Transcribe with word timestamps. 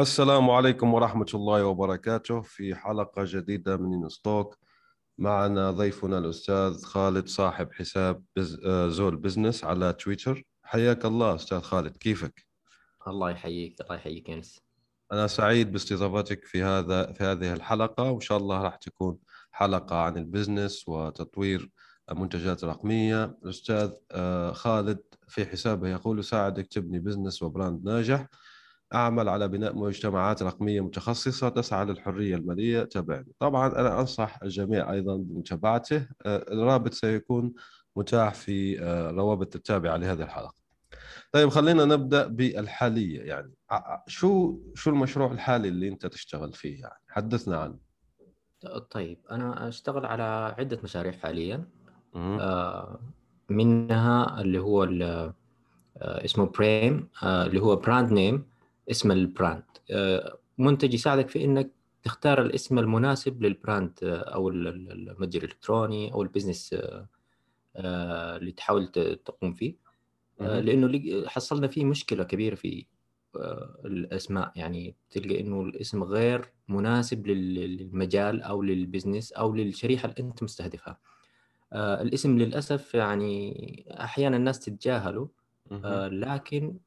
السلام 0.00 0.50
عليكم 0.50 0.94
ورحمة 0.94 1.26
الله 1.34 1.64
وبركاته 1.64 2.40
في 2.40 2.74
حلقة 2.74 3.24
جديدة 3.26 3.76
من 3.76 4.08
ستوك 4.08 4.58
معنا 5.18 5.70
ضيفنا 5.70 6.18
الأستاذ 6.18 6.82
خالد 6.84 7.28
صاحب 7.28 7.72
حساب 7.72 8.24
بز... 8.36 8.60
آه، 8.66 8.88
زول 8.88 9.16
بزنس 9.16 9.64
على 9.64 9.92
تويتر. 9.92 10.42
حياك 10.62 11.04
الله 11.04 11.34
أستاذ 11.34 11.60
خالد 11.60 11.96
كيفك؟ 11.96 12.46
الله 13.08 13.30
يحييك 13.30 13.80
الله 13.80 13.94
يحييك 13.94 14.28
يونس. 14.28 14.60
أنا 15.12 15.26
سعيد 15.26 15.72
باستضافتك 15.72 16.44
في 16.44 16.62
هذا 16.62 17.12
في 17.12 17.24
هذه 17.24 17.52
الحلقة 17.52 18.10
وإن 18.10 18.20
شاء 18.20 18.38
الله 18.38 18.62
راح 18.62 18.76
تكون 18.76 19.18
حلقة 19.50 19.96
عن 19.96 20.16
البزنس 20.16 20.88
وتطوير 20.88 21.70
منتجات 22.12 22.64
رقمية 22.64 23.24
الأستاذ 23.24 23.90
آه، 24.12 24.52
خالد 24.52 24.98
في 25.28 25.46
حسابه 25.46 25.88
يقول 25.88 26.24
ساعدك 26.24 26.66
تبني 26.66 26.98
بزنس 26.98 27.42
و 27.42 27.49
brand 27.49 27.84
ناجح. 27.84 28.26
أعمل 28.94 29.28
على 29.28 29.48
بناء 29.48 29.76
مجتمعات 29.76 30.42
رقمية 30.42 30.80
متخصصة 30.80 31.48
تسعى 31.48 31.84
للحرية 31.84 32.36
المالية 32.36 32.82
تابعني 32.82 33.32
طبعا 33.38 33.66
أنا 33.66 34.00
أنصح 34.00 34.42
الجميع 34.42 34.92
أيضا 34.92 35.16
بمتابعته. 35.16 36.08
آه، 36.26 36.44
الرابط 36.52 36.92
سيكون 36.94 37.52
متاح 37.96 38.34
في 38.34 38.82
آه، 38.82 39.10
روابط 39.10 39.56
التابعة 39.56 39.96
لهذه 39.96 40.22
الحلقة. 40.22 40.54
طيب 41.32 41.48
خلينا 41.48 41.84
نبدأ 41.84 42.26
بالحالية. 42.26 43.20
يعني 43.20 43.52
شو 44.06 44.58
شو 44.74 44.90
المشروع 44.90 45.32
الحالي 45.32 45.68
اللي 45.68 45.88
أنت 45.88 46.06
تشتغل 46.06 46.52
فيه؟ 46.52 46.80
يعني 46.80 47.00
حدثنا 47.08 47.58
عنه. 47.58 47.78
طيب 48.90 49.18
أنا 49.30 49.68
أشتغل 49.68 50.06
على 50.06 50.54
عدة 50.58 50.80
مشاريع 50.84 51.12
حاليا. 51.12 51.64
آه، 52.14 53.00
منها 53.48 54.40
اللي 54.40 54.58
هو 54.58 54.88
اسمه 55.96 56.44
بريم 56.46 57.08
اللي 57.22 57.60
هو 57.60 57.76
brand 57.76 58.12
name 58.12 58.49
اسم 58.90 59.10
ال 59.10 59.17
brand. 59.17 59.62
آه، 59.90 60.38
منتج 60.58 60.94
يساعدك 60.94 61.28
في 61.28 61.44
إنك 61.44 61.70
تختار 62.02 62.42
الاسم 62.42 62.78
المناسب 62.78 63.42
لل 63.42 63.58
brand 63.58 63.98
آه، 64.02 64.34
أو 64.34 64.48
المتجر 64.48 65.42
الإلكتروني 65.42 66.12
أو 66.12 66.22
البزنس 66.22 66.76
آه، 67.76 68.36
اللي 68.36 68.52
تحاول 68.52 68.86
تقوم 69.24 69.52
فيه. 69.52 69.90
لأنه 70.40 71.28
حصلنا 71.28 71.68
فيه 71.68 71.84
مشكلة 71.84 72.24
كبيرة 72.24 72.54
في 72.54 72.86
الأسماء. 73.84 74.52
يعني 74.56 74.94
تلقى 75.10 75.40
إنه 75.40 75.62
الاسم 75.62 76.04
غير 76.04 76.52
مناسب 76.68 77.26
للمجال 77.26 78.42
أو 78.42 78.62
للبزنس 78.62 79.32
أو 79.32 79.54
للشريحة 79.54 80.08
اللي 80.08 80.28
أنت 80.28 80.42
مستهدفها. 80.42 80.98
الاسم 81.74 82.38
للأسف 82.38 82.94
يعني 82.94 83.86
أحيانا 83.90 84.36
الناس 84.36 84.60
تتجاهله 84.60 85.28
لكن 86.10 86.78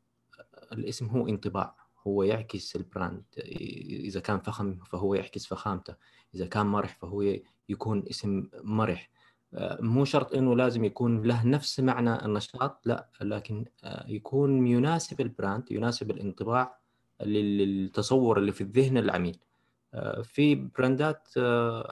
الاسم 0.72 1.06
هو 1.06 1.28
انطباع. 1.28 1.83
هو 2.08 2.24
يعكس 2.24 2.76
ال 2.76 2.84
brand 2.84 3.24
إذا 3.38 4.20
كان 4.20 4.40
فخم 4.40 4.76
فهو 4.76 5.16
يعكس 5.16 5.46
فخامته 5.46 5.96
إذا 6.36 6.46
كان 6.46 6.66
مرح 6.66 6.98
فهو 6.98 7.36
يكون 7.70 8.04
اسم 8.10 8.50
مرح. 8.64 9.10
آه، 9.54 9.78
مو 9.82 10.06
شرط 10.06 10.36
إنه 10.36 10.56
لازم 10.56 10.84
يكون 10.86 11.24
له 11.24 11.48
نفس 11.48 11.80
معنى 11.80 12.26
النشاط 12.26 12.82
لا 12.86 13.10
لكن 13.22 13.66
آه، 13.84 14.06
يكون 14.08 14.68
يناسب 14.68 15.22
ال 15.22 15.30
brand 15.30 15.72
يناسب 15.72 16.12
الانطباع 16.12 16.78
للتصور 17.22 18.38
اللي 18.38 18.52
في 18.52 18.62
الذهن 18.62 18.98
العميل. 18.98 19.40
آه، 19.94 20.22
في 20.22 20.56
براندات 20.56 21.28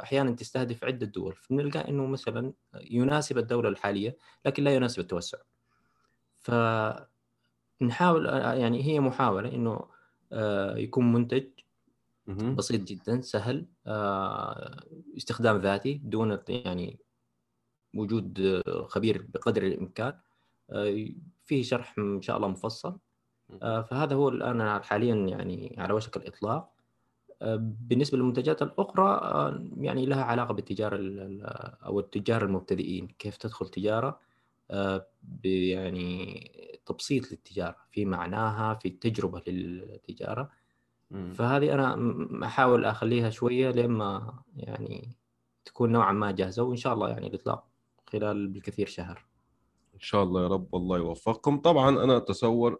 أحيانا 0.03 0.31
تستهدف 0.31 0.83
عدة 0.83 1.05
دول. 1.05 1.35
فنلقى 1.35 1.89
إنه 1.89 2.05
مثلا 2.05 2.53
يناسب 2.81 3.37
الدولة 3.37 3.69
الحالية 3.69 4.17
لكن 4.45 4.63
لا 4.63 4.75
يناسب 4.75 4.99
التوسع. 4.99 5.37
فنحاول 6.39 8.25
يعني 8.59 8.83
هي 8.83 8.99
محاولة 8.99 9.49
إنه 9.55 9.85
يكون 10.77 11.13
منتج 11.13 11.43
بسيط 12.27 12.81
جدا 12.81 13.21
سهل 13.21 13.65
آه، 13.87 14.83
استخدام 15.17 15.57
ذاتي 15.57 15.93
دون 15.93 16.39
يعني 16.49 16.99
وجود 17.95 18.61
خبير 18.87 19.25
بقدر 19.33 19.63
الإمكان 19.63 20.13
آه، 20.69 21.07
فيه 21.43 21.63
شرح 21.63 21.95
إن 21.97 22.21
شاء 22.21 22.37
الله 22.37 22.47
مفصل. 22.47 22.97
فهذا 23.61 24.15
هو 24.15 24.29
الآن 24.29 24.83
حاليا 24.83 25.15
يعني 25.15 25.75
على 25.77 25.93
وشك 25.93 26.17
الإطلاق. 26.17 26.71
بالنسبة 27.59 28.17
للمنتجات 28.17 28.61
الأخرى 28.61 29.21
يعني 29.77 30.05
لها 30.05 30.23
علاقة 30.23 30.53
بالتجارة 30.53 30.97
أو 31.85 31.99
التجار 31.99 32.45
المبتدئين. 32.45 33.07
كيف 33.07 33.37
تدخل 33.37 33.67
تجارة؟ 33.67 34.19
يعني 35.43 36.51
تبسيط 36.85 37.31
للتجارة 37.31 37.75
في 37.91 38.05
معناها 38.05 38.73
في 38.73 38.87
التجربه 38.87 39.43
للتجارة. 39.47 40.49
فهذه 41.33 41.73
أنا 41.73 42.17
أحاول 42.45 42.85
أخليها 42.85 43.29
شوية 43.29 43.71
لما 43.71 44.33
يعني 44.55 45.15
تكون 45.65 45.91
نوعا 45.91 46.11
ما 46.11 46.31
جاهزة 46.31 46.63
وإن 46.63 46.77
شاء 46.77 46.93
الله 46.93 47.09
يعني 47.09 47.27
الاطلاق 47.27 47.67
خلال 48.11 48.47
بالكثير 48.47 48.87
شهر. 48.87 49.25
إن 49.93 49.99
شاء 49.99 50.23
الله 50.23 50.43
يا 50.43 50.47
رب 50.47 50.75
الله 50.75 50.97
يوفقكم. 50.97 51.57
طبعا 51.57 52.03
أنا 52.03 52.17
أتصور 52.17 52.77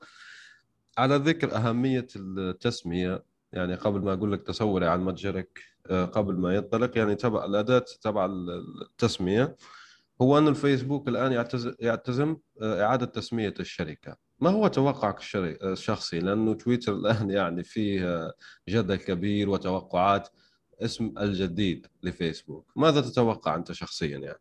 على 0.97 1.15
ذكر 1.15 1.55
أهمية 1.55 2.07
التسمية 2.15 3.23
يعني 3.53 3.75
قبل 3.75 4.01
ما 4.01 4.13
أقول 4.13 4.31
لك 4.31 4.41
تصوري 4.41 4.87
عن 4.87 5.05
متجرك 5.05 5.59
آه، 5.89 6.05
قبل 6.05 6.35
ما 6.35 6.55
ينطلق 6.55 6.97
يعني 6.97 7.15
تبع 7.15 7.45
الأداة 7.45 7.85
تبع 8.01 8.29
التسمية. 8.81 9.55
هو 10.21 10.37
أن 10.37 10.47
الفيسبوك 10.47 11.07
الآن 11.07 11.45
يعتزم 11.79 12.37
آه، 12.61 12.83
إعادة 12.83 13.05
تسمية 13.05 13.53
الشركة. 13.59 14.15
ما 14.39 14.49
هو 14.49 14.67
توقعك 14.67 15.19
الشخصي؟ 15.35 16.19
لأنه 16.19 16.53
تويتر 16.53 16.93
الآن 17.01 17.29
يعني 17.29 17.63
فيه 17.63 18.31
جدل 18.69 18.95
كبير 18.95 19.49
وتوقعات 19.49 20.29
اسم 20.81 21.13
الجديد 21.19 21.87
لفيسبوك. 22.03 22.71
ماذا 22.75 23.01
تتوقع 23.01 23.55
أنت 23.55 23.71
شخصيا 23.71 24.17
يعني؟ 24.17 24.39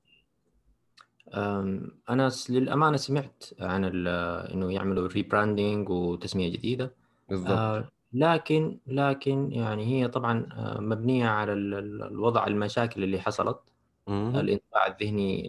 أنا 2.10 2.30
للأمانة 2.48 2.96
سمعت 2.96 3.44
عن 3.60 4.06
إنه 4.54 4.72
يعملوا 4.72 5.08
rebranding 5.08 5.88
وتسمية 5.88 6.52
جديدة. 6.52 6.92
بالضبط. 7.28 7.50
آه، 7.50 7.88
لكن 8.12 8.78
لكن 8.86 9.52
يعني 9.52 9.86
هي 9.86 10.08
طبعا 10.08 10.46
آه، 10.52 10.80
مبنية 10.80 11.28
على 11.28 11.52
الوضع 11.52 12.46
المشاكل 12.46 13.04
اللي 13.04 13.20
حصلت. 13.20 13.60
الانطباع 14.08 14.86
الذهني 14.86 15.48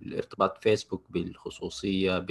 للارتباط 0.00 0.62
فيسبوك 0.62 1.02
بالخصوصية 1.10 2.26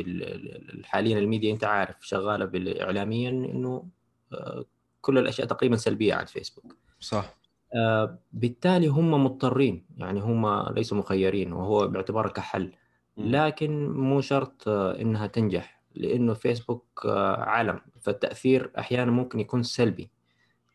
حاليا 0.83 1.19
الميديا 1.19 1.53
أنت 1.53 1.63
عارف 1.63 2.07
شغالة 2.07 2.83
اعلاميا 2.83 3.29
إنه 3.29 3.87
آه، 4.33 4.65
كل 5.01 5.17
الأشياء 5.17 5.47
تقريبا 5.47 5.75
سلبية 5.75 6.13
عن 6.13 6.25
فيسبوك 6.25 6.75
صح. 6.99 7.35
آه، 7.75 8.19
بالتالي 8.33 8.87
هم 8.87 9.23
مضطرين 9.25 9.85
يعني 9.97 10.19
هم 10.19 10.69
ليسوا 10.73 10.97
مخيرين 10.97 11.53
وهو 11.53 11.87
باعتباره 11.87 12.27
كحل. 12.27 12.71
لكن 13.17 13.89
مو 13.89 14.21
شرط 14.21 14.67
آه، 14.67 15.01
إنها 15.01 15.27
تنجح 15.27 15.81
لأنه 15.95 16.33
فيسبوك 16.33 17.05
عالم. 17.37 17.79
فالتأثير 18.01 18.71
أحيانا 18.79 19.11
ممكن 19.11 19.39
يكون 19.39 19.63
سلبي. 19.63 20.09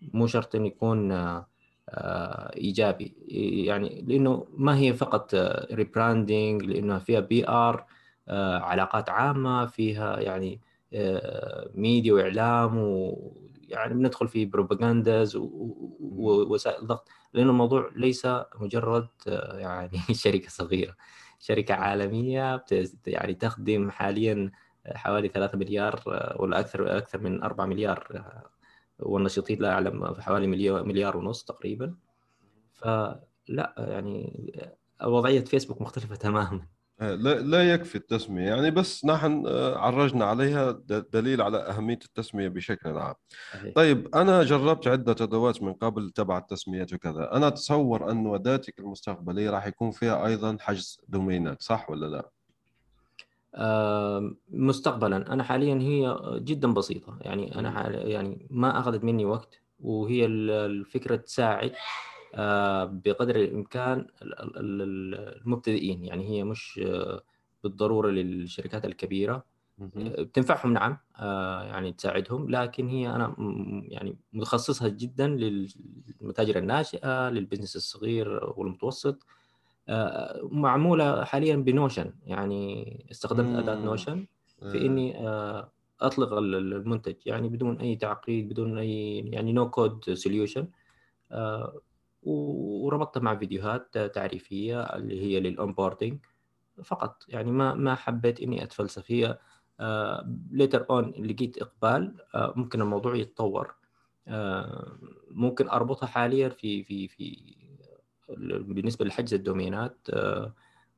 مو 0.03 0.27
شرط 0.27 0.55
إنه 0.55 0.67
يكون 0.67 1.13
آه، 1.13 1.47
إيجابي. 2.57 3.15
يعني 3.67 4.05
لأنه 4.09 4.47
ما 4.57 4.79
هي 4.79 4.93
فقط 4.95 5.35
rebranding 5.73 6.63
لأنها 6.63 6.99
فيها 6.99 7.21
PR 7.21 7.85
آه، 8.29 8.59
علاقات 8.59 9.11
عامة 9.11 9.67
فيها 9.67 10.21
يعني 10.21 10.61
ميديا 11.75 12.13
آه، 12.13 12.17
واعلام 12.17 12.79
ويعني 12.79 13.95
بندخل 13.95 14.29
في 14.29 14.45
propagandas 14.45 15.37
ووسائل 16.01 16.87
ضغط 16.87 17.09
لأنه 17.35 17.51
الموضوع 17.51 17.91
ليس 17.97 18.27
مجرد 18.61 19.09
يعني 19.53 19.99
شركة 20.13 20.49
صغيرة. 20.49 20.97
شركة 21.39 21.75
عالمية 21.75 22.65
يعني 23.07 23.35
تخدم 23.35 23.91
حاليا 23.91 24.51
حوالي 24.87 25.29
3 25.29 25.59
مليار 25.59 26.03
ولا 26.37 26.61
أكثر 26.61 26.97
أكثر 26.99 27.21
من 27.21 27.43
4 27.43 27.67
مليار 27.67 28.23
والنشيطين 29.03 29.63
لا 29.63 29.73
أعلم 29.73 30.15
حوالي 30.21 30.47
مليار 30.47 30.85
مليار 30.85 31.17
ونص 31.17 31.45
تقريبا. 31.45 31.95
فلا 32.73 33.75
يعني 33.79 34.53
وضعية 35.05 35.45
فيسبوك 35.45 35.83
مختلفة 35.83 36.15
تماما. 36.15 36.67
آه، 37.01 37.15
لا 37.15 37.35
لا 37.35 37.75
يكفي 37.75 37.95
التسمية. 37.95 38.49
يعني 38.49 38.71
بس 38.71 39.05
نحن 39.05 39.45
آه، 39.47 39.79
عرجنا 39.79 40.25
عليها 40.25 40.71
دليل 41.13 41.43
على 41.43 41.59
أهمية 41.59 41.99
التسمية 42.05 42.49
بشكل 42.49 42.99
عام. 42.99 43.15
طيب 43.75 44.15
أنا 44.15 44.43
جربت 44.43 44.89
عدة 44.89 45.17
أدوات 45.21 45.63
من 45.63 45.73
قبل 45.73 46.11
تبع 46.11 46.39
التسميات 46.39 46.93
وكذا. 46.93 47.33
أنا 47.33 47.49
أتصور 47.49 48.11
أن 48.11 48.35
أداتك 48.35 48.79
المستقبلية 48.79 49.51
راح 49.51 49.67
يكون 49.67 49.91
فيها 49.91 50.27
أيضا 50.27 50.57
حجز 50.61 51.01
دومينات 51.09 51.63
صح 51.63 51.91
ولا 51.91 52.07
لا؟ 52.07 52.31
مستقبلا. 54.51 55.33
أنا 55.33 55.43
حاليا 55.43 55.75
هي 55.75 56.21
جدا 56.41 56.73
بسيطة. 56.73 57.19
يعني 57.21 57.59
أنا 57.59 57.91
يعني 57.91 58.47
ما 58.51 58.79
أخذت 58.79 59.05
مني 59.05 59.25
وقت 59.25 59.61
وهي 59.81 60.27
الفكرة 60.27 61.17
تساعد 61.17 61.73
آه، 62.35 62.85
بقدر 62.85 63.37
الإمكان 63.37 64.07
المبتدئين. 64.57 66.05
يعني 66.05 66.29
هي 66.29 66.45
مش 66.45 66.81
آه، 66.87 67.23
بالضرورة 67.65 68.11
للشركات 68.11 68.85
الكبيرة. 68.85 69.45
بتنفعهم 69.97 70.73
نعم 70.73 70.97
آه، 71.17 71.63
يعني 71.63 71.93
تساعدهم. 71.93 72.51
لكن 72.51 72.89
هي 72.89 73.11
أنا 73.11 73.35
يعني 73.89 74.17
متخصصها 74.33 74.89
جدا 74.89 75.29
للمتاجر 75.29 76.59
الناشئة 76.59 77.29
لل 77.31 77.40
business 77.40 77.77
الصغير 77.77 78.53
والمتوسط. 78.57 79.27
معمولة 80.43 81.25
حاليا 81.25 81.57
بنوشن 81.57 82.13
يعني 82.27 83.07
استخدمت 83.11 83.59
أداة 83.59 83.85
نوشن 83.85 84.27
في 84.73 84.87
إني 84.87 85.29
أطلق 86.01 86.33
المنتج 86.33 87.15
يعني 87.27 87.49
بدون 87.49 87.81
أي 87.81 87.97
تعقيد 87.97 88.49
بدون 88.49 88.79
أي 88.79 89.19
يعني 89.19 89.53
no-code 89.53 90.15
solution 90.15 90.69
وربطتها 92.23 93.21
مع 93.21 93.37
فيديوهات 93.37 93.99
تعريفية 93.99 94.83
اللي 94.83 95.23
هي 95.23 95.41
لل 95.41 95.54
onboarding 95.54 96.19
فقط. 96.85 97.25
يعني 97.29 97.51
ما 97.51 97.75
ما 97.75 97.95
حبيت 97.95 98.41
إني 98.41 98.63
أتفلسف. 98.63 99.11
هي 99.13 99.39
later 100.51 100.87
on 100.91 101.11
لقيت 101.11 101.59
إقبال 101.59 102.15
آه، 102.35 102.53
ممكن 102.57 102.81
الموضوع 102.81 103.17
يتطور. 103.17 103.75
آه، 104.29 104.99
ممكن 105.31 105.69
أربطها 105.69 106.07
حاليا 106.07 106.49
في 106.49 106.85
في 106.85 107.09
في 107.09 107.57
بالنسبة 108.39 109.05
لحجز 109.05 109.35
الدومينات 109.35 110.09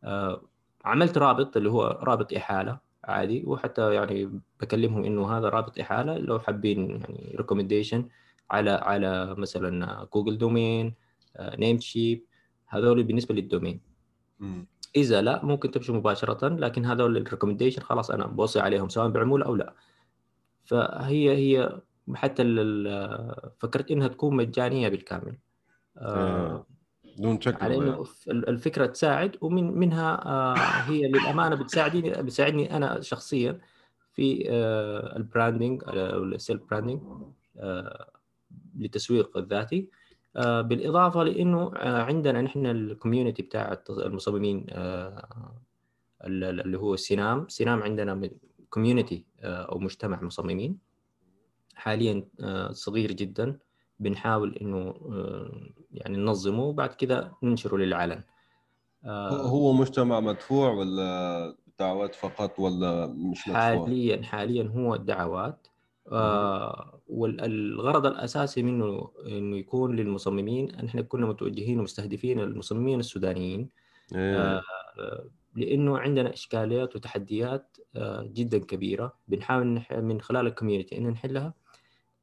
آه، 0.04 0.42
عملت 0.84 1.18
رابط 1.18 1.56
اللي 1.56 1.70
هو 1.70 1.98
رابط 2.02 2.32
إحالة 2.32 2.78
عادي 3.04 3.44
وحتى 3.46 3.94
يعني 3.94 4.40
بكلمهم 4.60 5.04
إنه 5.04 5.38
هذا 5.38 5.48
رابط 5.48 5.78
إحالة 5.78 6.18
لو 6.18 6.38
حابين 6.38 6.90
يعني 6.90 7.34
recommendation 7.36 8.08
على 8.50 8.70
على 8.70 9.34
مثلا 9.34 10.04
جوجل 10.14 10.38
دومين 10.38 10.94
نيم 11.40 11.78
شيب 11.78 12.24
هذول 12.68 13.02
بالنسبة 13.02 13.34
لل 13.34 13.44
domain. 13.44 13.80
إذا 14.96 15.22
لا 15.22 15.44
ممكن 15.44 15.70
تمشي 15.70 15.92
مباشرة 15.92 16.48
لكن 16.48 16.84
هذول 16.84 17.16
ال 17.16 17.21
recommendation 17.21 17.82
خلاص 17.82 18.10
أنا 18.10 18.26
بوصي 18.26 18.60
عليهم 18.60 18.88
سواء 18.88 19.08
بعموله 19.08 19.46
أو 19.46 19.56
لا. 19.56 19.74
فهي 20.64 21.30
هي 21.30 21.80
حتى 22.14 22.42
فكرت 23.58 23.90
إنها 23.90 24.08
تكون 24.08 24.36
مجانية 24.36 24.88
بالكامل. 24.88 25.38
آه. 25.96 26.66
دون 27.18 27.40
شك 27.40 27.62
على 27.62 27.76
إنه 27.76 28.04
الفكرة 28.28 28.86
تساعد 28.86 29.36
ومن 29.40 29.78
منها 29.78 30.26
آه 30.26 30.54
هي 30.56 31.08
للأمانة 31.08 31.56
بتساعدني 31.56 32.10
بتساعدني 32.10 32.76
أنا 32.76 33.00
شخصيا 33.00 33.60
في 34.12 34.50
ال 35.16 35.24
branding 35.24 35.82
أو 35.86 36.24
ال 36.24 36.32
self 36.32 36.62
branding 36.70 37.00
للتسويق 38.76 39.36
الذاتي 39.36 39.88
بالإضافة 40.36 41.22
لإنه 41.22 41.72
آه، 41.76 42.02
عندنا 42.02 42.42
نحن 42.42 42.66
ال 42.66 42.74
community 42.74 43.42
بتاع 43.42 43.82
المصممين 43.90 44.66
آه، 44.70 45.58
اللي 46.24 46.78
هو 46.78 46.96
سينام. 46.96 47.48
سينام 47.48 47.82
عندنا 47.82 48.30
community 48.70 49.24
أو 49.42 49.78
مجتمع 49.78 50.22
مصممين. 50.22 50.78
حاليا 51.74 52.24
صغير 52.70 53.12
جدا. 53.12 53.58
بنحاول 53.98 54.56
إنه 54.56 54.94
يعني 55.90 56.16
ننظمه 56.16 56.62
وبعد 56.62 56.88
كذا 56.88 57.32
ننشره 57.42 57.76
للعلن. 57.76 58.22
هو 59.30 59.72
مجتمع 59.72 60.20
مدفوع 60.20 60.70
ولا 60.70 61.56
دعوات 61.78 62.14
فقط 62.14 62.58
ولا 62.58 63.06
مش 63.06 63.48
مدفوع؟ 63.48 63.62
حاليا 63.62 64.22
حاليا 64.22 64.72
هو 64.76 64.94
الدعوات. 64.94 65.66
آه 66.12 67.00
والغرض 67.08 68.06
الأساسي 68.06 68.62
منه 68.62 69.10
إنه 69.26 69.56
يكون 69.56 69.96
للمصممين 69.96 70.74
إحنا 70.74 71.02
كنا 71.02 71.26
متوجهين 71.26 71.80
ومستهدفين 71.80 72.40
المصممين 72.40 73.00
السودانيين. 73.00 73.68
إيه. 74.14 74.36
آه 74.36 74.62
لأنه 75.56 75.98
عندنا 75.98 76.32
إشكاليات 76.32 76.96
وتحديات 76.96 77.76
آه 77.96 78.22
جدا 78.32 78.58
كبيرة. 78.58 79.18
بنحاول 79.28 79.82
من 79.90 80.20
خلال 80.20 80.46
الكوميونتي 80.46 80.98
ان 80.98 81.08
نحلها. 81.08 81.54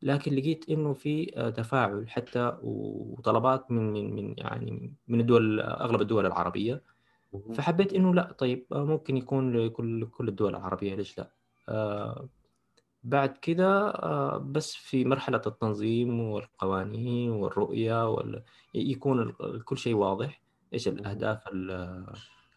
لكن 0.01 0.36
لقيت 0.36 0.69
إنه 0.69 0.94
في 0.94 1.31
آه، 1.38 1.50
تفاعل 1.50 2.10
حتى 2.10 2.57
وطلبات 2.63 3.72
من 3.72 3.94
من 3.94 4.16
من 4.16 4.36
يعني 4.38 4.94
من 5.07 5.19
الدول 5.19 5.60
أغلب 5.62 6.01
الدول 6.01 6.25
العربية. 6.25 6.84
فحبيت 7.54 7.94
إنه 7.94 8.13
لا 8.13 8.31
طيب 8.31 8.66
آه، 8.72 8.86
ممكن 8.86 9.18
يكون 9.18 9.57
لكل 9.57 10.06
كل 10.06 10.28
الدول 10.28 10.56
العربية 10.56 10.96
ليش 10.96 11.18
لا؟ 11.18 11.31
آه 11.69 12.30
بعد 13.04 13.38
كده 13.38 13.92
بس 14.38 14.75
في 14.75 15.06
مرحلة 15.06 15.42
التنظيم 15.48 16.19
والقوانين 16.19 17.30
والرؤية 17.31 18.10
وال... 18.10 18.44
يكون 18.74 19.31
كل 19.66 19.78
شيء 19.78 19.95
واضح. 19.95 20.42
إيش 20.74 20.88
الأهداف 20.88 21.48
اللي 21.48 22.06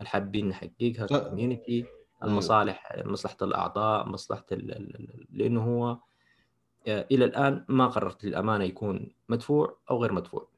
حابين 0.05 0.49
نحققها 0.49 1.07
كوميونتي 1.07 1.85
المصالح 2.25 3.03
مصلحة 3.05 3.37
الأعضاء 3.43 4.09
مصلحة 4.09 4.47
ال... 4.53 5.27
لأنه 5.31 5.65
هو 5.65 5.99
إلى 6.87 7.25
الآن 7.25 7.65
ما 7.69 7.87
قررت 7.87 8.25
للأمانة 8.25 8.65
يكون 8.65 9.11
مدفوع 9.29 9.77
أو 9.91 10.03
غير 10.03 10.13
مدفوع. 10.13 10.49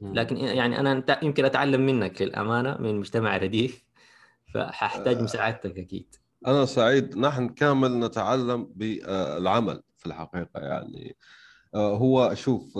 لكن 0.00 0.36
يعني 0.36 0.80
أنا 0.80 1.18
يمكن 1.22 1.44
أتعلم 1.44 1.86
منك 1.86 2.22
للأمانة 2.22 2.76
من 2.80 2.98
مجتمع 3.00 3.36
رديف 3.36 3.84
فححتاج 4.54 5.16
آه. 5.16 5.22
مساعدتك 5.22 5.78
أكيد. 5.78 6.14
أنا 6.46 6.64
سعيد. 6.64 7.18
نحن 7.18 7.48
كامل 7.48 8.00
نتعلم 8.00 8.72
بالعمل 8.74 9.82
في 9.96 10.06
الحقيقة 10.06 10.60
يعني. 10.60 11.16
آه، 11.74 11.96
هو 11.96 12.34
شوف 12.34 12.78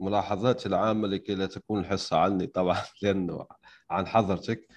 الملاحظات 0.00 0.66
العامة 0.66 1.08
لكي 1.08 1.34
لا 1.34 1.46
تكون 1.46 1.80
الحصة 1.80 2.16
عني 2.16 2.46
طبعا 2.46 2.76
لأنه 3.02 3.46
عن 3.90 4.06
حضرتك 4.06 4.68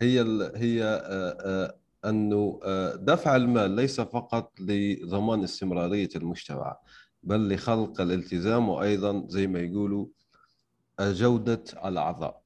هي 0.00 0.20
هي 0.54 0.84
آه، 0.84 1.36
آه، 1.44 1.77
أنه 2.04 2.60
دفع 2.94 3.36
المال 3.36 3.70
ليس 3.70 4.00
فقط 4.00 4.60
لضمان 4.60 5.44
استمرارية 5.44 6.08
المجتمع 6.16 6.76
بل 7.22 7.54
لخلق 7.54 8.00
الالتزام 8.00 8.68
وأيضا 8.68 9.26
زي 9.28 9.46
ما 9.46 9.60
يقولوا 9.60 10.06
جودة 11.00 11.64
الأعضاء. 11.84 12.42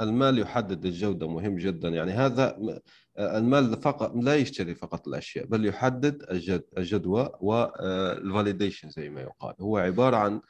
المال 0.00 0.38
يحدد 0.38 0.86
الجودة 0.86 1.28
مهم 1.28 1.56
جدا. 1.56 1.88
يعني 1.88 2.12
هذا 2.12 2.58
المال 3.18 3.82
فقط 3.82 4.16
لا 4.16 4.36
يشتري 4.36 4.74
فقط 4.74 5.08
الأشياء 5.08 5.46
بل 5.46 5.66
يحدد 5.66 6.22
الجد 6.30 6.64
الجدوى 6.78 7.30
وال 7.40 7.65
validation 7.65 8.88
آه، 8.88 8.90
زي 8.90 9.10
ما 9.10 9.20
يقال. 9.20 9.54
هو 9.60 9.78
عبارة 9.78 10.16
عن 10.16 10.40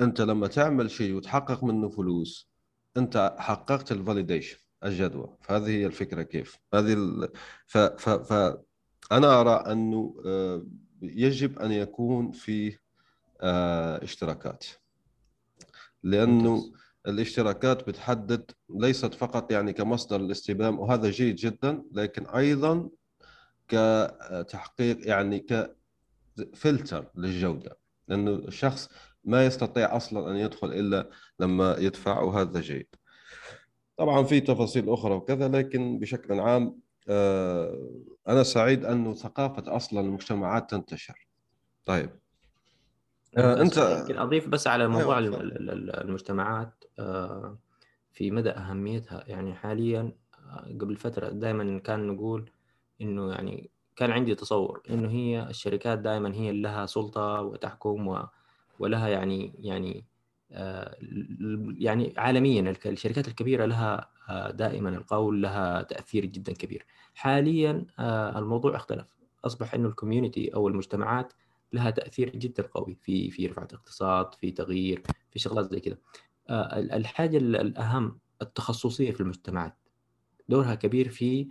أنت 0.00 0.20
لما 0.20 0.46
تعمل 0.46 0.90
شيء 0.90 1.14
وتحقق 1.14 1.64
منه 1.64 1.88
فلوس 1.88 2.50
أنت 2.96 3.36
حققت 3.38 3.92
ال 3.92 3.98
validation 3.98 4.58
الجدوى. 4.84 5.36
فهذه 5.42 5.68
هي 5.68 5.86
الفكرة 5.86 6.22
كيف. 6.22 6.58
هذه 6.74 6.92
ال... 6.92 7.28
ف... 7.66 7.78
ف... 7.78 8.08
ف... 8.08 8.56
أنا 9.12 9.40
أرى 9.40 9.72
أنه 9.72 10.22
آه، 10.26 10.66
يجب 11.02 11.58
أن 11.58 11.72
يكون 11.72 12.32
في 12.32 12.78
آه، 13.40 14.04
اشتراكات. 14.04 14.64
لأنه 16.02 16.72
الاشتراكات 17.06 17.88
بتحدد 17.88 18.50
ليست 18.70 19.14
فقط 19.14 19.52
يعني 19.52 19.72
كمصدر 19.72 20.16
الاستلام 20.16 20.78
وهذا 20.78 21.10
جيد 21.10 21.36
جدا 21.36 21.82
لكن 21.92 22.26
أيضا 22.26 22.88
كتحقيق 23.68 25.08
يعني 25.08 25.46
كفلتر 26.36 27.10
للجودة. 27.14 27.78
لأنه 28.08 28.30
الشخص 28.30 28.88
ما 29.24 29.46
يستطيع 29.46 29.96
أصلا 29.96 30.30
أن 30.30 30.36
يدخل 30.36 30.72
إلا 30.72 31.10
لما 31.40 31.76
يدفع 31.78 32.20
وهذا 32.20 32.60
جيد. 32.60 32.86
طبعا 33.96 34.22
في 34.22 34.40
تفاصيل 34.40 34.90
أخرى 34.90 35.14
وكذا 35.14 35.48
لكن 35.48 35.98
بشكل 35.98 36.40
عام 36.40 36.78
آه، 37.08 37.90
أنا 38.28 38.42
سعيد 38.42 38.84
أنه 38.84 39.14
ثقافة 39.14 39.76
أصلا 39.76 40.00
المجتمعات 40.00 40.70
تنتشر. 40.70 41.26
طيب. 41.84 42.10
آه 43.36 43.60
أنت 43.60 43.76
يمكن 43.76 44.18
أضيف 44.18 44.48
بس 44.48 44.66
على 44.66 44.84
أيوة، 44.84 44.92
موضوع 44.94 45.18
المجتمعات 45.18 46.84
آه 46.98 47.58
في 48.12 48.30
مدى 48.30 48.50
أهميتها. 48.50 49.24
يعني 49.26 49.54
حاليا 49.54 50.12
قبل 50.80 50.96
فترة 50.96 51.28
دائما 51.28 51.78
كان 51.78 52.06
نقول 52.06 52.50
إنه 53.00 53.32
يعني 53.32 53.70
كان 53.96 54.10
عندي 54.10 54.34
تصور 54.34 54.82
إنه 54.90 55.10
هي 55.10 55.42
الشركات 55.50 55.98
دائما 55.98 56.34
هي 56.34 56.50
اللي 56.50 56.62
لها 56.62 56.86
سلطة 56.86 57.40
وتحكم 57.40 58.08
و 58.08 58.26
ولها 58.78 59.08
يعني 59.08 59.54
يعني 59.58 60.04
يعني 61.78 62.14
عالميا 62.16 62.74
الشركات 62.86 63.28
الكبيرة 63.28 63.64
لها 63.64 64.10
دائما 64.50 64.88
القول 64.88 65.42
لها 65.42 65.82
تأثير 65.82 66.24
جدا 66.24 66.52
كبير. 66.52 66.86
حاليا 67.14 67.86
الموضوع 68.38 68.76
اختلف. 68.76 69.06
أصبح 69.44 69.74
إنه 69.74 69.88
الكوميونتي 69.88 70.54
أو 70.54 70.68
المجتمعات 70.68 71.32
لها 71.72 71.90
تأثير 71.90 72.28
جدا 72.36 72.62
قوي 72.62 72.94
في 72.94 73.30
في 73.30 73.46
رفعه 73.46 73.68
الاقتصاد 73.72 74.34
في 74.34 74.50
تغيير 74.50 75.02
في 75.30 75.38
شغلات 75.38 75.70
زي 75.70 75.80
كذا 75.80 75.96
الحاجة 76.96 77.36
الأهم 77.36 78.18
التخصصية 78.42 79.10
في 79.10 79.20
المجتمعات. 79.20 79.74
دورها 80.48 80.74
كبير 80.74 81.08
في 81.08 81.48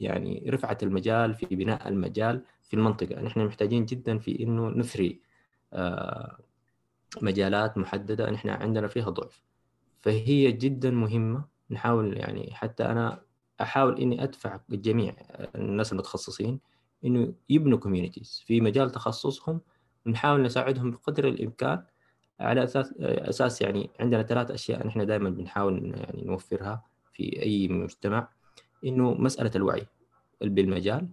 يعني 0.00 0.44
رفعة 0.48 0.78
المجال 0.82 1.34
في 1.34 1.46
بناء 1.56 1.88
المجال 1.88 2.42
في 2.62 2.74
المنطقة. 2.74 3.22
نحن 3.22 3.40
محتاجين 3.40 3.84
جدا 3.84 4.18
في 4.18 4.42
إنه 4.42 4.68
نثري 4.68 5.20
مجالات 7.22 7.78
محددة 7.78 8.30
نحن 8.30 8.48
عندنا 8.48 8.88
فيها 8.88 9.10
ضعف. 9.10 9.42
فهي 10.00 10.52
جدا 10.52 10.90
مهمة. 10.90 11.44
نحاول 11.70 12.16
يعني 12.16 12.54
حتى 12.54 12.84
أنا 12.84 13.22
أحاول 13.60 14.00
إني 14.00 14.22
أدفع 14.22 14.60
الجميع 14.72 15.14
الناس 15.54 15.92
المتخصصين 15.92 16.60
إنه 17.04 17.32
يبنوا 17.48 17.78
كوميونيتيز 17.78 18.42
في 18.46 18.60
مجال 18.60 18.90
تخصصهم. 18.90 19.60
ونحاول 20.06 20.42
نساعدهم 20.42 20.90
بقدر 20.90 21.28
الإمكان 21.28 21.84
على 22.40 22.64
أساس 22.64 22.92
أساس 23.00 23.62
يعني 23.62 23.90
عندنا 24.00 24.22
ثلاث 24.22 24.50
أشياء 24.50 24.86
نحن 24.86 25.06
دائما 25.06 25.30
بنحاول 25.30 25.94
يعني 25.96 26.22
نوفرها 26.24 26.84
في 27.12 27.42
أي 27.42 27.68
مجتمع. 27.68 28.28
إنه 28.84 29.14
مسألة 29.14 29.50
الوعي 29.56 29.86
بالمجال 30.40 31.08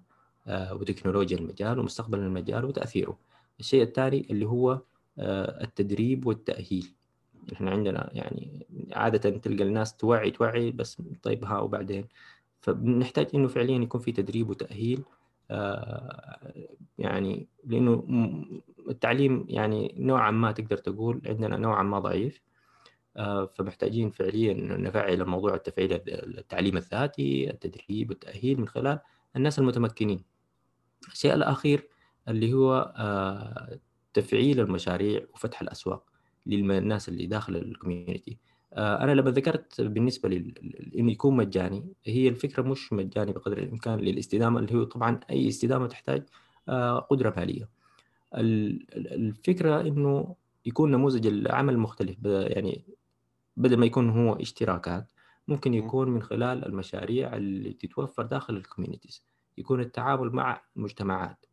آه، 0.48 0.74
وتكنولوجيا 0.74 1.38
المجال 1.38 1.80
ومستقبل 1.80 2.20
المجال 2.20 2.66
وتأثيره. 2.66 3.18
الشيء 3.60 3.84
الثاني 3.84 4.28
اللي 4.30 4.46
هو 4.46 4.82
التدريب 5.22 6.26
والتأهيل. 6.28 6.94
إحنا 7.54 7.72
عندنا 7.72 8.10
يعني 8.14 8.68
عادة 8.94 9.30
تلقى 9.30 9.64
الناس 9.64 9.98
توعي 9.98 10.32
توعي 10.32 10.72
بس 10.72 11.02
طيب 11.24 11.46
ها 11.46 11.60
وبعدين. 11.60 12.08
فبنحتاج 12.62 13.28
إنه 13.36 13.48
فعليا 13.48 13.78
يكون 13.78 14.02
في 14.02 14.12
تدريب 14.12 14.50
وتأهيل 14.50 15.04
آه، 15.52 16.54
يعني 16.98 17.48
لإنه 17.64 18.04
التعليم 18.90 19.46
يعني 19.50 19.96
نوعا 19.98 20.32
ما 20.32 20.52
تقدر 20.52 20.78
تقول 20.78 21.22
عندنا 21.26 21.58
نوعا 21.58 21.84
ما 21.84 22.00
ضعيف 22.00 22.42
آه، 23.18 23.46
فمحتاجين 23.46 24.10
فعليا 24.10 24.54
نفعل 24.54 25.26
موضوع 25.26 25.54
التفعيل 25.54 26.02
التعليم 26.08 26.78
الذاتي 26.78 27.50
التدريب 27.50 28.10
والتأهيل 28.10 28.60
من 28.60 28.68
خلال 28.68 29.00
الناس 29.36 29.60
المتمكنين. 29.60 30.24
الشيء 31.12 31.34
الأخير 31.34 31.88
اللي 32.28 32.54
هو 32.54 32.94
آه، 32.98 33.80
تفعيل 34.14 34.60
المشاريع 34.60 35.22
وفتح 35.34 35.62
الأسواق 35.62 36.04
للناس 36.46 37.10
اللي 37.10 37.26
داخل 37.26 37.56
ال 37.56 37.64
community 37.64 38.38
آه، 38.74 39.04
أنا 39.04 39.12
لما 39.12 39.32
ذكرت 39.32 39.82
بالنسبة 39.82 40.30
إنه 40.96 41.12
يكون 41.12 41.36
مجاني 41.36 41.94
هي 42.06 42.28
الفكرة 42.28 42.62
مش 42.62 42.94
مجاني 42.94 43.32
بقدر 43.32 43.58
الإمكان 43.58 44.00
للاستدامة 44.00 44.60
اللي 44.60 44.76
هو 44.76 44.84
طبعا 44.84 45.20
أي 45.30 45.48
استدامة 45.48 45.88
تحتاج 45.88 46.24
قدرة 47.10 47.34
مالية. 47.38 47.70
الفكرة 48.36 49.82
إنه 49.82 50.36
يكون 50.66 50.92
نموذج 50.92 51.28
العمل 51.28 51.78
مختلف 51.78 52.18
يعني 52.26 52.84
بدل 53.58 53.78
ما 53.78 53.86
يكون 53.86 54.10
هو 54.10 54.34
اشتراكات 54.34 55.12
ممكن 55.48 55.74
يكون 55.74 56.10
من 56.10 56.22
خلال 56.22 56.66
المشاريع 56.66 57.36
اللي 57.36 57.74
تتوفر 57.74 58.24
داخل 58.24 58.58
ال 58.58 58.63
communities. 58.63 59.24
يكون 59.58 59.82
التعامل 59.82 60.30
مع 60.30 60.62
مجتمعات 60.76 61.46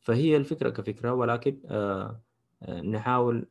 فهي 0.00 0.36
الفكرة 0.36 0.70
كفكرة 0.70 1.12
ولكن 1.12 1.60
آه، 1.66 2.20
آه، 2.62 2.80
نحاول 2.80 3.46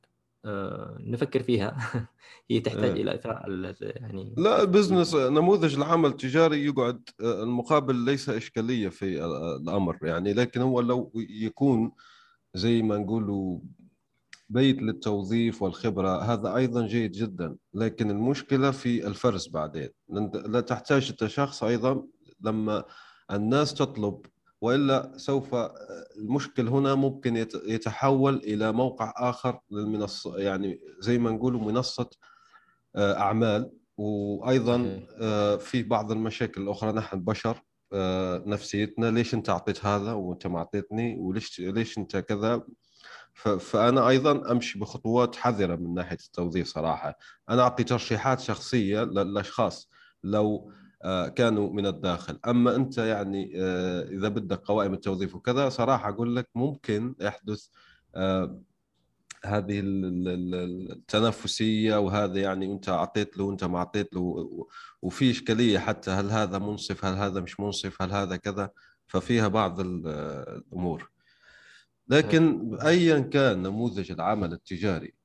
آه، 0.45 0.97
نفكر 0.99 1.43
فيها. 1.43 1.77
هي 2.49 2.59
تحتاج 2.59 2.83
إيه. 2.83 3.01
إلى 3.01 3.15
إثراء 3.15 3.49
يعني 3.81 4.33
لا 4.37 4.61
البزنس 4.61 5.15
نموذج 5.15 5.75
العمل 5.75 6.09
التجاري 6.09 6.65
يقعد 6.65 7.09
المقابل 7.21 7.95
ليس 7.95 8.29
إشكالية 8.29 8.89
في 8.89 9.25
الأمر 9.61 9.97
يعني 10.01 10.33
لكن 10.33 10.61
هو 10.61 10.81
لو 10.81 11.11
يكون 11.15 11.91
زي 12.55 12.81
ما 12.81 12.97
نقولوا 12.97 13.59
بيت 14.49 14.81
للتوظيف 14.81 15.61
والخبرة 15.61 16.21
هذا 16.21 16.55
أيضا 16.55 16.87
جيد 16.87 17.11
جدا. 17.11 17.55
لكن 17.73 18.09
المشكلة 18.11 18.71
في 18.71 19.07
الفرز 19.07 19.47
بعدين. 19.47 19.89
لا 20.33 20.61
تحتاج 20.61 21.09
أنت 21.09 21.25
شخص 21.25 21.63
أيضا 21.63 22.03
لما 22.41 22.83
الناس 23.31 23.73
تطلب 23.73 24.25
وإلا 24.61 25.11
سوف 25.17 25.55
المشكل 26.17 26.67
هنا 26.67 26.95
ممكن 26.95 27.37
يتحول 27.65 28.35
إلى 28.35 28.71
موقع 28.71 29.13
آخر 29.17 29.59
للمنصه 29.71 30.37
يعني 30.37 30.79
زي 30.99 31.17
ما 31.17 31.31
نقول 31.31 31.53
منصة 31.53 32.09
آه، 32.95 33.19
أعمال. 33.19 33.71
وأيضا 33.97 35.01
آه، 35.21 35.55
في 35.55 35.83
بعض 35.83 36.11
المشاكل 36.11 36.61
الأخرى. 36.61 36.91
نحن 36.91 37.19
بشر 37.23 37.61
آه، 37.93 38.43
نفسيتنا 38.45 39.11
ليش 39.11 39.33
أنت 39.33 39.49
أعطيت 39.49 39.85
هذا 39.85 40.11
وأنت 40.11 40.47
ما 40.47 40.57
أعطيتني 40.57 41.17
وليش 41.19 41.59
ليش 41.59 41.97
أنت 41.97 42.17
كذا؟ 42.17 42.63
فأنا 43.59 44.07
أيضا 44.09 44.51
أمشي 44.51 44.79
بخطوات 44.79 45.35
حذرة 45.35 45.75
من 45.75 45.93
ناحية 45.93 46.17
التوظيف 46.25 46.67
صراحة. 46.67 47.17
أنا 47.49 47.61
أعطي 47.61 47.83
ترشيحات 47.83 48.39
شخصية 48.39 49.03
للأشخاص. 49.03 49.89
لو 50.23 50.71
كانوا 51.35 51.73
من 51.73 51.85
الداخل. 51.85 52.39
أما 52.47 52.75
أنت 52.75 52.97
يعني 52.97 53.53
آه، 53.55 54.03
إذا 54.03 54.27
بدك 54.27 54.59
قوائم 54.59 54.93
التوظيف 54.93 55.35
وكذا 55.35 55.69
صراحة 55.69 56.09
أقول 56.09 56.35
لك 56.35 56.49
ممكن 56.55 57.15
يحدث 57.21 57.67
آه، 58.15 58.61
هذه 59.45 59.81
التنافسيه 60.91 61.99
وهذا 61.99 62.39
يعني 62.39 62.73
أنت 62.73 62.89
أعطيت 62.89 63.37
له 63.37 63.43
وانت 63.43 63.63
ما 63.63 63.77
أعطيت 63.77 64.13
له 64.13 64.49
وفي 65.01 65.31
إشكالية 65.31 65.79
حتى 65.79 66.11
هل 66.11 66.29
هذا 66.29 66.57
منصف 66.57 67.05
هل 67.05 67.13
هذا 67.13 67.41
مش 67.41 67.59
منصف 67.59 68.01
هل 68.01 68.11
هذا 68.11 68.35
كذا؟ 68.35 68.69
ففيها 69.07 69.47
بعض 69.47 69.79
الأمور. 69.79 71.11
لكن 72.09 72.75
ايا 72.81 73.19
كان 73.19 73.63
نموذج 73.63 74.11
العمل 74.11 74.53
التجاري 74.53 75.18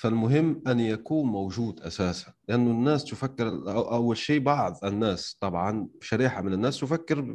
فالمهم 0.00 0.62
أن 0.66 0.80
يكون 0.80 1.26
موجود 1.26 1.80
أساسا 1.80 2.32
لأنه 2.48 2.70
الناس 2.70 3.04
تفكر 3.04 3.48
أول 3.68 4.16
شيء 4.16 4.40
بعض 4.40 4.84
الناس 4.84 5.36
طبعا 5.40 5.88
شريحة 6.00 6.42
من 6.42 6.52
الناس 6.52 6.80
تفكر 6.80 7.34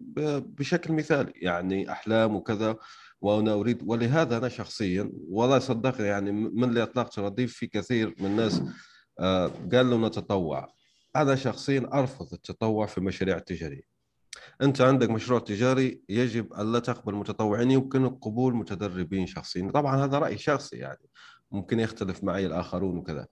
بشكل 0.57 0.93
مثالي 0.93 1.33
يعني 1.35 1.91
أحلام 1.91 2.35
وكذا 2.35 2.75
وأنا 3.21 3.53
أريد 3.53 3.83
ولهذا 3.85 4.37
أنا 4.37 4.49
شخصيا 4.49 5.11
والله 5.13 5.59
صدقني 5.59 6.07
يعني 6.07 6.31
من 6.31 6.63
اللي 6.63 6.83
اطلقت 6.83 7.19
رديف 7.19 7.53
في 7.53 7.67
كثير 7.67 8.15
من 8.19 8.25
الناس 8.25 8.61
آه، 9.19 9.51
قال 9.73 9.89
له 9.89 10.07
نتطوع. 10.07 10.67
أنا 11.15 11.35
شخصيا 11.35 11.89
أرفض 11.93 12.33
التطوع 12.33 12.85
في 12.85 12.97
المشاريع 12.97 13.37
التجارية. 13.37 13.95
أنت 14.61 14.81
عندك 14.81 15.09
مشروع 15.09 15.39
تجاري 15.39 16.01
يجب 16.09 16.53
الا 16.53 16.79
تقبل 16.79 17.15
متطوعين 17.15 17.71
يمكن 17.71 18.09
قبول 18.09 18.55
متدربين 18.55 19.27
شخصيين. 19.27 19.71
طبعا 19.71 20.05
هذا 20.05 20.19
رأي 20.19 20.37
شخصي 20.37 20.75
يعني. 20.75 21.09
ممكن 21.51 21.79
يختلف 21.79 22.23
معي 22.23 22.45
الآخرون 22.45 22.97
وكذا. 22.97 23.27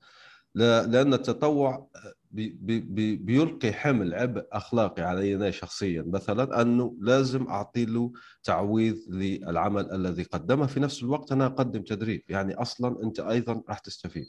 لأن 0.55 1.13
التطوع 1.13 1.87
بي 2.31 2.49
بي 2.79 3.15
بيلقي 3.15 3.73
حمل 3.73 4.13
عبء 4.13 4.45
أخلاقي 4.51 5.01
علينا 5.01 5.51
شخصيا. 5.51 6.03
مثلا 6.07 6.61
أنه 6.61 6.95
لازم 7.01 7.47
أعطي 7.47 7.85
له 7.85 8.11
تعويض 8.43 8.97
للعمل 9.09 9.91
الذي 9.91 10.23
قدمه. 10.23 10.67
في 10.67 10.79
نفس 10.79 11.03
الوقت 11.03 11.31
أنا 11.31 11.45
أقدم 11.45 11.81
تدريب. 11.81 12.21
يعني 12.29 12.55
أصلا 12.55 13.03
أنت 13.03 13.19
أيضا 13.19 13.63
راح 13.69 13.79
تستفيد. 13.79 14.25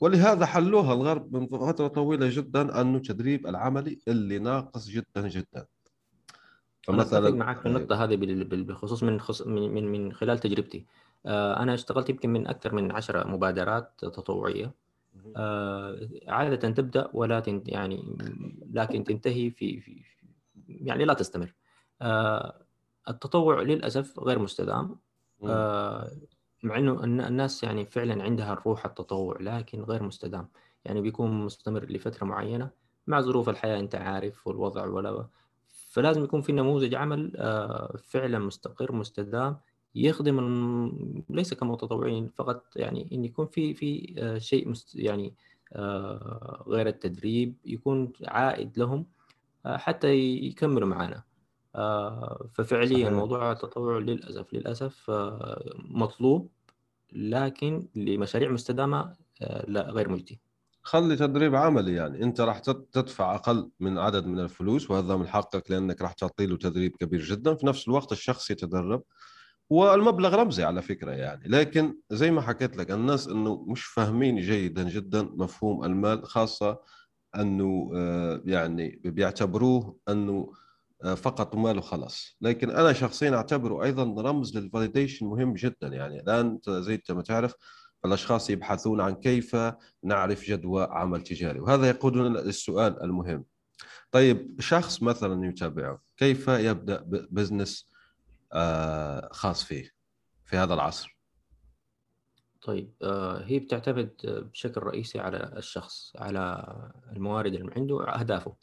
ولهذا 0.00 0.46
حلوها 0.46 0.94
الغرب 0.94 1.36
من 1.36 1.46
فترة 1.46 1.88
طويلة 1.88 2.28
جدا 2.30 2.80
أنه 2.80 2.98
تدريب 2.98 3.46
العملي 3.46 3.98
اللي 4.08 4.38
ناقص 4.38 4.88
جدا 4.88 5.28
جدا. 5.28 5.66
فمثلا 6.82 7.28
أنا 7.28 7.36
معك 7.36 7.60
في 7.60 7.66
النقطة 7.66 8.04
هذه 8.04 8.16
بالخصوص 8.16 9.02
من 9.02 9.20
من 9.46 9.92
من 9.92 10.12
خلال 10.12 10.38
تجربتي. 10.38 10.86
آه، 11.26 11.62
أنا 11.62 11.74
اشتغلت 11.74 12.10
يمكن 12.10 12.30
من 12.30 12.46
أكثر 12.46 12.74
من 12.74 12.92
عشرة 12.92 13.26
مبادرات 13.26 13.92
تطوعية. 13.98 14.74
آه، 15.36 16.08
عادة 16.28 16.70
تبدأ 16.70 17.10
ولا 17.12 17.40
تنت 17.40 17.68
يعني 17.68 18.16
لكن 18.72 19.04
تنتهي 19.04 19.50
في, 19.50 19.80
في 19.80 20.02
يعني 20.68 21.04
لا 21.04 21.14
تستمر. 21.14 21.54
آه، 22.02 22.66
التطوع 23.08 23.62
للأسف 23.62 24.20
غير 24.20 24.38
مستدام. 24.38 24.96
مع 26.62 26.78
إنه 26.78 27.04
الناس 27.04 27.64
يعني 27.64 27.84
فعلا 27.84 28.22
عندها 28.22 28.52
الروح 28.52 28.86
التطوع 28.86 29.36
لكن 29.40 29.82
غير 29.82 30.02
مستدام. 30.02 30.48
يعني 30.84 31.00
بيكون 31.00 31.30
مستمر 31.30 31.84
لفترة 31.84 32.24
معينة 32.24 32.70
مع 33.06 33.20
ظروف 33.20 33.48
الحياة 33.48 33.80
أنت 33.80 33.94
عارف 33.94 34.46
والوضع 34.46 34.86
ولا 34.86 35.26
فلازم 35.66 36.24
يكون 36.24 36.40
في 36.40 36.52
نموذج 36.52 36.94
عمل 36.94 37.32
فعلا 38.04 38.38
مستقر 38.38 38.92
مستدام 38.92 39.58
يخدم 39.94 40.38
ليس 41.30 41.54
كمتطوعين 41.54 42.28
فقط 42.28 42.64
يعني 42.76 43.08
إن 43.12 43.24
يكون 43.24 43.46
في 43.46 43.74
في 43.74 44.14
آه، 44.18 44.38
شيء 44.38 44.72
يعني 44.94 45.34
آه، 45.72 46.64
غير 46.68 46.86
التدريب 46.86 47.54
يكون 47.64 48.12
عائد 48.24 48.78
لهم 48.78 49.06
حتى 49.66 50.14
يكملوا 50.18 50.88
معنا 50.88 51.22
ففعليا. 52.52 53.10
موضوع 53.10 53.52
التطوع 53.52 53.98
للأسف 53.98 54.54
للأسف 54.54 55.10
مطلوب 55.76 56.50
لكن 57.12 57.88
لمشاريع 57.94 58.50
مستدامة 58.50 59.12
لا 59.66 59.90
غير 59.90 60.08
مجدي. 60.08 60.40
خلي 60.82 61.16
تدريب 61.16 61.54
عملي 61.54 61.92
يعني. 61.94 62.22
أنت 62.22 62.40
راح 62.40 62.58
تدفع 62.92 63.34
أقل 63.34 63.70
من 63.80 63.98
عدد 63.98 64.26
من 64.26 64.40
الفلوس 64.40 64.90
وهذا 64.90 65.16
من 65.16 65.26
حقك 65.26 65.70
لأنك 65.70 66.02
راح 66.02 66.12
تعطي 66.12 66.46
له 66.46 66.56
تدريب 66.56 66.96
كبير 66.96 67.20
جدا. 67.20 67.54
في 67.54 67.66
نفس 67.66 67.88
الوقت 67.88 68.12
الشخص 68.12 68.50
يتدرب 68.50 69.02
والمبلغ 69.70 70.34
رمزي 70.34 70.64
على 70.64 70.82
فكرة 70.82 71.12
يعني. 71.12 71.48
لكن 71.48 71.94
زي 72.10 72.30
ما 72.30 72.40
حكيت 72.40 72.76
لك 72.76 72.90
الناس 72.90 73.28
إنه 73.28 73.64
مش 73.68 73.84
فاهمين 73.84 74.40
جيدا 74.40 74.82
جدا 74.88 75.22
مفهوم 75.22 75.84
المال 75.84 76.26
خاصة 76.26 76.78
إنه 77.36 77.90
آه، 77.94 78.42
يعني 78.44 79.00
بيعتبروه 79.04 79.98
إنه 80.08 80.52
آه، 81.04 81.14
فقط 81.14 81.54
مال 81.54 81.78
وخلاص. 81.78 82.36
لكن 82.40 82.70
أنا 82.70 82.92
شخصيا 82.92 83.36
أعتبره 83.36 83.84
أيضا 83.84 84.22
رمز 84.22 84.58
للفاليديشن 84.58 85.26
مهم 85.26 85.54
جدا 85.54 85.88
يعني. 85.88 86.20
الآن 86.20 86.58
زي 86.68 87.02
ما 87.10 87.22
تعرف 87.22 87.54
الأشخاص 88.04 88.50
يبحثون 88.50 89.00
عن 89.00 89.14
كيف 89.14 89.56
نعرف 90.04 90.44
جدوى 90.44 90.88
عمل 90.90 91.22
تجاري 91.22 91.60
وهذا 91.60 91.88
يقودنا 91.88 92.28
للسؤال 92.38 93.02
المهم. 93.02 93.44
طيب 94.10 94.60
شخص 94.60 95.02
مثلا 95.02 95.46
يتابعه 95.46 96.02
كيف 96.16 96.48
يبدأ 96.48 97.04
بزنس 97.06 97.93
خاص 99.32 99.64
فيه 99.64 99.90
في 100.44 100.56
هذا 100.56 100.74
العصر. 100.74 101.14
طيب 102.62 102.94
آه، 103.02 103.44
هي 103.44 103.58
بتعتمد 103.58 104.14
بشكل 104.24 104.82
رئيسي 104.82 105.18
على 105.18 105.52
الشخص 105.56 106.12
على 106.16 106.66
الموارد 107.12 107.54
اللي 107.54 107.72
عنده 107.76 108.08
أهدافه. 108.08 108.56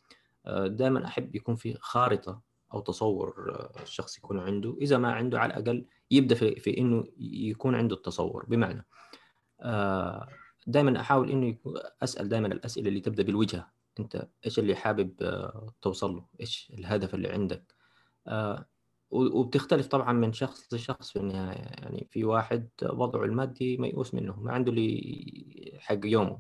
آه، 0.45 0.67
دائما 0.67 1.05
أحب 1.05 1.35
يكون 1.35 1.55
في 1.55 1.77
خارطة 1.79 2.41
أو 2.73 2.79
تصور 2.79 3.59
الشخص 3.81 4.17
يكون 4.17 4.39
عنده. 4.39 4.77
إذا 4.81 4.97
ما 4.97 5.13
عنده 5.13 5.39
على 5.39 5.53
الأقل 5.53 5.85
يبدأ 6.11 6.35
في, 6.35 6.55
في 6.55 6.77
إنه 6.77 7.03
يكون 7.19 7.75
عنده 7.75 7.95
التصور. 7.95 8.45
بمعنى 8.45 8.85
دائما 10.67 10.99
أحاول 10.99 11.29
إنه 11.29 11.57
أسأل 12.03 12.29
دائما 12.29 12.47
الأسئلة 12.47 12.87
اللي 12.87 12.99
تبدأ 12.99 13.23
بالوجهه 13.23 13.71
أنت 13.99 14.27
إيش 14.45 14.59
اللي 14.59 14.75
حابب 14.75 15.41
توصل 15.81 16.15
له؟ 16.15 16.25
إيش 16.39 16.73
الهدف 16.77 17.15
اللي 17.15 17.29
عندك؟ 17.29 17.75
وبتختلف 19.11 19.87
طبعا 19.87 20.13
من 20.13 20.33
شخص 20.33 20.73
لشخص 20.73 21.11
في 21.11 21.19
النهايه 21.19 21.57
يعني 21.57 22.07
في 22.11 22.23
واحد 22.23 22.69
وضعه 22.83 23.23
المادي 23.23 23.77
ميؤوس 23.77 24.13
منه 24.13 24.39
ما 24.39 24.51
عنده 24.51 24.71
لي 24.71 25.77
حق 25.79 25.99
يومه. 26.05 26.39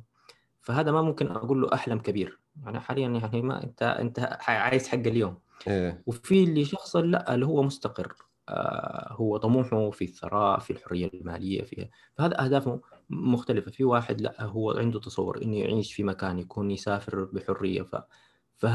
فهذا 0.61 0.91
ما 0.91 1.01
ممكن 1.01 1.27
أقول 1.27 1.61
له 1.61 1.73
أحلم 1.73 1.99
كبير. 1.99 2.39
يعني 2.63 2.79
حاليا 2.79 3.09
يعني 3.09 3.41
ما 3.41 3.63
أنت 3.63 3.83
أنت 3.83 4.37
عايز 4.47 4.87
حق 4.87 4.97
اليوم. 4.97 5.37
إيه. 5.67 6.03
وفي 6.05 6.43
اللي 6.43 6.65
شخص 6.65 6.95
لا 6.95 7.33
اللي 7.35 7.45
هو 7.45 7.63
مستقر. 7.63 8.15
آه 8.49 9.13
هو 9.13 9.37
طموحه 9.37 9.89
في 9.89 10.03
الثراء 10.03 10.59
في 10.59 10.73
الحرية 10.73 11.11
المالية 11.13 11.63
في 11.63 11.89
فهذا 12.17 12.43
أهدافه 12.45 12.81
مختلفة. 13.09 13.71
في 13.71 13.83
واحد 13.83 14.21
لا 14.21 14.43
هو 14.43 14.71
عنده 14.71 14.99
تصور 14.99 15.41
إنه 15.41 15.57
يعيش 15.57 15.93
في 15.93 16.03
مكان 16.03 16.39
يكون 16.39 16.71
يسافر 16.71 17.23
بحرية 17.23 17.87
ف 18.57 18.65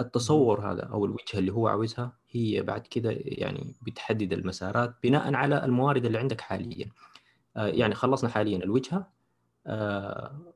التصور 0.00 0.72
هذا 0.72 0.82
أو 0.82 1.04
الوجهة 1.04 1.38
اللي 1.38 1.52
هو 1.52 1.68
عاوزها 1.68 2.12
هي 2.30 2.62
بعد 2.62 2.86
كده 2.86 3.10
يعني 3.24 3.74
بتحدد 3.82 4.32
المسارات 4.32 4.94
بناء 5.02 5.34
على 5.34 5.64
الموارد 5.64 6.04
اللي 6.04 6.18
عندك 6.18 6.40
حاليا. 6.40 6.90
آه، 7.56 7.66
يعني 7.66 7.94
خلصنا 7.94 8.30
حاليا 8.30 8.56
الوجهة 8.58 9.10
آه، 9.66 10.52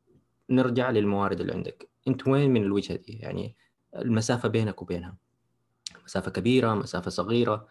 نرجع 0.51 0.91
للموارد 0.91 1.41
اللي 1.41 1.53
عندك. 1.53 1.89
أنت 2.09 2.29
وين 2.29 2.51
من 2.51 2.63
الوجهة 2.63 2.97
دي؟ 2.97 3.13
يعني 3.13 3.57
المسافة 3.97 4.49
بينك 4.49 4.83
وبينها. 4.83 5.17
مسافة 6.05 6.31
كبيرة 6.31 6.75
مسافة 6.75 7.11
صغيرة. 7.11 7.69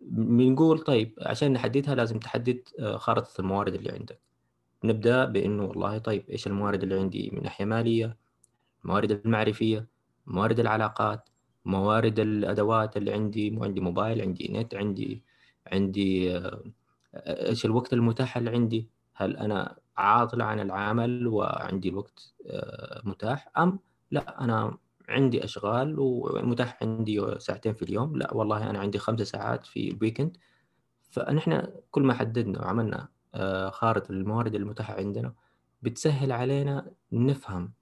بنقول 0.00 0.78
طيب 0.78 1.14
عشان 1.22 1.52
نحددها 1.52 1.94
لازم 1.94 2.18
تحدد 2.18 2.62
آه، 2.80 2.96
خارطة 2.96 3.40
الموارد 3.40 3.74
اللي 3.74 3.92
عندك. 3.92 4.20
نبدأ 4.84 5.24
بإنه 5.24 5.64
والله 5.64 5.98
طيب 5.98 6.30
إيش 6.30 6.46
الموارد 6.46 6.82
اللي 6.82 7.00
عندي 7.00 7.30
من 7.32 7.42
ناحية 7.42 7.64
مالية 7.64 8.16
الموارد 8.84 9.10
المعرفية 9.10 9.86
موارد 10.26 10.60
العلاقات 10.60 11.28
موارد 11.64 12.18
الأدوات 12.20 12.96
اللي 12.96 13.12
عندي 13.12 13.58
عندي 13.62 13.80
موبايل 13.80 14.22
عندي 14.22 14.48
نت 14.52 14.74
عندي 14.74 15.22
عندي 15.72 16.36
آه، 16.36 16.62
إيش 17.16 17.64
الوقت 17.64 17.92
المتاح 17.92 18.36
اللي 18.36 18.50
عندي؟ 18.50 18.88
هل 19.14 19.36
أنا 19.36 19.76
عاطل 19.96 20.42
عن 20.42 20.60
العمل 20.60 21.26
وعندي 21.26 21.88
الوقت 21.88 22.34
آه، 22.46 23.02
متاح؟ 23.04 23.50
أم 23.58 23.78
لا 24.10 24.44
أنا 24.44 24.78
عندي 25.08 25.44
أشغال 25.44 25.96
ومتاح 25.98 26.78
عندي 26.82 27.38
ساعتين 27.38 27.74
في 27.74 27.82
اليوم. 27.82 28.16
لا 28.16 28.34
والله 28.34 28.70
أنا 28.70 28.78
عندي 28.78 28.98
خمسة 28.98 29.24
ساعات 29.24 29.66
في 29.66 29.90
الويكند 29.90 30.36
فنحن 31.10 31.62
كل 31.90 32.02
ما 32.02 32.14
حددنا 32.14 32.60
وعملنا 32.62 33.08
آه، 33.34 33.70
خارطة 33.70 34.12
الموارد 34.12 34.54
المتاحة 34.54 34.94
عندنا 34.94 35.34
بتسهل 35.82 36.32
علينا 36.32 36.90
نفهم 37.12 37.72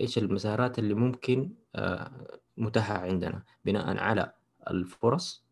إيش 0.00 0.18
المسارات 0.18 0.78
اللي 0.78 0.94
ممكن 0.94 1.50
آه، 1.74 2.10
متاحة 2.56 2.98
عندنا؟ 2.98 3.42
بناء 3.64 3.98
على 3.98 4.32
الفرص 4.70 5.44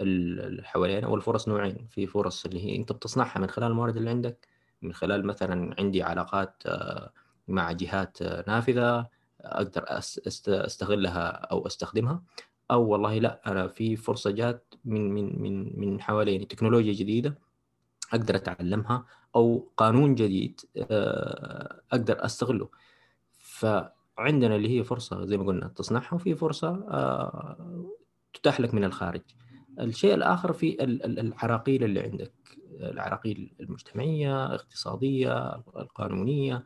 اللي 0.00 0.62
حوالينا 0.62 1.08
والفرص 1.08 1.48
نوعين. 1.48 1.86
في 1.90 2.06
فرص 2.06 2.44
اللي 2.46 2.64
هي 2.64 2.76
أنت 2.76 2.92
بتصنعها 2.92 3.38
من 3.38 3.46
خلال 3.50 3.70
الموارد 3.70 3.96
اللي 3.96 4.10
عندك 4.10 4.48
من 4.82 4.92
خلال 4.92 5.26
مثلا 5.26 5.74
عندي 5.78 6.02
علاقات 6.02 6.62
آه، 6.66 7.12
مع 7.48 7.72
جهات 7.72 8.22
آه، 8.22 8.44
نافذة 8.48 9.06
أقدر 9.40 9.84
أستغلها 10.48 11.28
أو 11.28 11.66
أستخدمها 11.66 12.22
أو 12.70 12.82
والله 12.88 13.18
لا 13.18 13.40
أنا 13.46 13.68
في 13.68 13.96
فرصة 13.96 14.30
جات 14.30 14.74
من 14.84 15.10
من 15.14 15.42
من 15.42 15.80
من 15.80 16.00
حواليني. 16.00 16.44
تكنولوجيا 16.44 16.92
جديدة 16.92 17.38
أقدر 18.12 18.36
أتعلمها 18.36 19.04
أو 19.36 19.68
قانون 19.76 20.14
جديد 20.14 20.60
أقدر 21.92 22.24
أستغله. 22.24 22.68
فعندنا 23.62 24.56
اللي 24.56 24.78
هي 24.78 24.84
فرصة 24.84 25.24
زي 25.24 25.36
ما 25.36 25.44
قلنا 25.44 25.68
تصنعها 25.68 26.14
وفي 26.14 26.34
فرصة 26.34 26.68
آه، 26.68 27.88
تتاح 28.34 28.60
لك 28.60 28.74
من 28.74 28.84
الخارج. 28.84 29.20
الشيء 29.80 30.14
الآخر 30.14 30.52
في 30.52 30.84
العراقيل 30.84 31.84
اللي 31.84 32.00
عندك 32.00 32.32
العراقيل 32.80 33.52
المجتمعية 33.60 34.46
الاقتصادية 34.46 35.54
القانونية 35.76 36.64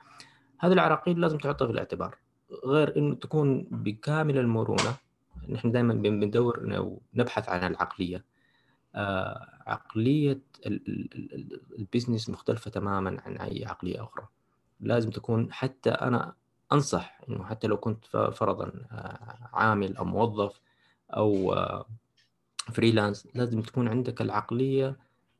هذه 0.58 0.72
العراقيل 0.72 1.20
لازم 1.20 1.38
تحطها 1.38 1.66
في 1.66 1.72
الاعتبار. 1.72 2.18
غير 2.66 2.96
إنه 2.96 3.14
تكون 3.14 3.62
بكامل 3.70 4.38
المرونة 4.38 4.96
نحن 5.48 5.72
دائما 5.72 5.94
بندور 5.94 6.60
نبحث 7.14 7.48
عن 7.48 7.72
العقلية. 7.72 8.24
آه 8.94 9.46
عقلية 9.66 10.42
البزنس 11.78 12.30
مختلفة 12.30 12.70
تماما 12.70 13.20
عن 13.26 13.36
أي 13.36 13.64
عقلية 13.66 14.02
أخرى. 14.02 14.26
لازم 14.80 15.10
تكون 15.10 15.52
حتى 15.52 15.90
أنا 15.90 16.34
أنصح 16.72 17.20
إنه 17.28 17.44
حتى 17.44 17.66
لو 17.66 17.76
كنت 17.76 18.06
فرضا 18.06 18.72
آه، 18.92 19.48
عامل 19.52 19.96
أو 19.96 20.04
موظف 20.04 20.60
أو 21.10 21.54
freelance 22.72 23.26
آه، 23.26 23.30
لازم 23.34 23.62
تكون 23.62 23.88
عندك 23.88 24.20
العقلية 24.20 24.96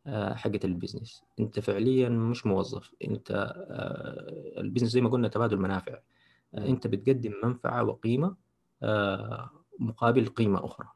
آه، 0.06 0.34
حقت 0.34 0.64
ال 0.64 0.71
business 0.71 1.24
أنت 1.40 1.60
فعليا 1.60 2.08
مش 2.08 2.46
موظف. 2.46 2.94
أنت 3.04 3.54
ال 4.59 4.62
business 4.62 4.90
زي 4.90 5.00
ما 5.00 5.08
قلنا 5.08 5.28
تبادل 5.28 5.56
منافع. 5.56 5.98
أنت 6.54 6.86
بتقدم 6.86 7.32
منفعة 7.44 7.84
وقيمة 7.84 8.36
مقابل 9.78 10.26
قيمة 10.26 10.64
أخرى. 10.64 10.88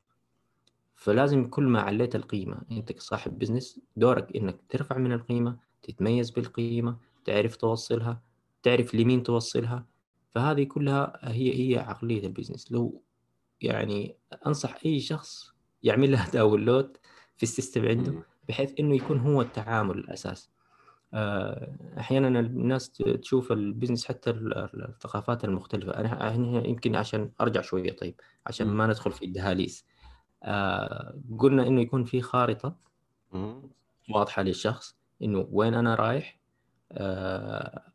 فلازم 1.01 1.49
كل 1.49 1.65
ما 1.65 1.81
عليت 1.81 2.17
القيمة 2.17 2.63
أنت 2.71 2.93
كصاحب 2.93 3.39
business 3.39 3.81
دورك 3.97 4.37
إنك 4.37 4.57
ترفع 4.69 4.99
من 4.99 5.13
القيمة 5.13 5.57
تتميز 5.83 6.31
بالقيمة 6.31 6.97
تعرف 7.25 7.57
توصلها 7.57 8.23
تعرف 8.63 8.95
لمين 8.95 9.23
توصلها 9.23 9.87
فهذه 10.35 10.65
كلها 10.65 11.19
هي 11.23 11.61
هي 11.61 11.79
عقلية 11.79 12.27
ال 12.27 12.32
business 12.32 12.73
لو 12.73 13.03
يعني 13.61 14.17
أنصح 14.47 14.79
أي 14.87 15.01
شخص 15.01 15.53
يعمل 15.83 16.13
لها 16.13 16.31
download 16.35 16.97
في 17.37 17.43
ال 17.43 17.49
system 17.49 17.87
عنده 17.87 18.15
بحيث 18.49 18.73
إنه 18.81 18.97
يكون 18.97 19.19
هو 19.19 19.43
التعامل 19.43 19.99
الأساس. 19.99 20.51
آه، 21.15 21.77
أحيانا 21.99 22.41
الناس 22.41 22.91
تشوف 22.91 23.53
ال 23.53 23.59
business 23.59 24.07
حتى 24.07 24.31
الثقافات 24.31 25.45
المختلفة. 25.45 25.93
أنا 25.93 26.35
يمكن 26.67 26.97
عشان 26.97 27.31
أرجع 27.41 27.61
شوية 27.61 27.97
طيب 27.97 28.21
عشان 28.47 28.67
ما 28.67 28.87
ندخل 28.87 29.13
في 29.13 29.25
الدهاليز 29.25 29.85
آه، 30.43 31.21
قلنا 31.39 31.67
إنه 31.67 31.81
يكون 31.81 32.05
في 32.05 32.23
خارطة 32.23 32.77
واضحة 34.11 34.43
للشخص 34.43 34.97
إنه 35.23 35.49
وين 35.51 35.75
أنا 35.75 35.95
رايح 35.95 36.40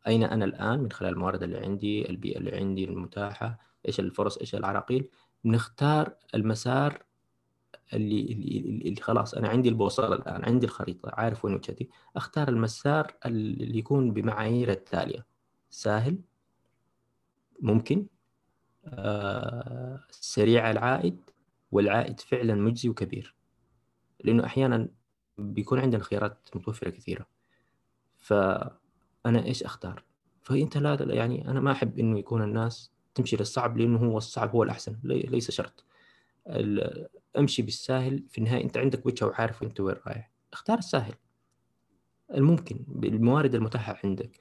أين 0.06 0.22
أنا 0.24 0.44
الآن 0.44 0.78
من 0.78 0.92
خلال 0.92 1.12
الموارد 1.12 1.42
اللي 1.42 1.58
عندي 1.58 2.10
البيئة 2.10 2.38
اللي 2.38 2.56
عندي 2.56 2.84
المتاحة 2.84 3.58
إيش 3.88 4.00
الفرص 4.00 4.38
إيش 4.38 4.54
العراقيل؟ 4.54 5.08
نختار 5.44 6.14
المسار 6.34 7.02
اللي, 7.92 8.20
اللي, 8.20 8.58
اللي 8.58 9.00
خلاص 9.00 9.34
أنا 9.34 9.48
عندي 9.48 9.68
البوصلة 9.68 10.14
الآن 10.14 10.44
عندي 10.44 10.66
الخريطة 10.66 11.10
عارف 11.12 11.44
وين 11.44 11.54
وجهتي. 11.54 11.88
أختار 12.16 12.48
المسار 12.48 13.14
اللي 13.26 13.78
يكون 13.78 14.12
بمعايير 14.12 14.70
التالية. 14.70 15.26
سهل 15.70 16.18
ممكن؟ 17.60 18.06
آه، 18.84 20.00
سريع 20.10 20.70
العائد؟ 20.70 21.30
والعائد 21.72 22.20
فعلا 22.20 22.54
مجزي 22.54 22.88
وكبير. 22.88 23.34
لأنه 24.24 24.44
أحيانا 24.44 24.88
بيكون 25.38 25.78
عندنا 25.78 26.02
خيارات 26.02 26.48
متوفرة 26.54 26.90
كثيرة. 26.90 27.26
ف 28.18 28.34
أنا 29.26 29.44
إيش 29.44 29.62
أختار؟ 29.62 30.04
فانت 30.42 30.76
لا 30.76 31.14
يعني 31.14 31.50
أنا 31.50 31.60
ما 31.60 31.72
أحب 31.72 31.98
إنه 31.98 32.18
يكون 32.18 32.42
الناس 32.42 32.92
تمشي 33.14 33.36
للصعب 33.36 33.78
لأنه 33.78 33.98
هو 33.98 34.18
الصعب 34.18 34.50
هو 34.50 34.62
الأحسن 34.62 34.96
ليس 35.04 35.50
شرط. 35.50 35.84
أمشي 37.38 37.62
بالساهل 37.62 38.24
في 38.28 38.38
النهاية 38.38 38.64
أنت 38.64 38.76
عندك 38.76 39.06
وجهة 39.06 39.26
وعارف 39.26 39.62
أنت 39.62 39.80
وين 39.80 39.96
رايح. 40.06 40.30
اختار 40.52 40.78
الساهل. 40.78 41.14
الممكن 42.34 42.84
بالموارد 42.88 43.54
المتاحة 43.54 44.00
عندك. 44.04 44.40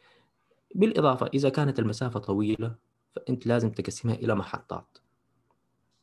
بالإضافة 0.75 1.29
إذا 1.33 1.49
كانت 1.49 1.79
المسافة 1.79 2.19
طويلة 2.19 2.75
فأنت 3.15 3.47
لازم 3.47 3.71
تقسمها 3.71 4.15
إلى 4.15 4.35
محطات. 4.35 4.97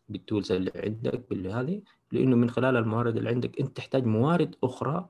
بالتولز 0.09 0.53
اللي 0.53 0.73
عندك 0.75 1.31
بالهذه 1.31 1.83
لأنه 2.12 2.37
من 2.37 2.51
خلال 2.51 2.77
الموارد 2.77 3.16
اللي 3.16 3.29
عندك 3.29 3.61
أنت 3.61 3.77
تحتاج 3.77 4.07
موارد 4.07 4.57
أخرى 4.64 5.09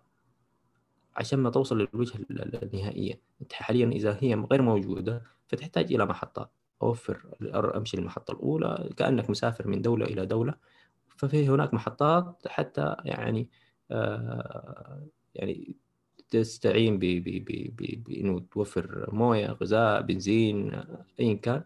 عشان 1.17 1.39
ما 1.39 1.51
توصل 1.51 1.79
للوجهه 1.79 2.19
النهائية. 2.63 3.21
انت 3.43 3.53
حاليا 3.53 3.87
إذا 3.87 4.19
هي 4.21 4.35
غير 4.35 4.63
موجودة 4.63 5.23
فتحتاج 5.49 5.93
إلى 5.95 6.07
محطات 6.07 6.51
أوفر 6.83 7.27
أمشي 7.77 7.97
للمحطة 7.97 8.33
الأولى 8.33 8.91
كأنك 8.97 9.31
مسافر 9.31 9.69
من 9.69 9.83
دولة 9.83 10.07
إلى 10.07 10.27
دولة. 10.27 10.55
ففي 11.17 11.49
هناك 11.49 11.75
محطات 11.75 12.49
حتى 12.49 12.97
يعني 13.05 13.49
آه 13.91 15.07
يعني 15.35 15.77
تستعين 16.31 16.99
بإنه 16.99 18.41
توفر 18.41 19.09
موية 19.13 19.47
غذاء 19.47 20.03
بنزين 20.03 20.83
ايا 21.21 21.35
كان 21.35 21.65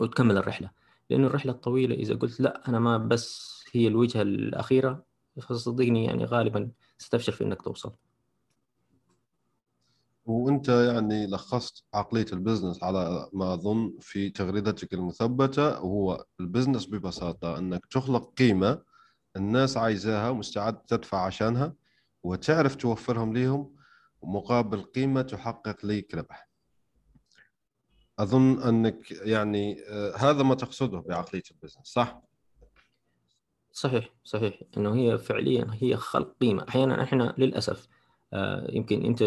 وتكمل 0.00 0.36
الرحلة. 0.36 0.70
لأنه 1.10 1.26
الرحلة 1.26 1.52
الطويلة 1.52 1.94
إذا 1.94 2.14
قلت 2.14 2.40
لا 2.40 2.68
أنا 2.68 2.78
ما 2.78 2.98
بس 2.98 3.64
هي 3.72 3.88
الوجهة 3.88 4.22
الأخيرة 4.22 5.04
فصدقني 5.42 6.04
يعني 6.04 6.24
غالبا 6.24 6.70
ستفشل 6.98 7.32
في 7.32 7.44
إنك 7.44 7.62
توصل. 7.62 7.92
وأنت 10.24 10.68
يعني 10.68 11.26
لخصت 11.26 11.84
عقلية 11.94 12.26
ال 12.32 12.38
business 12.38 12.82
على 12.82 13.28
ما 13.32 13.54
أظن 13.54 13.98
في 14.00 14.30
تغريدتك 14.30 14.94
المثبتة 14.94 15.82
وهو 15.82 16.24
ال 16.40 16.45
business 16.45 16.86
ببساطة 16.86 17.58
إنك 17.58 17.86
تخلق 17.86 18.34
قيمة 18.34 18.82
الناس 19.36 19.76
عايزاها 19.76 20.30
ومستعد 20.30 20.82
تدفع 20.82 21.18
عشانها 21.26 21.74
وتعرف 22.22 22.74
توفرهم 22.74 23.32
ليهم 23.32 23.76
مقابل 24.22 24.82
قيمة 24.82 25.22
تحقق 25.22 25.86
لك 25.86 26.14
ربح. 26.14 26.48
أظن 28.18 28.62
إنك 28.62 29.10
يعني 29.10 29.82
آه، 29.88 30.16
هذا 30.16 30.42
ما 30.42 30.54
تقصده 30.54 30.98
بعقلية 30.98 31.42
البزنس 31.50 31.86
صح؟ 31.86 32.22
صحيح 33.72 34.10
صحيح 34.24 34.60
إنه 34.76 34.94
هي 34.94 35.18
فعليا 35.18 35.66
هي 35.80 35.96
خلق 35.96 36.36
قيمة 36.40 36.66
أحيانا 36.68 37.02
إحنا 37.02 37.34
للأسف 37.38 37.88
يمكن 38.68 39.04
أنت 39.04 39.22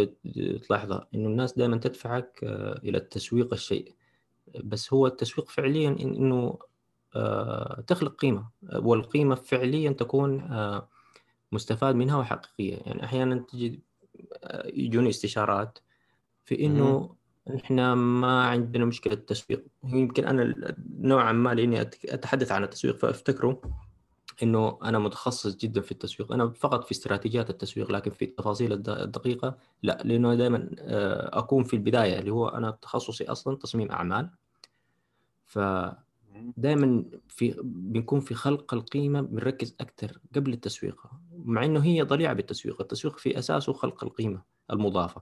تلاحظها 0.67 1.07
انه 1.15 1.27
الناس 1.27 1.53
دائما 1.53 1.77
تدفعك 1.77 2.39
آه، 2.43 2.79
إلى 2.83 2.97
التسويق 2.97 3.53
الشيء. 3.53 3.93
بس 4.63 4.93
هو 4.93 5.07
التسويق 5.07 5.49
فعليا 5.49 5.89
إنه 5.89 6.57
آه، 7.15 7.83
تخلق 7.87 8.15
قيمة. 8.15 8.47
والقيمة 8.73 9.35
فعليا 9.35 9.91
تكون 9.91 10.49
مستفاد 11.51 11.95
منها 11.95 12.17
وحقيقية. 12.17 12.77
يعني 12.85 13.03
أحيانا 13.03 13.35
تجي 13.35 13.79
يجوني 14.65 15.09
استشارات 15.09 15.79
في 16.45 16.65
إنه 16.65 17.15
إحنا 17.55 17.95
ما 17.95 18.43
عندنا 18.43 18.85
مشكلة 18.85 19.15
تسويق 19.15 19.65
يمكن 19.83 20.25
أنا 20.25 20.75
نوعا 20.99 21.31
ما 21.31 21.53
لأني 21.53 21.81
أتحدث 21.81 22.51
عن 22.51 22.63
التسويق 22.63 22.97
فافتكروا 22.97 23.55
إنه 24.43 24.79
أنا 24.83 24.99
متخصص 24.99 25.55
جدا 25.55 25.81
في 25.81 25.91
التسويق. 25.91 26.31
أنا 26.31 26.49
فقط 26.49 26.83
في 26.83 26.91
استراتيجيات 26.91 27.49
التسويق 27.49 27.91
لكن 27.91 28.11
في 28.11 28.25
التفاصيل 28.25 28.73
الدقيقة 28.73 29.57
لا 29.83 30.01
لأنه 30.03 30.35
دائما 30.35 30.69
آه، 30.79 31.39
أكون 31.39 31.63
في 31.63 31.73
البداية 31.75 32.19
اللي 32.19 32.31
هو 32.31 32.47
أنا 32.47 32.71
تخصصي 32.71 33.23
أصلا 33.23 33.57
تصميم 33.57 33.91
أعمال. 33.91 34.29
ف 35.45 35.59
دائما 36.57 37.05
في 37.27 37.55
بنكون 37.63 38.19
في 38.19 38.33
خلق 38.33 38.73
القيمة 38.73 39.21
بنركز 39.21 39.75
أكثر 39.79 40.19
قبل 40.35 40.53
التسويق 40.53 41.01
مع 41.31 41.65
إنه 41.65 41.79
هي 41.83 42.01
ضليعة 42.01 42.33
بالتسويق. 42.33 42.81
التسويق 42.81 43.17
في 43.17 43.39
أساسه 43.39 43.73
خلق 43.73 44.03
القيمة 44.03 44.41
المضافة. 44.71 45.21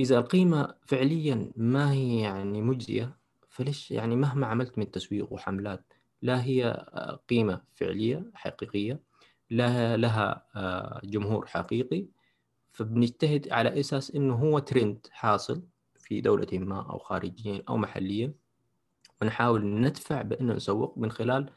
إذا 0.00 0.18
القيمة 0.18 0.74
فعليا 0.86 1.52
ما 1.56 1.92
هي 1.92 2.20
يعني 2.20 2.62
مجزية 2.62 3.16
فليش 3.48 3.90
يعني 3.90 4.16
مهما 4.16 4.46
عملت 4.46 4.78
من 4.78 4.90
تسويق 4.90 5.32
وحملات 5.32 5.87
لا 6.22 6.44
هي 6.44 6.66
آه، 6.66 7.20
قيمة 7.28 7.62
فعلية 7.74 8.30
حقيقية 8.34 9.00
لها 9.50 9.96
لها 9.96 10.46
آه، 10.56 11.00
جمهور 11.04 11.46
حقيقي. 11.46 12.06
فبنجتهد 12.72 13.48
على 13.52 13.80
أساس 13.80 14.10
إنه 14.10 14.34
هو 14.34 14.58
ترند 14.58 15.06
حاصل 15.10 15.62
في 15.98 16.20
دولة 16.20 16.58
ما 16.58 16.90
أو 16.90 16.98
خارجيا 16.98 17.62
أو 17.68 17.76
محليا. 17.76 18.34
ونحاول 19.22 19.66
ندفع 19.80 20.22
بأنه 20.22 20.54
نسوق 20.54 20.98
من 20.98 21.10
خلال 21.10 21.50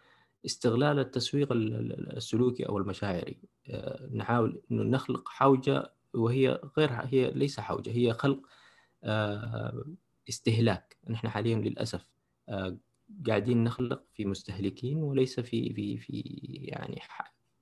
استغلال 0.46 1.00
التسويق 1.00 1.48
السلوكي 1.52 2.64
أو 2.70 2.78
المشاعري. 2.78 3.40
آه، 3.70 4.10
نحاول 4.14 4.62
إنه 4.72 4.84
نخلق 4.84 5.30
حوجة 5.30 5.94
وهي 6.14 6.60
غير 6.78 6.92
هي 6.92 7.32
ليس 7.32 7.60
حوجة 7.60 7.92
هي 7.92 8.14
خلق 8.14 8.40
استهلاك. 10.30 10.98
نحن 11.10 11.30
حاليا 11.30 11.56
للأسف 11.58 12.06
قاعدين 13.28 13.64
نخلق 13.64 14.04
في 14.14 14.26
مستهلكين 14.26 14.98
وليس 14.98 15.40
في 15.40 15.74
في 15.74 15.98
في 15.98 16.22
يعني 16.64 17.02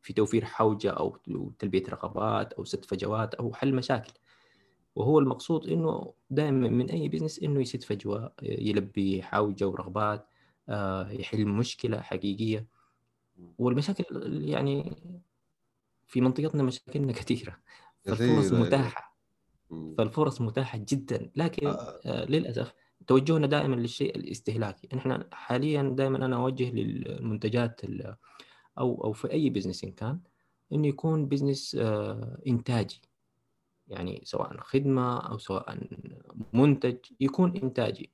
في 0.02 0.14
توفير 0.14 0.46
حوجة 0.46 0.92
أو 0.92 1.18
تلبيه 1.60 1.84
رغبات 1.90 2.54
أو 2.54 2.64
سد 2.64 2.86
فجوات 2.86 3.34
أو 3.34 3.54
حل 3.54 3.76
مشاكل. 3.76 4.14
وهو 4.96 5.20
المقصود 5.20 5.68
إنه 5.68 6.14
دائما 6.30 6.70
من 6.70 6.90
أي 6.90 7.10
business 7.10 7.40
إنه 7.40 7.62
يسد 7.62 7.84
فجوة 7.84 8.34
يلبي 8.42 9.24
حوجة 9.24 9.68
ورغبات 9.68 10.28
آه، 10.70 11.12
يحل 11.12 11.46
مشكلة 11.46 12.02
حقيقية. 12.02 12.68
والمشاكل 13.58 14.06
يعني 14.44 14.96
في 16.08 16.22
منطقتنا 16.22 16.64
مشاكلنا 16.64 17.12
كثيرة. 17.12 17.58
فالفرص 18.06 18.54
متاحة. 18.54 19.18
فالفرص 19.98 20.42
متاحة 20.42 20.78
جدا. 20.78 21.32
لكن 21.36 21.68
آه. 21.68 22.00
آه، 22.06 22.26
للأسف 22.26 22.74
توجهنا 23.08 23.48
دائما 23.48 23.76
للشيء 23.76 24.16
الاستهلاكي. 24.16 24.88
إحنا 24.98 25.28
حاليا 25.32 25.94
دائما 25.98 26.26
أنا 26.26 26.36
أوجه 26.36 26.72
للمنتجات 26.72 27.82
أو 28.78 29.04
أو 29.04 29.14
في 29.14 29.32
أي 29.32 29.50
business 29.50 29.84
إن 29.84 29.92
كان 29.92 30.20
إنه 30.74 30.88
يكون 30.88 31.26
business 31.26 31.76
آه، 31.80 32.42
إنتاجي. 32.48 33.02
يعني 33.88 34.22
سواء 34.24 34.58
خدمة 34.58 35.20
أو 35.20 35.38
سواء 35.38 35.78
منتج 36.54 36.98
يكون 37.20 37.58
إنتاجي 37.58 38.12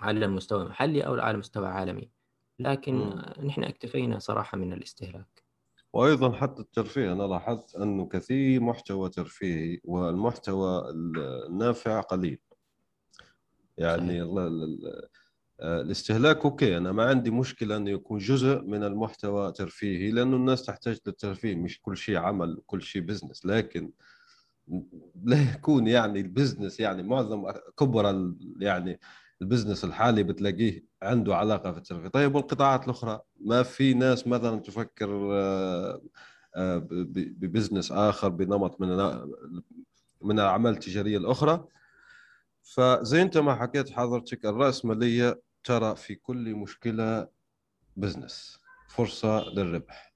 على 0.00 0.24
المستوى 0.24 0.62
المحلي 0.62 1.06
أو 1.06 1.14
على 1.14 1.38
مستوى 1.38 1.66
عالمي. 1.66 2.10
لكن 2.58 2.94
م. 2.94 3.22
نحن 3.44 3.64
اكتفينا 3.64 4.18
صراحة 4.18 4.58
من 4.58 4.72
الاستهلاك. 4.72 5.44
وأيضا 5.92 6.32
حتى 6.32 6.62
الترفيه 6.62 7.12
أنا 7.12 7.22
لاحظت 7.22 7.76
انه 7.76 8.06
كثير 8.06 8.60
محتوى 8.60 9.08
ترفيهي 9.10 9.80
والمحتوى 9.84 10.90
النافع 10.90 12.00
قليل. 12.00 12.38
يعني 13.80 14.22
آه، 14.22 15.80
الاستهلاك 15.80 16.44
okay 16.44 16.76
أنا 16.76 16.92
ما 16.92 17.04
عندي 17.04 17.30
مشكلة 17.30 17.76
انه 17.76 17.90
يكون 17.90 18.18
جزء 18.18 18.62
من 18.62 18.84
المحتوى 18.84 19.52
ترفيهي 19.52 20.10
لأنه 20.10 20.36
الناس 20.36 20.62
تحتاج 20.62 20.98
للترفيه 21.06 21.54
مش 21.54 21.80
كل 21.82 21.96
شيء 21.96 22.16
عمل 22.16 22.62
كل 22.66 22.82
شيء 22.82 23.02
business 23.02 23.46
لكن 23.46 23.92
لا 25.24 25.52
يكون 25.54 25.86
يعني 25.86 26.20
ال 26.20 26.27
business 26.27 26.80
يعني 26.80 27.02
معظم 27.02 27.50
كبر 27.78 28.32
يعني 28.60 29.00
ال 29.42 29.47
business 29.47 29.84
الحالي 29.84 30.22
بتلاقيه 30.22 30.84
عنده 31.02 31.36
علاقة 31.36 31.72
في 31.72 31.78
الترفيه. 31.78 32.08
طيب 32.08 32.34
والقطاعات 32.34 32.84
الأخرى؟ 32.84 33.20
ما 33.40 33.62
في 33.62 33.94
ناس 33.94 34.26
مثلا 34.26 34.60
تفكر 34.60 35.08
آه، 35.32 36.02
آه، 36.56 36.86
ب 36.88 37.00
business 37.00 37.92
آخر 37.92 38.28
بنمط 38.28 38.80
من 38.80 38.88
من 40.22 40.40
الأعمال 40.40 40.72
التجارية 40.72 41.18
الأخرى؟ 41.18 41.64
فزي 42.62 43.22
انت 43.22 43.38
ما 43.38 43.54
حكيت 43.54 43.90
حضرتك 43.90 44.46
الرأسمالية 44.46 45.42
ترى 45.64 45.96
في 45.96 46.14
كل 46.14 46.54
مشكلة 46.54 47.28
business 47.96 48.60
فرصة 48.88 49.40
للربح. 49.40 50.14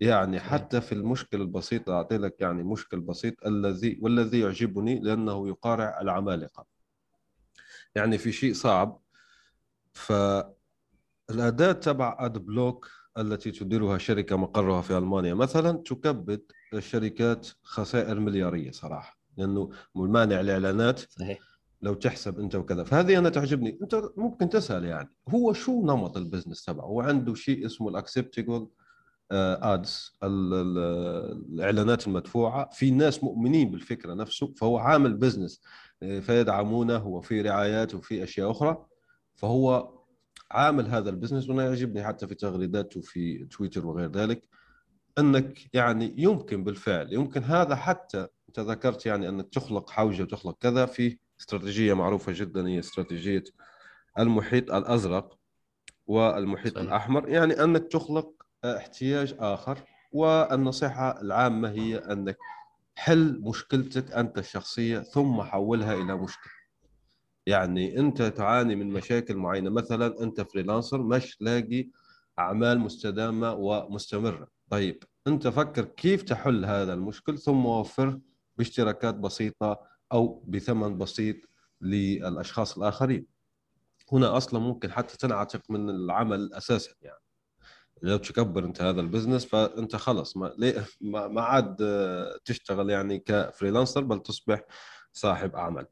يعني 0.00 0.40
حتى 0.40 0.80
في 0.80 0.92
المشكل 0.92 1.40
البسيط 1.40 1.90
أعطي 1.90 2.18
لك 2.18 2.40
يعني 2.40 2.62
مشكل 2.62 3.00
بسيط 3.00 3.46
الذي 3.46 3.98
والذي 4.02 4.40
يعجبني 4.40 5.00
لأنه 5.00 5.48
يقارع 5.48 6.00
العمالقة. 6.00 6.66
يعني 7.94 8.18
في 8.18 8.32
شيء 8.32 8.52
صعب 8.54 9.00
فالأداة 9.92 10.52
تبع 11.72 12.16
أد 12.20 12.38
بلوك 12.38 12.90
التي 13.18 13.50
تديرها 13.50 13.98
شركة 13.98 14.36
مقرها 14.36 14.82
في 14.82 14.98
ألمانيا 14.98 15.34
مثلا 15.34 15.72
تكبد 15.72 16.42
الشركات 16.74 17.48
خسائر 17.62 18.20
مليارية 18.20 18.70
صراحة 18.70 19.18
لأنه 19.36 19.70
مانع 19.94 20.40
الإعلانات. 20.40 21.00
صحيح. 21.00 21.47
لو 21.82 21.94
تحسب 21.94 22.40
انت 22.40 22.54
وكذا. 22.54 22.84
فهذه 22.84 23.18
أنا 23.18 23.28
تعجبني. 23.28 23.78
أنت 23.82 24.02
ممكن 24.16 24.48
تسأل 24.48 24.84
يعني 24.84 25.10
هو 25.28 25.52
شو 25.52 25.82
نمط 25.82 26.16
ال 26.16 26.21
business 26.21 26.64
تبعه؟ 26.64 26.84
هو 26.84 27.00
عنده 27.00 27.34
شيء 27.34 27.66
اسمه 27.66 27.88
ال 27.88 27.95
acceptable 27.95 28.68
ads 29.32 30.12
الإعلانات 30.22 32.06
المدفوعة. 32.06 32.70
في 32.72 32.90
ناس 32.90 33.24
مؤمنين 33.24 33.70
بالفكرة 33.70 34.14
نفسه 34.14 34.54
فهو 34.56 34.78
عامل 34.78 35.14
business 35.14 35.62
فيدعمونه 36.00 37.06
وفي 37.06 37.40
رعايات 37.40 37.94
وفي 37.94 38.22
أشياء 38.22 38.50
أخرى. 38.50 38.86
فهو 39.34 39.94
عامل 40.50 40.86
هذا 40.86 41.10
ال 41.10 41.14
business 41.14 41.48
وأنا 41.48 41.64
يعجبني 41.64 42.04
حتى 42.04 42.26
في 42.26 42.34
تغريداته 42.34 43.00
في 43.00 43.44
تويتر 43.44 43.86
وغير 43.86 44.10
ذلك 44.10 44.48
أنك 45.18 45.74
يعني 45.74 46.14
يمكن 46.16 46.64
بالفعل 46.64 47.12
يمكن 47.12 47.42
هذا 47.42 47.76
حتى 47.76 48.26
أنت 48.48 48.60
ذكرت 48.60 49.06
يعني 49.06 49.28
أنك 49.28 49.48
تخلق 49.48 49.90
حوجة 49.90 50.22
وتخلق 50.22 50.56
كذا 50.60 50.86
في 50.86 51.18
استراتيجية 51.40 51.94
معروفة 51.94 52.32
جدا 52.34 52.68
هي 52.68 52.78
استراتيجية 52.78 53.44
المحيط 54.18 54.72
الأزرق 54.72 55.38
والمحيط 56.06 56.74
صحيح. 56.74 56.86
الأحمر. 56.86 57.28
يعني 57.28 57.64
أنك 57.64 57.92
تخلق 57.92 58.32
احتياج 58.64 59.34
آخر 59.38 59.78
والنصيحه 60.12 61.20
العامة 61.20 61.70
هي 61.70 61.96
أنك 61.96 62.38
حل 62.96 63.40
مشكلتك 63.42 64.12
أنت 64.12 64.38
الشخصية 64.38 64.98
ثم 64.98 65.42
حولها 65.42 65.94
إلى 65.94 66.16
مشكلة. 66.16 66.52
يعني 67.46 67.98
أنت 67.98 68.22
تعاني 68.22 68.76
من 68.76 68.88
مشاكل 68.92 69.36
معينة 69.36 69.70
مثلا 69.70 70.22
أنت 70.22 70.40
فريلانسر 70.40 71.02
مش 71.02 71.36
لاقي 71.40 71.88
أعمال 72.38 72.78
مستدامة 72.78 73.52
ومستمرة. 73.52 74.48
طيب 74.70 75.04
أنت 75.26 75.48
فكر 75.48 75.84
كيف 75.84 76.22
تحل 76.22 76.64
هذا 76.64 76.94
المشكل 76.94 77.38
ثم 77.38 77.66
وفر 77.66 78.20
باشتراكات 78.56 79.14
بسيطة 79.14 79.80
أو 80.12 80.44
بثمن 80.46 80.98
بسيط 80.98 81.36
للأشخاص 81.80 82.78
الآخرين. 82.78 83.26
هنا 84.12 84.36
أصلا 84.36 84.60
ممكن 84.60 84.92
حتى 84.92 85.16
تنعتق 85.16 85.70
من 85.70 85.90
العمل 85.90 86.52
أساسا 86.52 86.90
يعني. 87.02 87.20
لو 88.02 88.16
تكبر 88.16 88.64
أنت 88.64 88.82
هذا 88.82 89.00
ال 89.00 89.05
business 89.05 89.44
فأنت 89.44 89.96
خلص 89.96 90.36
ما 90.36 90.54
ما 91.00 91.42
عاد 91.42 91.76
تشتغل 92.44 92.90
يعني 92.90 93.18
ك 93.18 93.25
freelancer 93.25 94.00
بل 94.00 94.22
تصبح 94.22 94.64
صاحب 95.12 95.54
أعمال. 95.56 95.86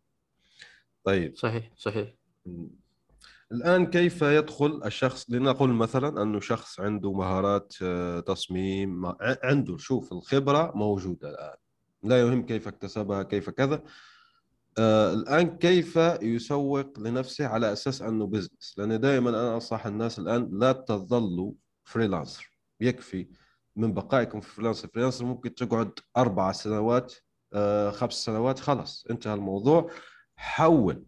طيب. 1.04 1.36
صحيح 1.36 1.72
صحيح. 1.76 2.14
الآن 3.52 3.86
كيف 3.86 4.22
يدخل 4.22 4.82
الشخص؟ 4.84 5.30
لنقول 5.30 5.70
مثلا 5.70 6.22
أنه 6.22 6.40
شخص 6.40 6.80
عنده 6.80 7.12
مهارات 7.12 7.74
آه، 7.82 8.20
تصميم 8.20 9.12
عنده 9.20 9.76
شوف 9.76 10.12
الخبرة 10.12 10.72
موجودة 10.74 11.30
الآن. 11.30 11.56
لا 12.02 12.20
يهم 12.20 12.46
كيف 12.46 12.68
اكتسبها 12.68 13.22
كيف 13.22 13.50
كذا. 13.50 13.82
آه 14.78 15.12
الآن 15.12 15.58
كيف 15.58 15.96
يسوق 16.22 16.98
لنفسه 16.98 17.46
على 17.46 17.72
أساس 17.72 18.02
أنه 18.02 18.26
business 18.26 18.74
لأن 18.76 19.00
دائما 19.00 19.30
أنا 19.30 19.54
أنصح 19.54 19.86
الناس 19.86 20.18
الآن 20.18 20.50
لا 20.52 20.72
تظلوا 20.72 21.52
freelancer 21.84 22.58
يكفي 22.80 23.28
من 23.76 23.92
بقائكم 23.94 24.40
في 24.40 24.50
freelancer 24.50 24.88
freelancer 24.88 25.24
ممكن 25.24 25.54
تقعد 25.54 25.90
أربع 26.16 26.52
سنوات 26.52 27.14
آه 27.52 27.90
خمس 27.90 28.12
سنوات 28.12 28.58
خلاص 28.58 29.06
انتهى 29.10 29.34
الموضوع. 29.34 29.90
حول 30.36 31.04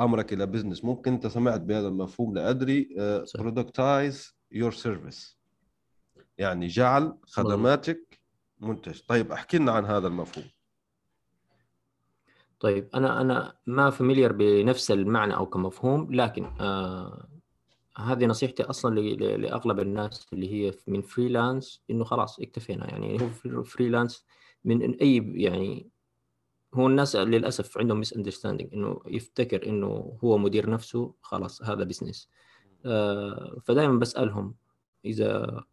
أمرك 0.00 0.32
إلى 0.32 0.46
business 0.46 0.84
ممكن 0.84 1.12
أنت 1.12 1.26
سمعت 1.26 1.60
بهذا 1.60 1.88
المفهوم 1.88 2.34
لا 2.34 2.50
أدري. 2.50 2.88
productize 3.38 4.34
your 4.52 4.72
service 4.72 5.38
يعني 6.38 6.66
جعل 6.66 7.18
خدماتك 7.22 8.09
منتج. 8.60 9.00
طيب 9.06 9.32
احكي 9.32 9.58
لنا 9.58 9.72
عن 9.72 9.84
هذا 9.84 10.06
المفهوم. 10.06 10.44
طيب 12.60 12.88
أنا 12.94 13.20
أنا 13.20 13.56
ما 13.66 13.90
familiar 13.90 14.32
بنفس 14.32 14.90
المعنى 14.90 15.36
أو 15.36 15.46
كمفهوم 15.46 16.14
لكن 16.14 16.44
آه 16.60 17.28
هذه 17.96 18.26
نصيحتي 18.26 18.62
أصلا 18.62 19.00
لأغلب 19.00 19.80
الناس 19.80 20.26
اللي 20.32 20.52
هي 20.52 20.72
من 20.86 21.00
freelance 21.02 21.82
إنه 21.90 22.04
خلاص 22.04 22.40
اكتفينا. 22.40 22.90
يعني 22.90 23.22
هو 23.22 23.62
freelance 23.72 24.24
من 24.64 24.94
أي 24.94 25.32
يعني 25.34 25.90
هو 26.74 26.86
الناس 26.86 27.16
للأسف 27.16 27.78
عندهم 27.78 27.98
misunderstanding 27.98 28.74
إنه 28.74 29.00
يفتكر 29.06 29.68
إنه 29.68 30.18
هو 30.24 30.38
مدير 30.38 30.70
نفسه 30.70 31.14
خلاص 31.22 31.62
هذا 31.62 31.84
business 31.84 32.28
آه 32.86 33.58
فدائما 33.64 33.98
بسألهم 33.98 34.54
إذا 35.04 35.64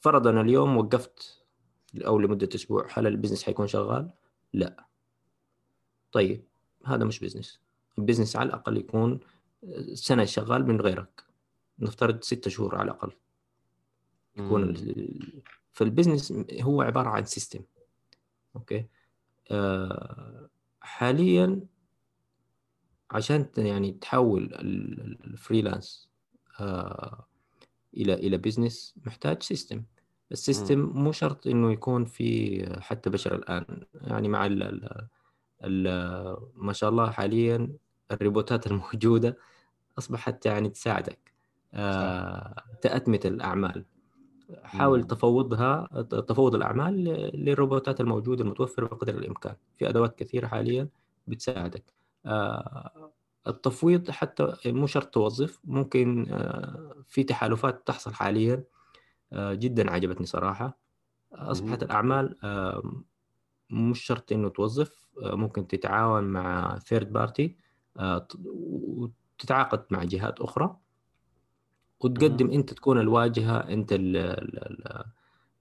فرضا 0.00 0.40
اليوم 0.40 0.76
وقفت 0.76 1.39
أو 1.96 2.18
لمدة 2.18 2.48
أسبوع 2.54 2.88
هل 2.92 3.06
ال 3.06 3.10
business 3.10 3.42
حيكون 3.42 3.66
شغال؟ 3.66 4.10
لا. 4.52 4.86
طيب 6.12 6.44
هذا 6.86 7.04
مش 7.04 7.20
business 7.20 7.60
ال 7.98 8.02
business 8.02 8.36
على 8.36 8.46
الأقل 8.46 8.76
يكون 8.76 9.20
سنة 9.94 10.24
شغال 10.24 10.66
من 10.66 10.80
غيرك. 10.80 11.24
نفترض 11.78 12.22
ستة 12.22 12.50
شهور 12.50 12.76
على 12.76 12.84
الأقل. 12.84 13.12
يكون 14.36 14.74
فال 15.72 15.84
business 15.84 16.32
هو 16.60 16.82
عبارة 16.82 17.08
عن 17.08 17.24
system 17.24 17.60
okay؟ 18.56 18.86
آه، 19.50 20.48
حاليا 20.80 21.60
عشان 23.10 23.46
يعني 23.56 23.92
تحول 23.92 24.54
ال 25.24 25.32
freelance 25.32 26.08
آه، 26.60 27.26
إلى 27.96 28.14
إلى 28.14 28.36
business 28.36 28.94
محتاج 29.06 29.42
system 29.42 29.82
ال 30.32 30.39
system 30.39 30.78
مو 30.94 31.12
شرط 31.12 31.46
إنه 31.46 31.72
يكون 31.72 32.04
في 32.04 32.64
حتى 32.80 33.10
بشر 33.10 33.34
الآن. 33.34 33.84
يعني 33.94 34.28
مع 34.28 34.46
ال 34.46 34.62
ال 35.64 36.36
ما 36.54 36.72
شاء 36.72 36.90
الله 36.90 37.10
حاليا 37.10 37.68
الروبوتات 38.12 38.66
الموجودة 38.72 39.38
أصبحت 39.98 40.46
يعني 40.46 40.68
تساعدك. 40.68 41.32
آه، 41.74 42.54
تأتمة 42.82 43.20
الأعمال. 43.24 43.84
حاول 44.62 45.04
تفوضها 45.06 45.88
تفوض 46.28 46.54
الأعمال 46.54 47.04
للروبوتات 47.34 48.00
الموجودة 48.00 48.44
المتوفرة 48.44 48.86
بقدر 48.86 49.14
الإمكان. 49.14 49.54
في 49.78 49.88
أدوات 49.88 50.18
كثيرة 50.18 50.46
حاليا 50.46 50.88
بتساعدك. 51.26 51.84
آه، 52.26 53.12
التفويض 53.46 54.10
حتى 54.10 54.52
مو 54.66 54.86
شرط 54.86 55.14
توظف 55.14 55.60
ممكن 55.64 56.26
آه، 56.30 56.94
في 57.08 57.22
تحالفات 57.24 57.86
تحصل 57.86 58.14
حاليا. 58.14 58.64
جدا 59.34 59.90
عجبتني 59.90 60.26
صراحة. 60.26 60.78
أصبحت 61.32 61.82
الأعمال 61.82 62.36
مش 63.70 64.00
شرط 64.04 64.32
إنه 64.32 64.48
توظف 64.48 65.10
ممكن 65.22 65.66
تتعاون 65.66 66.24
مع 66.24 66.78
third 66.78 67.12
party 67.12 67.56
وتتعاقد 68.44 69.84
مع 69.90 70.04
جهات 70.04 70.40
أخرى. 70.40 70.76
وتقدم 72.00 72.50
أنت 72.50 72.72
تكون 72.72 73.00
الواجهة 73.00 73.58
أنت 73.58 73.92
ال 73.92 74.16
ال 74.16 75.04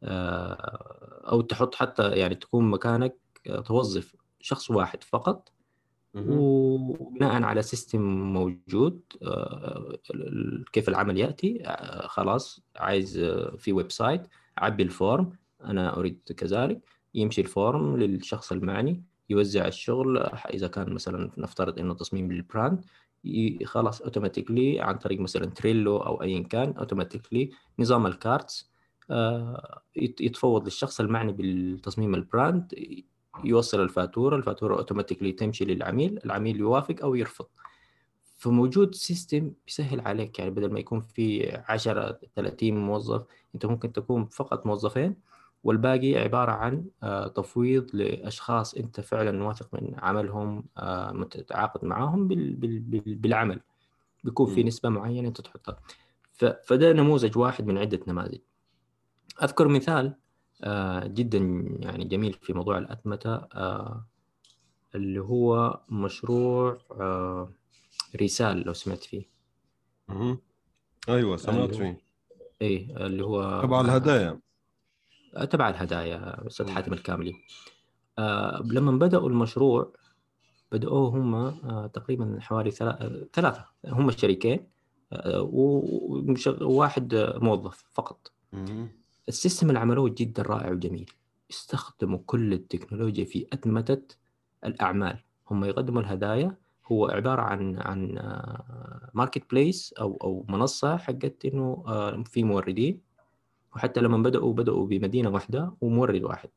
آه، 0.04 1.22
أو 1.32 1.42
تحط 1.42 1.76
حتى 1.76 2.12
يعني 2.12 2.36
تكون 2.36 2.70
مكانك 2.70 3.18
آه، 3.48 3.62
توظف 3.62 4.16
شخص 4.40 4.72
واحد 4.72 5.04
فقط. 5.04 5.52
وبناء 6.16 7.44
على 7.44 7.62
system 7.62 8.02
موجود 8.34 9.02
آه، 9.24 9.98
كيف 10.74 10.90
العمل 10.90 11.18
يأتي 11.18 11.64
خلاص 12.08 12.62
عايز 12.76 13.20
في 13.58 13.74
website 13.74 14.28
عبي 14.58 14.84
ال 14.84 14.93
form 14.93 15.32
أنا 15.64 15.98
أريد 15.98 16.20
كذلك 16.38 16.82
يمشي 17.16 17.42
ال 17.42 17.53
form 17.53 17.98
للشخص 17.98 18.52
المعني 18.52 19.04
يوزع 19.30 19.68
الشغل 19.68 20.18
إذا 20.54 20.68
كان 20.68 20.94
مثلا 20.94 21.32
نفترض 21.38 21.80
إنه 21.80 21.94
تصميم 21.94 22.32
لل 22.32 22.47
brand 22.47 22.86
خلاص 23.66 24.02
automatically 24.02 24.80
عن 24.80 24.98
طريق 24.98 25.20
مثلا 25.20 25.46
Trello 25.46 25.98
أو 25.98 26.22
ايا 26.22 26.44
كان 26.44 26.72
automatically 26.72 27.52
نظام 27.80 28.06
ال 28.08 28.18
cards 28.18 28.70
آه، 29.12 29.82
يتفوض 29.96 30.64
للشخص 30.64 31.00
المعني 31.00 31.32
بالتصميم 31.32 32.16
ال 32.16 32.25
brand 32.25 32.74
يوصل 33.44 33.82
الفاتورة 33.82 34.36
الفاتورة 34.36 34.78
automatically 34.78 35.32
تمشي 35.32 35.66
للعميل 35.66 36.20
العميل 36.26 36.60
يوافق 36.60 36.96
أو 37.04 37.16
يرفض. 37.16 37.46
فموجود 38.38 38.96
system 38.96 39.52
بيسهل 39.66 40.00
عليك 40.00 40.40
يعني 40.40 40.52
بدل 40.52 40.74
ما 40.74 40.80
يكون 40.80 41.02
في 41.02 41.52
10 41.68 42.20
30 42.36 42.78
موظف 42.78 43.26
أنت 43.56 43.66
ممكن 43.66 43.92
تكون 43.92 44.26
فقط 44.26 44.66
موظفين 44.66 45.16
والباقي 45.64 46.16
عبارة 46.16 46.52
عن 46.52 46.86
آه، 47.04 47.28
تفويض 47.28 47.96
لأشخاص 47.96 48.74
أنت 48.74 49.02
فعلا 49.02 49.44
واثق 49.44 49.74
من 49.74 49.96
عملهم 49.98 50.64
آه، 50.78 51.12
متعاقد 51.12 51.86
معاهم 51.86 52.28
بالعمل. 52.28 53.62
بيكون 54.24 54.56
في 54.56 54.64
نسبة 54.64 54.90
معينة 54.90 55.28
أنت 55.28 55.42
تحطها. 55.42 55.80
فده 56.64 56.94
نموذج 56.94 57.38
واحد 57.38 57.68
من 57.68 57.78
عدة 57.78 58.00
نماذج. 58.08 58.40
أذكر 59.44 59.68
مثال 59.68 60.16
جدا 61.04 61.38
يعني 61.80 62.06
جميل 62.06 62.34
في 62.34 62.54
موضوع 62.54 62.78
الأتمتة 62.78 63.42
اللي 64.96 65.20
هو 65.20 65.80
مشروع 65.90 66.78
رسال 68.22 68.58
لو 68.58 68.74
سمعت 68.74 69.04
فيه. 69.04 69.26
أيوه 71.10 71.38
سمعت 71.38 71.76
فيه. 71.76 72.02
إيه 72.62 73.06
اللي 73.06 73.24
هو 73.24 73.62
تبع 73.62 73.82
الهدايا. 73.82 74.40
تبع 75.50 75.70
الهدايا 75.70 76.48
أستاذ 76.48 76.70
حاتم 76.70 76.94
الكاملي. 76.94 77.34
آه 78.20 78.62
لما 78.66 78.92
بدأوا 78.92 79.30
المشروع 79.30 79.94
بدأوه 80.72 81.10
هم 81.10 81.36
آه 81.36 81.88
تقريبا 81.94 82.38
حوالي 82.42 82.72
ثلاثة. 83.34 83.66
هم 83.86 84.12
شريكين 84.12 84.68
آه 85.14 85.42
وواحد 86.62 87.16
موظف 87.42 87.86
فقط. 87.92 88.32
ال 89.30 89.35
system 89.35 89.68
اللي 89.70 89.80
عملوه 89.80 90.10
جدا 90.18 90.44
رائع 90.44 90.72
وجميل. 90.72 91.12
استخدموا 91.52 92.20
كل 92.26 92.54
التكنولوجيا 92.54 93.26
في 93.26 93.48
أتمتة 93.54 94.16
الأعمال. 94.66 95.24
هم 95.52 95.66
يقدموا 95.66 96.02
الهدايا 96.02 96.58
هو 96.86 97.06
عبارة 97.08 97.42
عن 97.42 97.78
عن 97.78 98.14
marketplace 99.14 99.94
أو 99.94 100.18
أو 100.24 100.46
منصة 100.50 100.98
حقت 100.98 101.46
إنه 101.46 101.84
آه، 101.88 102.24
في 102.24 102.44
موردين. 102.44 103.02
وحتى 103.76 104.00
لما 104.02 104.18
بدأوا 104.18 104.54
بدأوا 104.54 104.88
بمدينة 104.88 105.30
واحدة 105.30 105.74
ومورد 105.82 106.24
واحد. 106.24 106.50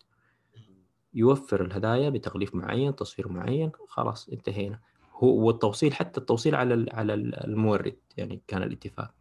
يوفر 1.15 1.65
الهدايا 1.65 2.11
بتغليف 2.11 2.55
معين 2.55 2.97
تصوير 2.97 3.29
معين. 3.29 3.73
خلاص 3.89 4.29
انتهينا. 4.29 4.81
هو 5.15 5.47
والتوصيل 5.47 5.95
حتى 5.95 6.21
التوصيل 6.21 6.55
على 6.55 6.87
على 6.93 7.15
المورد. 7.15 7.97
يعني 8.17 8.43
كان 8.47 8.63
الاتفاق. 8.63 9.15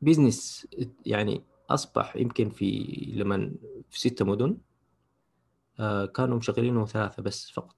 ف 0.00 0.04
business 0.04 0.66
يعني 1.06 1.42
أصبح 1.70 2.16
يمكن 2.16 2.50
في 2.50 2.86
لما 3.14 3.52
في 3.90 4.00
ستة 4.00 4.24
مدن 4.24 4.58
آه، 5.80 6.06
كانوا 6.06 6.38
مشغلينه 6.38 6.86
ثلاثة 6.86 7.22
بس 7.22 7.50
فقط. 7.50 7.76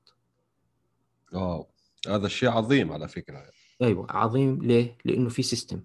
آه 1.35 1.67
هذا 2.09 2.29
شيء 2.29 2.49
عظيم 2.49 2.93
على 2.93 3.09
فكرة. 3.09 3.43
أيوه 3.83 4.07
عظيم. 4.11 4.63
ليه؟ 4.63 4.99
لأنه 5.05 5.29
في 5.29 5.43
system 5.43 5.81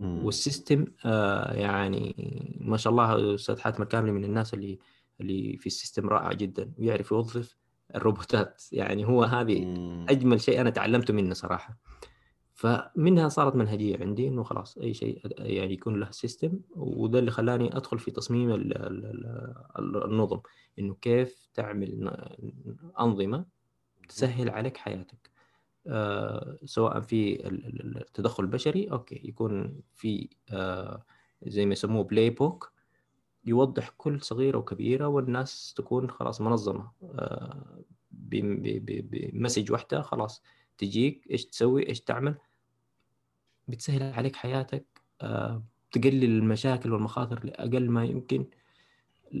وال 0.00 0.21
system 0.21 0.86
آه 1.04 1.52
يعني 1.52 2.14
ما 2.60 2.76
شاء 2.76 2.90
الله 2.90 3.34
أستاذ 3.34 3.58
حاتم 3.58 3.82
الكاملي 3.82 4.12
من 4.12 4.24
الناس 4.24 4.54
اللي 4.54 4.78
اللي 5.20 5.56
في 5.56 5.66
ال 5.66 5.72
system 5.72 6.08
رائع 6.08 6.32
جدا 6.32 6.72
ويعرف 6.78 7.10
يوظف 7.10 7.56
الروبوتات. 7.94 8.62
يعني 8.72 9.04
هو 9.06 9.24
هذه 9.24 9.62
أجمل 10.08 10.40
شيء 10.40 10.60
أنا 10.60 10.70
تعلمته 10.70 11.14
منه 11.14 11.34
صراحة. 11.34 11.78
فمنها 12.58 13.28
صارت 13.28 13.56
منهجية 13.56 13.98
عندي 13.98 14.28
إنه 14.28 14.42
خلاص 14.42 14.78
أي 14.78 14.94
شيء 14.94 15.20
يعني 15.38 15.72
يكون 15.72 16.00
له 16.00 16.10
system 16.10 16.60
وده 16.70 17.18
اللي 17.18 17.30
خلاني 17.30 17.76
أدخل 17.76 17.98
في 17.98 18.10
تصميم 18.10 18.52
النظم. 19.78 20.40
إنه 20.78 20.94
كيف 20.94 21.48
تعمل 21.54 22.10
أنظمة 23.00 23.46
تسهل 24.08 24.50
عليك 24.50 24.76
حياتك. 24.76 25.30
آه 25.86 26.58
سواء 26.64 27.00
في 27.00 27.48
التدخل 27.48 28.44
البشري 28.44 28.90
okay 28.92 29.20
يكون 29.24 29.80
في 29.94 30.28
آه 30.50 31.04
زي 31.42 31.66
ما 31.66 31.72
يسموه 31.72 32.04
playbook 32.04 32.72
يوضح 33.44 33.88
كل 33.96 34.20
صغيرة 34.22 34.58
وكبيرة 34.58 35.06
والناس 35.06 35.74
تكون 35.76 36.10
خلاص 36.10 36.40
منظمة. 36.40 36.90
آه 37.02 37.84
ب 38.10 38.30
message 38.30 39.72
واحدة 39.72 40.02
خلاص 40.02 40.42
تجيك 40.78 41.30
إيش 41.30 41.46
تسوي 41.46 41.88
إيش 41.88 42.00
تعمل. 42.00 42.38
بتسهل 43.68 44.02
عليك 44.02 44.36
حياتك 44.36 44.84
آه 45.20 45.62
تقلل 45.92 46.24
المشاكل 46.24 46.92
والمخاطر 46.92 47.44
لأقل 47.44 47.90
ما 47.90 48.04
يمكن. 48.04 48.46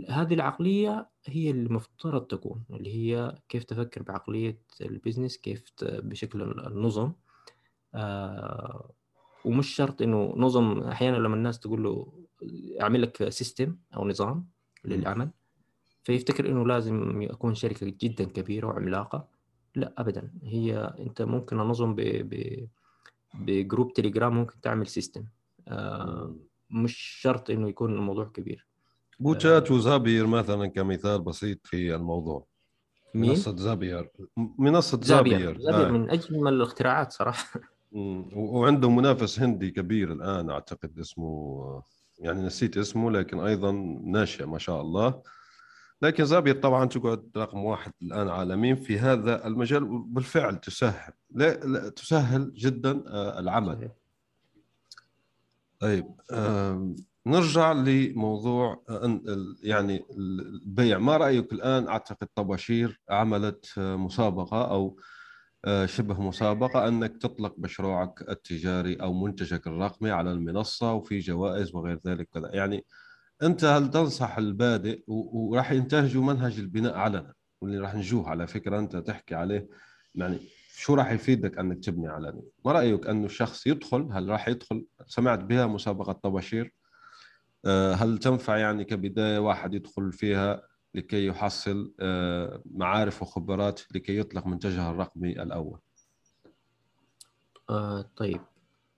هذه 0.08 0.34
العقلية 0.34 1.08
هي 1.26 1.50
اللي 1.50 1.68
مفترض 1.68 2.22
تكون 2.22 2.64
اللي 2.70 2.94
هي 2.94 3.38
كيف 3.48 3.64
تفكر 3.64 4.02
بعقلية 4.02 4.58
ال 4.80 4.86
business 4.86 5.36
كيف 5.36 5.64
بشكل 5.82 6.42
النظم. 6.42 7.12
آه 7.94 8.90
ومش 9.44 9.68
شرط 9.74 10.02
إنه 10.02 10.34
نظم 10.36 10.80
أحيانا 10.80 11.16
لما 11.16 11.34
الناس 11.36 11.60
تقول 11.60 11.82
له 11.82 12.12
أعمل 12.80 13.02
لك 13.02 13.28
system 13.28 13.76
أو 13.96 14.08
نظام 14.08 14.46
للعمل 14.84 15.30
فيفتكر 16.04 16.48
إنه 16.48 16.66
لازم 16.66 17.22
يكون 17.22 17.54
شركة 17.54 17.94
جدا 18.00 18.24
كبيرة 18.24 18.66
وعملاقة. 18.66 19.28
لا 19.74 19.94
ابدا. 19.98 20.32
هي 20.42 20.94
أنت 20.98 21.22
ممكن 21.22 21.60
انظم 21.60 21.94
ب... 21.94 22.00
ب... 22.00 22.66
ب 23.34 23.44
group 23.44 23.92
Telegram 23.92 24.34
ممكن 24.34 24.60
تعمل 24.60 24.86
system 24.86 25.24
آه 25.68 26.34
مش 26.70 26.96
شرط 26.96 27.50
إنه 27.50 27.68
يكون 27.68 27.92
الموضوع 27.92 28.24
كبير. 28.24 28.66
بوتشات 29.20 29.70
و 29.70 29.78
Zapier 29.78 30.26
مثلا 30.26 30.66
كمثال 30.66 31.20
بسيط 31.22 31.66
في 31.66 31.94
الموضوع. 31.94 32.46
مين؟ 33.14 33.30
منصة 33.30 33.56
زابير. 33.56 34.10
منصة 34.36 35.00
زابير. 35.02 35.38
زابير, 35.38 35.60
زابير 35.60 35.86
آه. 35.86 35.90
من 35.90 36.10
أجمل 36.10 36.52
الاختراعات 36.52 37.12
صراحة. 37.12 37.60
وعنده 38.32 38.90
منافس 38.90 39.40
هندي 39.40 39.70
كبير 39.70 40.12
الآن 40.12 40.50
أعتقد 40.50 40.98
اسمه 40.98 41.82
يعني 42.18 42.42
نسيت 42.42 42.76
اسمه 42.76 43.10
لكن 43.10 43.40
أيضا 43.40 43.72
ناشئ 44.04 44.46
ما 44.46 44.58
شاء 44.58 44.80
الله. 44.80 45.22
لكن 46.02 46.24
زابير 46.24 46.60
طبعا 46.60 46.84
تقعد 46.84 47.30
رقم 47.36 47.64
واحد 47.64 47.92
الآن 48.02 48.28
عالميا 48.28 48.74
في 48.74 48.98
هذا 48.98 49.46
المجال 49.46 49.84
بالفعل 50.06 50.60
تسهل 50.60 51.12
لا, 51.30 51.54
لا 51.54 51.88
تسهل 51.88 52.52
جدا 52.54 53.04
آه، 53.06 53.38
العمل. 53.38 53.90
طيب 55.80 56.06
نرجع 57.26 57.72
لموضوع 57.72 58.84
يعني 59.62 60.04
البيع. 60.18 60.98
ما 60.98 61.16
رأيك 61.16 61.52
الآن؟ 61.52 61.88
أعتقد 61.88 62.28
طباشير 62.34 63.00
عملت 63.10 63.78
مسابقة 63.78 64.70
أو 64.70 65.00
آه، 65.64 65.86
شبه 65.86 66.20
مسابقة 66.20 66.88
أنك 66.88 67.16
تطلق 67.16 67.54
مشروعك 67.58 68.28
التجاري 68.28 68.94
أو 68.94 69.12
منتجك 69.12 69.66
الرقمي 69.66 70.10
على 70.10 70.32
المنصة 70.32 70.92
وفي 70.92 71.18
جوائز 71.18 71.74
وغير 71.74 72.00
ذلك 72.06 72.28
كذا. 72.34 72.50
يعني 72.52 72.84
أنت 73.42 73.64
هل 73.64 73.90
تنصح 73.90 74.38
البادئ 74.38 75.02
وراح 75.06 75.72
ينتهجوا 75.72 76.24
منهج 76.24 76.58
البناء 76.58 76.94
علنا؟ 76.94 77.34
واللي 77.60 77.78
راح 77.78 77.94
نجوه 77.94 78.28
على 78.28 78.46
فكرة 78.46 78.78
أنت 78.78 78.96
تحكي 78.96 79.34
عليه 79.34 79.68
يعني 80.14 80.38
شو 80.76 80.94
راح 80.94 81.10
يفيدك 81.10 81.58
أنك 81.58 81.84
تبني 81.84 82.08
علني؟ 82.08 82.42
ما 82.64 82.72
رأيك 82.72 83.06
أنه 83.06 83.26
الشخص 83.26 83.66
يدخل؟ 83.66 84.08
هل 84.12 84.28
راح 84.28 84.48
يدخل؟ 84.48 84.86
سمعت 85.06 85.44
بها 85.44 85.66
مسابقة 85.66 86.12
طباشير. 86.12 86.74
آه، 87.64 87.94
هل 87.94 88.18
تنفع 88.18 88.56
يعني 88.56 88.84
كبداية 88.84 89.38
واحد 89.38 89.74
يدخل 89.74 90.12
فيها 90.12 90.62
لكي 90.94 91.26
يحصل 91.26 91.92
آه، 92.00 92.62
معارف 92.74 93.22
وخبرات 93.22 93.80
لكي 93.94 94.18
يطلق 94.18 94.46
منتجها 94.46 94.90
الرقمي 94.90 95.42
الأول؟ 95.42 95.78
آه 97.70 98.10
طيب. 98.16 98.40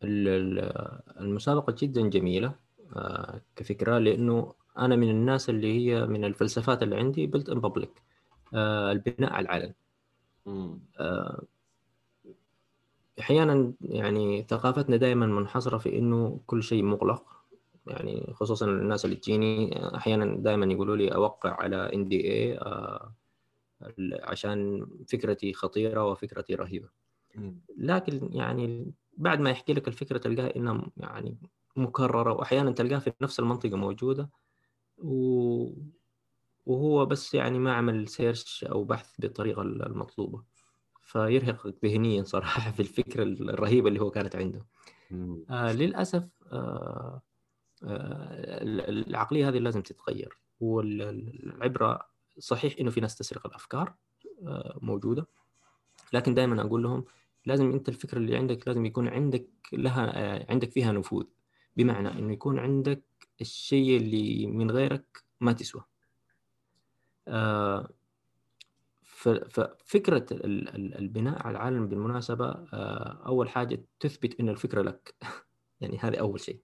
المسابقة 0.02 1.74
جدا 1.78 2.08
جميلة. 2.08 2.54
آه 2.96 3.40
كفكرة 3.56 3.98
لأنه 3.98 4.54
أنا 4.78 4.96
من 4.96 5.10
الناس 5.10 5.50
اللي 5.50 5.72
هي 5.78 6.06
من 6.06 6.24
الفلسفات 6.24 6.82
اللي 6.82 6.96
عندي 6.96 7.26
بلت 7.26 7.48
ان 7.48 7.60
بابليك 7.60 8.02
البناء 8.54 9.32
على 9.32 9.44
العلن 9.44 9.72
آه 11.00 11.42
أحيانا 13.20 13.72
يعني 13.80 14.42
ثقافتنا 14.42 14.96
دائما 14.96 15.26
منحصرة 15.26 15.78
في 15.78 15.98
إنه 15.98 16.40
كل 16.46 16.62
شيء 16.62 16.82
مغلق. 16.82 17.40
يعني 17.86 18.32
خصوصا 18.34 18.66
الناس 18.66 19.04
اللي 19.04 19.16
تجيني 19.16 19.80
أحيانا 19.96 20.36
دائما 20.36 20.66
يقولوا 20.66 20.96
لي 20.96 21.14
أوقع 21.14 21.50
على 21.62 21.76
ان 21.94 22.08
دي 22.08 22.32
اي 22.32 22.58
عشان 24.22 24.86
فكرتي 25.08 25.52
خطيرة 25.52 26.04
وفكرتي 26.10 26.54
رهيبة. 26.54 26.88
لكن 27.76 28.28
يعني 28.32 28.92
بعد 29.16 29.40
ما 29.40 29.50
يحكي 29.50 29.72
لك 29.72 29.88
الفكرة 29.88 30.18
تلقاها 30.18 30.56
إنها 30.56 30.90
يعني 30.96 31.36
مكررة 31.76 32.32
واحيانا 32.32 32.70
تلقاها 32.70 32.98
في 32.98 33.12
نفس 33.20 33.40
المنطقة 33.40 33.76
موجودة. 33.76 34.30
و... 34.98 35.64
وهو 36.66 37.06
بس 37.06 37.34
يعني 37.34 37.58
ما 37.58 37.72
عمل 37.74 38.08
سيرش 38.08 38.64
أو 38.64 38.84
بحث 38.84 39.14
بالطريقة 39.18 39.62
المطلوبة. 39.62 40.42
فيرهقك 41.02 41.84
ذهنيا 41.84 42.22
صراحة 42.24 42.70
في 42.72 42.80
الفكرة 42.80 43.22
الرهيبة 43.22 43.88
اللي 43.88 44.00
هو 44.00 44.10
كانت 44.10 44.36
عنده. 44.36 44.66
آه 45.50 45.72
للأسف 45.72 46.28
آه 46.52 47.22
العقلية 47.82 49.48
هذه 49.48 49.58
لازم 49.58 49.82
تتغير. 49.82 50.38
والعبرة 50.60 52.10
صحيح 52.38 52.74
إنه 52.80 52.90
في 52.90 53.00
ناس 53.00 53.16
تسرق 53.16 53.46
الأفكار 53.46 53.94
آه، 54.46 54.78
موجودة. 54.82 55.26
لكن 56.12 56.34
دائما 56.34 56.62
أقول 56.62 56.82
لهم 56.82 57.04
لازم 57.46 57.72
أنت 57.72 57.88
الفكرة 57.88 58.18
اللي 58.18 58.36
عندك 58.36 58.68
لازم 58.68 58.86
يكون 58.86 59.08
عندك 59.08 59.46
لها 59.72 60.18
آه، 60.18 60.46
عندك 60.50 60.70
فيها 60.70 60.92
نفوذ. 60.92 61.24
بمعنى 61.76 62.08
إنه 62.08 62.32
يكون 62.32 62.58
عندك 62.58 63.02
الشيء 63.40 63.96
اللي 63.96 64.46
من 64.46 64.70
غيرك 64.70 65.24
ما 65.40 65.52
تسوى. 65.52 65.84
آه، 67.28 67.88
ففكره 69.50 70.26
البناء 70.32 71.46
على 71.46 71.58
العالم 71.58 71.88
بالمناسبة 71.88 72.66
أول 73.26 73.48
حاجة 73.48 73.84
تثبت 74.00 74.40
انه 74.40 74.52
الفكرة 74.52 74.82
لك. 74.82 75.14
يعني 75.80 75.98
هذا 75.98 76.20
أول 76.20 76.40
شيء. 76.40 76.60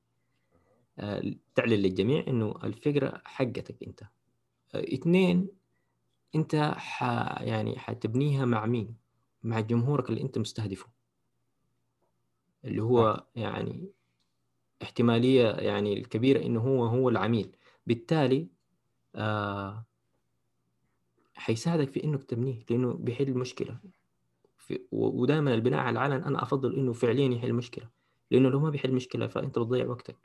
آه، 0.99 1.35
تعلن 1.55 1.73
للجميع 1.73 2.25
إنه 2.29 2.55
الفكرة 2.65 3.23
حقتك 3.25 3.83
أنت. 3.83 4.03
آه، 4.75 4.95
اثنين 4.95 5.49
أنت 6.35 6.57
ح 6.77 7.03
يعني 7.43 7.79
حتبنيها 7.79 8.45
مع 8.45 8.67
مين؟ 8.67 8.97
مع 9.43 9.61
جمهورك 9.61 10.11
اللي 10.11 10.23
أنت 10.23 10.39
مستهدفه. 10.39 10.87
اللي 12.65 12.83
هو 12.83 13.27
يعني 13.35 13.91
احتمالية 14.83 15.49
يعني 15.51 15.93
الكبيرة 15.99 16.43
إنه 16.47 16.61
هو 16.61 16.85
هو 16.87 17.09
العميل. 17.09 17.57
بالتالي 17.87 18.49
آه 19.15 19.85
حيساعدك 21.35 21.91
في 21.91 22.05
إنك 22.05 22.25
تبنيه 22.25 22.65
لإنه 22.71 22.93
بيحل 22.93 23.35
مشكله 23.35 23.79
ودائما 24.93 25.55
البناء 25.55 25.81
على 25.81 25.91
العلن 25.91 26.25
أنا 26.25 26.43
أفضل 26.43 26.77
إنه 26.77 26.93
فعليا 26.93 27.35
يحل 27.35 27.53
مشكلة 27.53 27.91
لإنه 28.31 28.49
لو 28.49 28.61
ما 28.61 28.71
بيحل 28.71 28.93
مشكلة 28.93 29.27
فأنت 29.27 29.59
بتضيع 29.59 29.87
وقتك. 29.87 30.17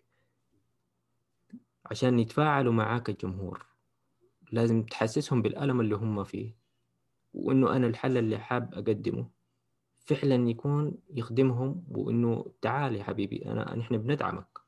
عشان 1.85 2.19
يتفاعلوا 2.19 2.73
معاك 2.73 3.09
الجمهور 3.09 3.65
لازم 4.51 4.83
تحسسهم 4.83 5.41
بالألم 5.41 5.81
اللي 5.81 5.95
هم 5.95 6.23
فيه 6.23 6.55
وإنه 7.33 7.75
أنا 7.75 7.87
الحل 7.87 8.17
اللي 8.17 8.37
حاب 8.39 8.73
أقدمه. 8.73 9.29
فعلا 10.05 10.49
يكون 10.49 10.97
يخدمهم 11.13 11.83
وإنه 11.91 12.45
تعال 12.61 12.95
يا 12.95 13.03
حبيبي 13.03 13.45
أنا 13.45 13.75
نحن 13.75 13.97
بندعمك. 13.97 14.59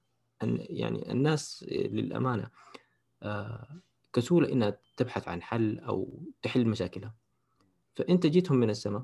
يعني 0.69 1.11
الناس 1.11 1.65
للأمانة 1.71 2.49
آه، 3.23 3.67
كسولة 4.13 4.51
إنها 4.51 4.77
تبحث 4.97 5.27
عن 5.27 5.41
حل 5.41 5.79
أو 5.79 6.21
تحل 6.41 6.67
مشاكلها. 6.67 7.15
فأنت 7.95 8.27
جيتهم 8.27 8.57
من 8.57 8.69
السماء 8.69 9.03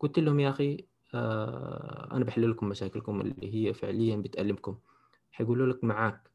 قلت 0.00 0.18
لهم 0.18 0.40
يا 0.40 0.50
أخي 0.50 0.84
آه، 1.14 2.08
أنا 2.12 2.24
بحل 2.24 2.50
لكم 2.50 2.68
مشاكلكم 2.68 3.20
اللي 3.20 3.54
هي 3.54 3.74
فعليا 3.74 4.16
بتألمكم. 4.16 4.78
حيقولوا 5.32 5.66
لك 5.72 5.84
معاك. 5.84 6.30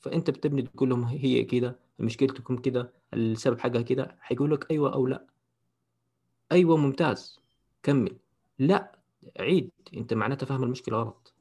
فأنت 0.00 0.30
بتبني 0.30 0.62
تقول 0.62 0.88
لهم 0.88 1.04
هي 1.04 1.44
كده 1.44 1.78
مشكلتكم 1.98 2.56
كده 2.56 2.92
السبب 3.14 3.58
حقها 3.58 3.82
كده. 3.82 4.16
حيقول 4.20 4.50
لك 4.50 4.70
أيوة 4.70 4.94
أو 4.94 5.06
لا. 5.06 5.26
أيوة 6.52 6.76
ممتاز. 6.76 7.37
كمل. 7.82 8.18
لا 8.58 8.98
عيد. 9.40 9.70
أنت 9.96 10.14
معناته 10.14 10.46
فاهم 10.46 10.62
المشكلة 10.62 10.98
غلط. 10.98 11.34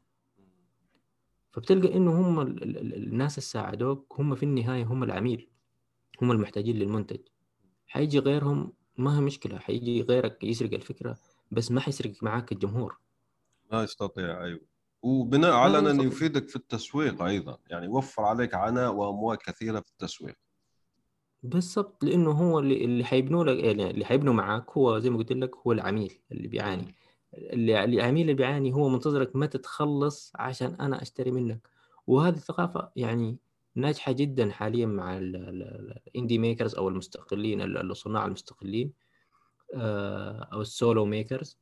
فبتلقى 1.51 1.97
إنه 1.97 2.21
هم 2.21 2.39
الناس 2.39 3.38
اللي 3.38 3.45
ساعدوك 3.45 4.15
هم 4.19 4.35
في 4.35 4.43
النهاية 4.43 4.83
هم 4.83 5.03
العميل 5.03 5.47
هم 6.21 6.31
المحتاجين 6.31 6.75
للمنتج. 6.75 7.19
حيجي 7.88 8.19
غيرهم 8.19 8.73
ما 8.97 9.17
هي 9.17 9.21
مشكلة. 9.21 9.59
حيجي 9.59 10.01
غيرك 10.01 10.43
يسرق 10.43 10.73
الفكرة 10.73 11.17
بس 11.51 11.71
ما 11.71 11.81
حيسرق 11.81 12.13
معاك 12.21 12.51
الجمهور. 12.51 12.99
ما 13.71 13.83
يستطيع 13.83 14.43
أيوه. 14.43 14.61
وبناء 15.01 15.51
على 15.51 15.79
انه 15.79 16.03
يفيدك 16.03 16.49
في 16.49 16.55
التسويق 16.55 17.21
أيضا. 17.21 17.57
يعني 17.69 17.85
يوفر 17.85 18.23
عليك 18.23 18.53
عناء 18.53 18.93
وأموال 18.93 19.38
كثيرة 19.38 19.79
في 19.79 19.91
التسويق. 19.91 20.35
بالضبط 21.49 22.03
لأنه 22.03 22.31
هو 22.31 22.59
اللي 22.59 22.85
اللي 22.85 23.03
حيبنوا 23.05 23.43
لك 23.43 23.63
يعني 23.63 23.91
اللي 23.91 24.05
حيبنوا 24.05 24.33
معاك 24.33 24.71
هو 24.71 24.99
زي 24.99 25.09
ما 25.09 25.17
قلت 25.17 25.31
لك 25.31 25.55
هو 25.55 25.71
العميل 25.71 26.19
اللي 26.31 26.47
بيعاني. 26.47 26.95
اللي 27.33 27.83
العميل 27.83 28.21
اللي 28.21 28.33
بيعاني 28.33 28.73
هو 28.73 28.89
منتظرك 28.89 29.35
متى 29.35 29.57
تخلص 29.57 30.31
عشان 30.35 30.75
أنا 30.79 31.01
أشتري 31.01 31.31
منك. 31.31 31.69
وهذه 32.07 32.35
الثقافة 32.35 32.91
يعني 32.95 33.37
ناجحة 33.75 34.11
جدا 34.11 34.51
حاليا 34.51 34.85
مع 34.85 35.17
ال 35.17 35.38
indie 35.38 36.38
makers 36.38 36.75
أو 36.75 36.89
المستقلين 36.89 37.61
الصناع 37.61 38.25
المستقلين 38.25 38.93
آه، 39.73 40.49
أو 40.53 40.61
ال 40.61 40.70
solo 40.70 41.05
makers 41.05 41.59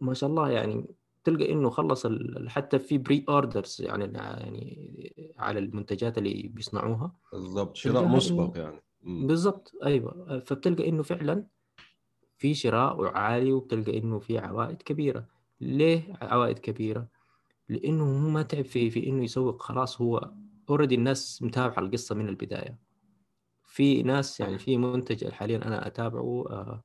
ما 0.00 0.14
شاء 0.14 0.30
الله 0.30 0.50
يعني 0.50 0.84
تلقى 1.28 1.52
إنه 1.52 1.70
خلص 1.70 2.06
حتى 2.46 2.78
في 2.78 2.98
pre-orders 2.98 3.82
يعني 3.82 4.04
يعني 4.14 5.34
على 5.38 5.58
المنتجات 5.58 6.18
اللي 6.18 6.48
بيصنعوها. 6.54 7.16
بالضبط 7.32 7.76
شراء 7.76 8.06
مسبق 8.06 8.58
يعني. 8.58 8.82
بالضبط 9.02 9.72
أيوه. 9.84 10.42
فبتلقى 10.46 10.88
إنه 10.88 11.02
فعلا 11.02 11.46
في 12.36 12.54
شراء 12.54 13.06
عالي 13.06 13.52
وبتلقى 13.52 13.98
إنه 13.98 14.18
في 14.18 14.38
عوائد 14.38 14.82
كبيرة. 14.82 15.26
ليه 15.60 16.18
عوائد 16.22 16.58
كبيرة؟ 16.58 17.08
لإنه 17.68 18.04
هو 18.04 18.28
ما 18.28 18.42
تعب 18.42 18.64
في 18.64 18.90
في 18.90 19.06
إنه 19.06 19.24
يسوق. 19.24 19.62
خلاص 19.62 20.00
هو 20.00 20.30
already 20.70 20.94
الناس 20.94 21.42
متابعة 21.42 21.78
القصة 21.78 22.14
من 22.14 22.28
البداية. 22.28 22.78
في 23.64 24.02
ناس 24.02 24.40
يعني 24.40 24.58
في 24.58 24.76
منتج 24.76 25.28
حاليا 25.28 25.56
أنا 25.56 25.86
أتابعه 25.86 26.44
آه 26.50 26.84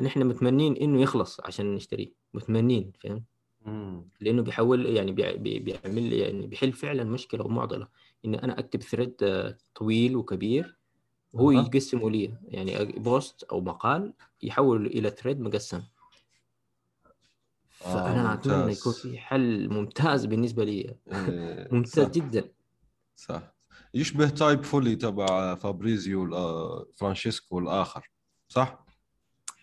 نحن 0.00 0.26
متمنين 0.26 0.76
إنه 0.76 1.00
يخلص 1.00 1.40
عشان 1.40 1.74
نشتريه. 1.74 2.12
متمنين 2.34 2.92
فهمت؟ 3.00 3.22
لأنه 4.20 4.42
بيحول 4.42 4.86
يعني 4.86 5.12
بيعمل 5.12 6.12
يعني 6.12 6.46
بيحل 6.46 6.72
فعلا 6.72 7.04
مشكلة 7.04 7.44
ومعضله 7.44 7.88
إن 8.24 8.34
أنا 8.34 8.58
أكتب 8.58 8.82
thread 8.82 9.14
آه، 9.22 9.56
طويل 9.74 10.16
وكبير 10.16 10.76
وهو 11.32 11.50
أه. 11.50 11.54
يقسمه 11.54 12.10
لي 12.10 12.34
يعني 12.44 12.84
post 12.84 13.42
أو 13.42 13.60
مقال 13.60 14.12
يحول 14.42 14.86
إلى 14.86 15.10
thread 15.10 15.40
مقسم 15.40 15.82
فأنا 17.70 18.30
آه 18.30 18.34
أتمنى 18.34 18.72
يكون 18.72 18.92
في 18.92 19.18
حل 19.18 19.68
ممتاز 19.68 20.24
بالنسبة 20.26 20.64
لي 20.64 20.70
إيه، 20.72 21.68
ممتاز 21.72 22.06
صح. 22.06 22.12
جدا 22.12 22.52
صح 23.16 23.54
يشبه 23.94 24.28
Typefully 24.28 24.96
تبع 24.96 25.54
فابريزيو 25.54 26.28
فرانشيسكو 26.96 27.58
الآخر 27.58 28.10
صح؟ 28.48 28.86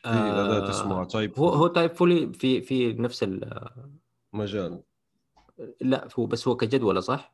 اداه 0.09 0.69
اسمها 0.69 1.03
Type 1.03 1.39
هو 1.39 1.49
هو 1.49 1.67
Typefully 1.67 2.33
في 2.33 2.61
في 2.61 2.93
نفس 2.93 3.23
المجال 4.33 4.83
لا 5.81 6.07
هو 6.19 6.25
بس 6.25 6.47
هو 6.47 6.55
كجدولة 6.55 6.99
صح؟ 6.99 7.33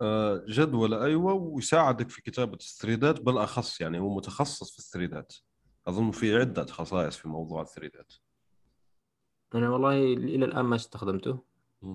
آه، 0.00 0.44
جدول 0.48 0.94
أيوه 0.94 1.32
ويساعدك 1.32 2.08
في 2.08 2.22
كتابة 2.22 2.54
الثريدات 2.54 3.20
بالاخص 3.20 3.80
يعني 3.80 3.98
هو 3.98 4.16
متخصص 4.16 4.72
في 4.72 4.78
الثريدات. 4.78 5.34
أظن 5.86 6.10
في 6.10 6.36
عدة 6.36 6.66
خصائص 6.66 7.16
في 7.16 7.28
موضوع 7.28 7.62
الثريدات. 7.62 8.12
أنا 9.54 9.70
والله 9.70 10.02
إلى 10.12 10.44
الآن 10.44 10.64
ما 10.64 10.76
استخدمته. 10.76 11.38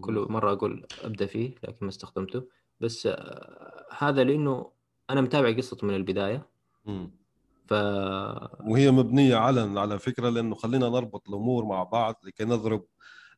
كل 0.02 0.28
مرة 0.30 0.54
أقول 0.54 0.88
أبدأ 1.02 1.26
فيه 1.26 1.56
لكن 1.64 1.78
ما 1.82 1.90
استخدمته. 1.90 2.48
بس 2.80 3.08
آه، 3.08 3.86
هذا 3.98 4.24
لأنه 4.24 4.72
أنا 5.10 5.22
متابع 5.22 5.58
قصته 5.58 5.88
من 5.88 5.96
البداية. 5.96 6.50
ف 7.68 7.74
وهي 8.68 8.92
مبنية 8.92 9.36
على 9.36 9.80
على 9.80 10.00
فكرة 10.00 10.30
لأنه 10.30 10.56
خلينا 10.56 10.90
نربط 10.90 11.30
الأمور 11.30 11.66
مع 11.66 11.84
بعض 11.84 12.16
لكي 12.24 12.46
نضرب 12.46 12.86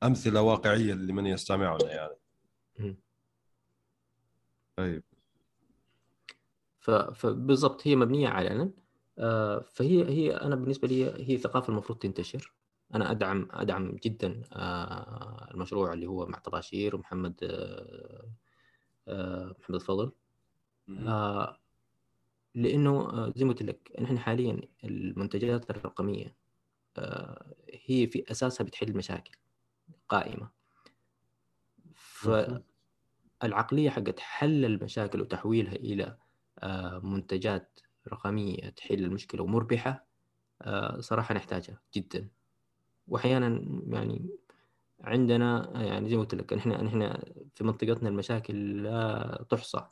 أمثلة 0.03 0.41
واقعية 0.41 0.93
لمن 0.93 1.25
يستمعنا 1.25 1.91
يعني. 1.91 2.15
طيب. 4.77 5.03
فبالضبط 6.79 7.87
هي 7.87 7.95
مبنية 7.95 8.27
على 8.27 8.71
آه، 9.19 9.59
فهي 9.59 10.05
هي 10.05 10.37
أنا 10.37 10.55
بالنسبة 10.55 10.87
لي 10.87 11.29
هي 11.29 11.37
ثقافة 11.37 11.69
المفروض 11.69 11.99
تنتشر. 11.99 12.53
أنا 12.95 13.11
أدعم 13.11 13.47
أدعم 13.51 13.95
جدا 13.95 14.41
آه، 14.53 15.51
المشروع 15.51 15.93
اللي 15.93 16.07
هو 16.07 16.25
مع 16.25 16.39
طباشير 16.39 16.95
ومحمد 16.95 17.35
آه، 19.07 19.55
محمد 19.59 19.75
الفضل 19.75 20.11
لأنه 22.55 23.09
زي 23.35 23.45
ما 23.45 23.51
قلت 23.51 23.63
لك 23.63 23.91
نحن 24.01 24.19
حاليا 24.19 24.61
المنتجات 24.83 25.69
الرقمية 25.69 26.35
هي 27.85 28.07
في 28.07 28.31
أساسها 28.31 28.65
بتحل 28.65 28.97
مشاكل 28.97 29.31
قائمة. 30.09 30.49
ف 31.93 32.29
العقلية 33.43 33.89
حقت 33.89 34.19
حل 34.19 34.65
المشاكل 34.65 35.21
وتحويلها 35.21 35.75
إلى 35.75 36.17
آه، 36.59 36.99
منتجات 36.99 37.79
رقمية 38.07 38.69
تحل 38.69 39.03
المشكلة 39.05 39.43
ومربحة 39.43 40.05
آه، 40.61 40.99
صراحة 40.99 41.35
نحتاجها 41.35 41.81
جدا. 41.95 42.29
وأحيانا 43.07 43.65
يعني 43.87 44.29
عندنا 45.01 45.71
يعني 45.83 46.09
زي 46.09 46.15
ما 46.15 46.21
قلت 46.21 46.35
لك 46.35 46.53
نحن 46.53 46.69
نحن 46.69 47.13
في 47.55 47.63
منطقتنا 47.63 48.09
المشاكل 48.09 48.83
لا 48.83 49.45
تحصى. 49.49 49.87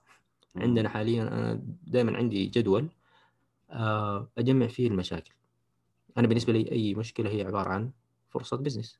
عندنا 0.61 0.89
حاليا 0.89 1.23
أنا 1.23 1.61
دائما 1.87 2.17
عندي 2.17 2.45
جدول 2.45 2.89
آه، 3.69 4.31
أجمع 4.37 4.67
فيه 4.67 4.87
المشاكل. 4.87 5.33
أنا 6.17 6.27
بالنسبة 6.27 6.53
لي 6.53 6.71
أي 6.71 6.95
مشكلة 6.95 7.29
هي 7.29 7.41
عبارة 7.41 7.69
عن 7.69 7.91
فرصة 8.29 8.57
بزنس 8.57 8.99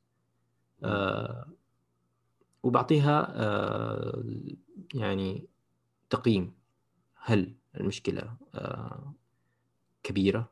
وبعطيها 2.64 3.34
آه، 3.36 4.24
يعني 4.94 5.48
تقييم. 6.10 6.54
هل 7.16 7.56
المشكلة 7.80 8.38
آه، 8.56 9.14
كبيرة؟ 10.04 10.52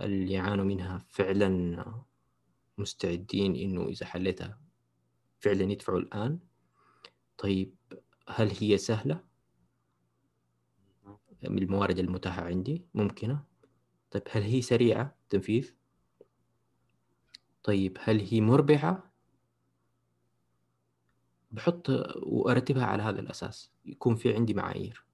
اللي 0.00 0.32
يعانوا 0.32 0.64
منها 0.64 1.04
فعلا 1.08 1.84
مستعدين 2.78 3.56
إنه 3.56 3.88
إذا 3.88 4.06
حليتها 4.06 4.60
فعلا 5.40 5.72
يدفعوا 5.72 5.98
الآن؟ 5.98 6.38
طيب 7.38 7.74
هل 8.28 8.50
هي 8.60 8.78
سهلة؟ 8.78 9.14
من 9.14 9.31
الموارد 11.44 11.98
المتاحة 11.98 12.42
عندي 12.42 12.84
ممكنة. 12.94 13.44
طيب 14.10 14.22
هل 14.30 14.42
هي 14.42 14.62
سريعة 14.62 15.16
تنفيذ؟ 15.28 15.70
طيب 17.62 17.98
هل 18.00 18.20
هي 18.20 18.40
مربحة؟ 18.40 19.12
بحط 21.50 21.90
وأرتبها 22.22 22.84
على 22.84 23.02
هذا 23.02 23.20
الأساس 23.20 23.72
يكون 23.84 24.16
في 24.16 24.34
عندي 24.34 24.54
معايير. 24.54 25.04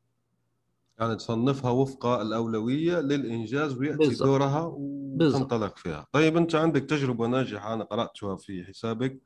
يعني 0.98 1.16
تصنفها 1.16 1.70
وفق 1.70 2.06
الأولوية 2.06 3.00
للإنجاز 3.00 3.78
ويأتي 3.78 3.98
بالزبط. 3.98 4.28
دورها 4.28 4.72
وتنطلق 4.76 5.76
فيها. 5.76 6.06
طيب 6.12 6.36
أنت 6.36 6.54
عندك 6.54 6.82
تجربة 6.82 7.26
ناجحة 7.26 7.74
أنا 7.74 7.84
قرأتها 7.84 8.36
في 8.36 8.64
حسابك 8.64 9.20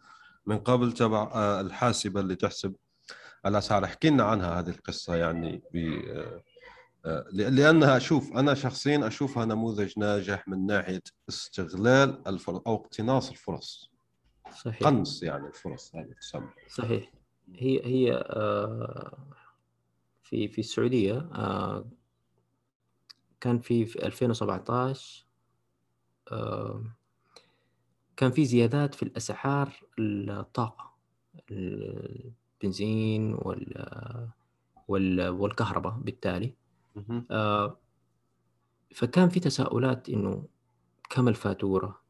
من 0.46 0.58
قبل 0.58 0.92
تبع 0.92 1.30
آه، 1.34 1.60
الحاسبة 1.60 2.20
اللي 2.20 2.36
تحسب 2.36 2.76
الأسعار. 3.46 3.84
احكي 3.84 4.10
لنا 4.10 4.24
عنها 4.24 4.60
هذه 4.60 4.68
القصة 4.68 5.16
يعني 5.16 5.62
ب 5.74 5.76
آه، 5.76 6.42
لأنها 7.32 7.96
أشوف 7.96 8.32
أنا 8.32 8.54
شخصيا 8.54 9.06
أشوفها 9.06 9.44
نموذج 9.44 9.98
ناجح 9.98 10.48
من 10.48 10.66
ناحية 10.66 11.02
استغلال 11.28 12.28
الفرص 12.28 12.62
أو 12.66 12.74
اقتناص 12.74 13.30
الفرص. 13.30 13.90
صحيح. 14.54 14.82
قنص 14.82 15.22
يعني 15.22 15.46
الفرص 15.46 15.96
هذه 15.96 16.12
تسمى. 16.20 16.48
صحيح. 16.68 17.12
هي 17.54 17.86
هي 17.86 18.12
آه 18.14 19.18
في 20.22 20.48
في 20.48 20.58
السعودية 20.58 21.18
آه، 21.18 21.84
كان 23.40 23.58
في 23.58 23.86
في 23.86 24.06
2017 24.06 25.26
آه، 26.32 26.84
كان 28.16 28.30
في 28.30 28.44
زيادات 28.44 28.94
في 28.94 29.02
الأسعار 29.02 29.72
الطاقة 29.98 30.94
البنزين 31.50 33.34
وال 33.34 34.32
والكهرباء 35.28 35.92
بالتالي. 35.92 36.54
آه، 37.30 37.78
فكان 38.94 39.28
في 39.28 39.40
تساؤلات 39.40 40.08
إنه 40.08 40.44
كم 41.10 41.28
الفاتورة؟ 41.28 42.02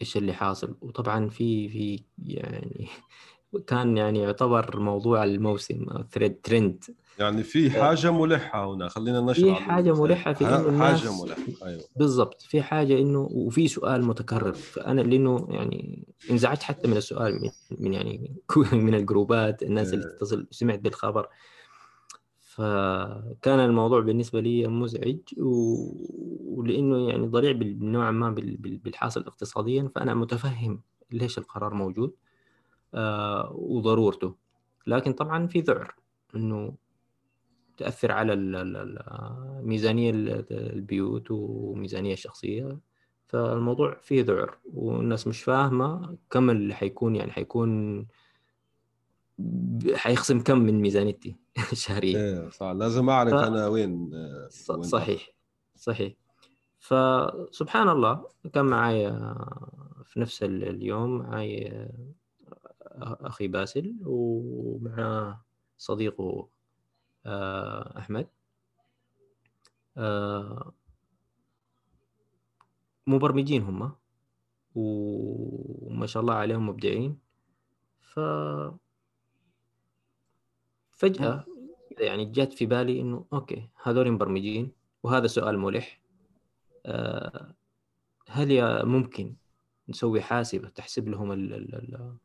إيش 0.00 0.16
اللي 0.16 0.32
حاصل؟ 0.32 0.76
وطبعا 0.80 1.28
في 1.28 1.68
في 1.68 2.04
يعني 2.18 2.88
كان 3.66 3.96
يعني 3.96 4.18
يعتبر 4.18 4.80
موضوع 4.80 5.24
الموسم 5.24 5.86
ثريد 6.12 6.40
ترند 6.40 6.84
يعني 7.18 7.42
في 7.42 7.70
حاجة 7.70 8.12
ملحة 8.12 8.74
هنا 8.74 8.88
خلينا 8.88 9.20
نشرح 9.20 9.58
في 9.58 9.64
حاجة 9.64 10.02
ملحة 10.02 10.32
في 10.32 10.44
إنه 10.44 10.68
الناس 10.68 11.00
حاجة 11.00 11.22
ملحة 11.22 11.66
أيوه. 11.66 11.82
بالضبط 11.96 12.42
في 12.42 12.62
حاجة 12.62 12.98
إنه 12.98 13.28
وفي 13.30 13.68
سؤال 13.68 14.04
متكرر. 14.04 14.52
فأنا 14.52 15.00
لأنه 15.00 15.46
يعني 15.50 16.08
انزعجت 16.30 16.62
حتى 16.62 16.88
من 16.88 16.96
السؤال 16.96 17.42
من, 17.42 17.50
من 17.78 17.94
يعني 17.94 18.36
من 18.72 18.94
الجروبات 18.94 19.62
الناس 19.62 19.94
اللي 19.94 20.04
إيه. 20.04 20.10
تتصل 20.12 20.46
سمعت 20.50 20.78
بالخبر. 20.78 21.28
فكان 22.58 23.58
الموضوع 23.60 24.00
بالنسبة 24.00 24.40
لي 24.40 24.66
مزعج 24.66 25.18
ولأنه 25.38 27.08
يعني 27.08 27.26
ضريع 27.26 27.58
نوعا 27.80 28.10
ما 28.10 28.30
بالحاصل 28.58 29.20
اقتصاديا 29.20 29.90
فأنا 29.94 30.14
متفهم 30.14 30.82
ليش 31.12 31.38
القرار 31.38 31.74
موجود 31.74 32.14
آه، 32.94 33.52
وضرورته. 33.52 34.34
لكن 34.86 35.12
طبعا 35.12 35.46
في 35.46 35.60
ذعر 35.60 35.94
إنه 36.34 36.74
تأثر 37.76 38.12
على 38.12 38.34
ميزانية 39.62 40.10
البيوت 40.50 41.30
وميزانية 41.30 42.12
الشخصية. 42.12 42.78
فالموضوع 43.26 43.98
فيه 44.02 44.22
ذعر 44.22 44.58
والناس 44.74 45.26
مش 45.26 45.42
فاهمة 45.42 46.16
كم 46.30 46.50
اللي 46.50 46.74
حيكون 46.74 47.16
يعني 47.16 47.32
حيكون 47.32 48.06
حيخصم 49.94 50.40
كم 50.40 50.58
من 50.58 50.80
ميزانيتي. 50.80 51.36
الشهريه 51.72 52.16
إيه 52.16 52.48
صح. 52.48 52.66
لازم 52.66 53.10
أعرف 53.10 53.32
ف... 53.32 53.36
أنا 53.36 53.66
وين, 53.66 54.10
وين 54.70 54.82
صحيح 54.82 55.30
صحيح. 55.76 56.14
فسبحان 56.78 57.88
الله 57.88 58.28
كان 58.52 58.64
معايا 58.64 59.34
في 60.04 60.20
نفس 60.20 60.42
اليوم 60.42 61.18
معايا 61.18 61.92
أخي 63.02 63.48
باسل 63.48 63.96
ومعاه 64.04 65.44
صديقه 65.78 66.48
آه، 67.26 67.98
أحمد. 67.98 68.28
آه، 69.96 70.72
مبرمجين 73.06 73.62
هم 73.62 73.92
وما 74.74 76.06
شاء 76.06 76.20
الله 76.20 76.34
عليهم 76.34 76.68
مبدعين. 76.68 77.18
ف 78.00 78.20
فجأة 80.98 81.44
يعني 81.98 82.24
جات 82.24 82.52
في 82.52 82.66
بالي 82.66 83.00
إنه 83.00 83.24
أوكي 83.32 83.68
هذول 83.82 84.10
مبرمجين 84.10 84.72
وهذا 85.02 85.26
سؤال 85.26 85.58
ملح. 85.58 86.00
آه، 86.86 87.54
هل 88.28 88.86
ممكن 88.86 89.34
نسوي 89.88 90.20
حاسبة 90.20 90.68
تحسب 90.68 91.08
لهم 91.08 91.32
ال 91.32 91.54
ال 91.54 92.16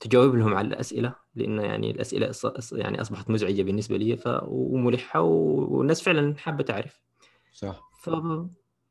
تجاوب 0.00 0.34
لهم 0.34 0.54
على 0.54 0.68
الأسئلة؟ 0.68 1.14
لأنه 1.34 1.62
يعني 1.62 1.90
الأسئلة 1.90 2.32
يعني 2.72 3.00
أصبحت 3.00 3.30
مزعجة 3.30 3.62
بالنسبة 3.62 3.96
لي 3.96 4.16
ف 4.16 4.28
وملحة 4.42 5.20
والناس 5.20 6.02
فعلا 6.02 6.34
حابة 6.36 6.64
تعرف. 6.64 7.00
صح. 7.52 7.82
ف 8.02 8.10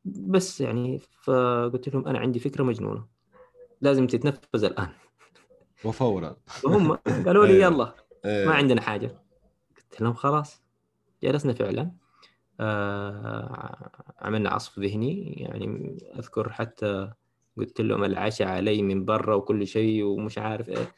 بس 0.06 0.62
يعني 0.62 1.00
فقلت 1.00 1.90
لهم 1.90 2.08
أنا 2.08 2.20
عندي 2.20 2.40
فكرة 2.40 2.64
مجنونة 2.64 3.06
لازم 3.82 4.08
تتنفذ 4.08 4.64
الآن. 4.64 4.90
وفورا. 5.86 6.36
وهم 6.64 6.98
قالوا 7.26 7.46
لي 7.46 7.68
إيه. 8.26 8.46
ما 8.46 8.52
إيه. 8.52 8.58
عندنا 8.58 8.82
حاجة 8.82 9.20
قلت 9.78 10.02
لهم 10.02 10.14
خلاص 10.14 10.64
جلسنا 11.24 11.54
فعلا 11.54 11.92
آه 12.60 13.92
عملنا 14.20 14.50
عصف 14.50 14.80
ذهني 14.80 15.34
يعني 15.34 15.98
أذكر 16.20 16.52
حتى 16.52 17.14
قلت 17.58 17.82
لهم 17.82 18.04
العشاء 18.04 18.48
علي 18.48 18.82
من 18.82 19.06
برا 19.06 19.36
وكل 19.36 19.68
شيء 19.68 20.04
ومش 20.04 20.38
عارف 20.38 20.70
إيه 20.70 20.96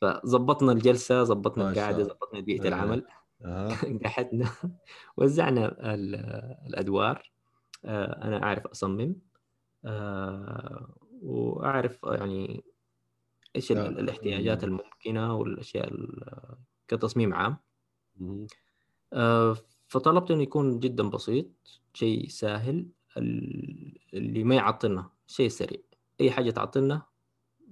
فظبطنا 0.00 0.72
الجلسة 0.72 1.24
ظبطنا 1.24 1.70
القعدة 1.70 2.04
ظبطنا 2.04 2.40
بيئة 2.40 2.64
أه. 2.64 2.68
العمل. 2.68 3.06
قعدنا 4.04 4.48
وزعنا 5.16 5.76
الأدوار 6.66 7.32
آه، 7.84 8.24
أنا 8.24 8.42
أعرف 8.42 8.66
أصمم 8.66 9.16
آه، 9.84 10.94
وأعرف 11.22 11.98
يعني 12.04 12.64
إيش 13.56 13.72
أه. 13.72 13.88
الاحتياجات 13.88 14.64
الممكنة 14.64 15.34
والأشياء 15.34 15.92
كتصميم 16.88 17.34
عام. 17.34 17.56
آه، 19.12 19.56
فطلبت 19.88 20.30
إنه 20.30 20.42
يكون 20.42 20.80
جدا 20.80 21.10
بسيط 21.10 21.46
شيء 21.94 22.28
سهل 22.28 22.86
اللي 24.14 24.44
ما 24.44 24.54
يعطلنا 24.54 25.10
شيء 25.26 25.48
سريع. 25.48 25.80
أي 26.20 26.30
حاجة 26.30 26.50
تعطلنا 26.50 27.02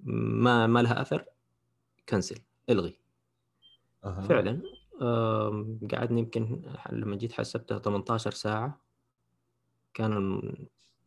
ما 0.04 0.66
ما 0.66 0.82
لها 0.82 1.00
أثر 1.00 1.24
cancel 2.08 2.38
إلغي. 2.70 2.98
أه. 4.04 4.20
فعلا 4.20 4.62
قعدني 5.92 6.20
يمكن 6.20 6.62
لما 6.92 7.16
جيت 7.16 7.32
حسبتها 7.32 7.78
18 7.78 8.30
ساعة 8.30 8.84
كان 9.94 10.42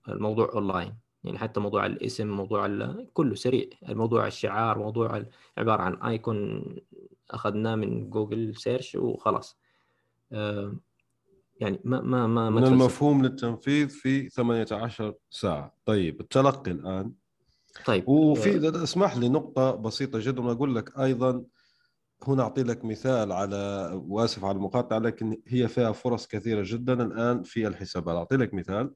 الموضوع 0.07 0.51
أونلاين. 0.53 1.06
يعني 1.27 1.39
حتى 1.39 1.59
موضوع 1.59 1.85
الاسم 1.85 2.27
موضوع 2.27 2.93
كله 3.13 3.35
سريع. 3.35 3.69
الموضوع 3.89 4.27
الشعار 4.27 4.77
موضوع 4.79 5.25
عبارة 5.57 5.81
عن 5.81 5.95
icon 5.95 6.65
أخذناه 7.31 7.75
من 7.75 8.09
جوجل 8.09 8.55
search 8.55 8.95
وخلاص. 8.95 9.57
يعني 10.31 11.79
ما 11.83 12.01
ما 12.01 12.01
ما, 12.01 12.27
ما 12.27 12.49
من 12.49 12.63
المفهوم 12.65 13.23
للتنفيذ 13.23 13.89
في 13.89 14.29
18 14.29 15.13
ساعة. 15.29 15.75
طيب 15.85 16.21
التلقي 16.21 16.71
الآن. 16.71 17.11
طيب 17.85 18.09
وفي 18.09 18.67
آه. 18.67 18.83
اسمح 18.83 19.17
لي 19.17 19.29
نقطة 19.29 19.71
بسيطة 19.71 20.19
جدا 20.21 20.41
وأقول 20.41 20.75
لك 20.75 20.99
أيضا 20.99 21.43
هنا 22.23 22.43
أعطي 22.43 22.63
لك 22.63 22.85
مثال 22.85 23.31
على 23.31 23.91
وآسف 24.07 24.45
على 24.45 24.55
المقاطعة 24.55 24.99
لكن 24.99 25.41
هي 25.47 25.67
فيها 25.67 25.91
فرص 25.91 26.27
كثيرة 26.27 26.63
جدا 26.65 27.03
الآن 27.03 27.43
في 27.43 27.67
الحسابات. 27.67 28.15
أعطي 28.15 28.35
لك 28.35 28.53
مثال. 28.53 28.93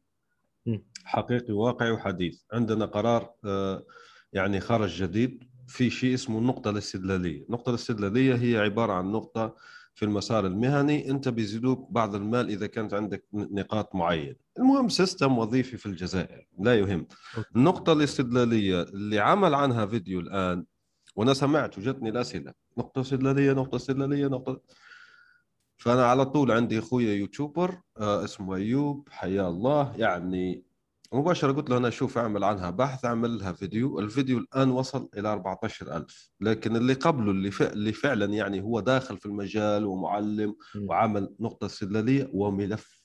حقيقي 1.04 1.54
واقعي 1.54 1.92
وحديث. 1.92 2.42
عندنا 2.54 2.86
قرار 2.86 3.34
آه، 3.46 3.86
يعني 4.34 4.60
خرج 4.60 5.04
جديد 5.04 5.44
في 5.68 5.90
شيء 5.90 6.14
اسمه 6.14 6.40
النقطة 6.40 6.70
الاستدلالية. 6.70 7.46
النقطة 7.46 7.70
الاستدلالية 7.70 8.36
هي 8.36 8.58
عبارة 8.58 8.94
عن 8.94 9.12
نقطة 9.12 9.56
في 9.94 10.06
المسار 10.06 10.46
المهني. 10.46 11.10
أنت 11.12 11.30
بيزيدوك 11.30 11.92
بعض 11.92 12.16
المال 12.16 12.50
إذا 12.50 12.68
كانت 12.68 12.94
عندك 12.94 13.26
نقاط 13.34 13.96
معينة. 13.96 14.36
المهم 14.60 14.90
سيستم 14.90 15.38
وظيفي 15.38 15.78
في 15.78 15.86
الجزائر 15.86 16.48
لا 16.60 16.80
يهم. 16.80 17.08
النقطة 17.56 17.94
الاستدلالية 17.94 18.82
اللي 18.82 19.20
عمل 19.20 19.54
عنها 19.54 19.86
فيديو 19.86 20.20
الآن 20.20 20.66
وأنا 21.16 21.34
سمعت 21.34 21.78
وجتني 21.78 22.10
الأسئلة. 22.10 22.54
نقطة 22.78 23.02
استدلالية 23.02 23.54
نقطة 23.54 23.76
استدلالية 23.76 24.28
نقطة 24.28 24.62
فأنا 25.82 26.06
على 26.06 26.26
طول 26.26 26.52
عندي 26.52 26.80
أخويا 26.80 27.14
يوتيوبر 27.14 27.82
آه 27.98 28.24
اسمه 28.24 28.56
أيوب 28.56 29.10
حيا 29.12 29.48
الله. 29.48 29.94
يعني 29.98 30.64
مباشرة 31.14 31.52
قلت 31.52 31.70
له 31.70 31.78
أنا 31.78 31.88
أشوف 31.88 32.18
أعمل 32.18 32.44
عنها 32.44 32.70
بحث 32.70 33.06
أعمل 33.06 33.40
لها 33.40 33.52
فيديو. 33.52 34.00
الفيديو 34.00 34.38
الآن 34.38 34.72
وصل 34.72 35.10
إلى 35.18 35.34
14000 35.34 36.32
لكن 36.42 36.76
اللي 36.76 36.94
قبله 36.94 37.32
اللي, 37.32 37.52
اللي 37.62 37.94
فعلا 37.94 38.26
يعني 38.26 38.62
هو 38.62 38.80
داخل 38.80 39.18
في 39.18 39.26
المجال 39.26 39.86
ومعلم 39.86 40.56
وعمل 40.88 41.36
نقطة 41.40 41.66
استدلالية 41.66 42.30
وملف 42.34 43.04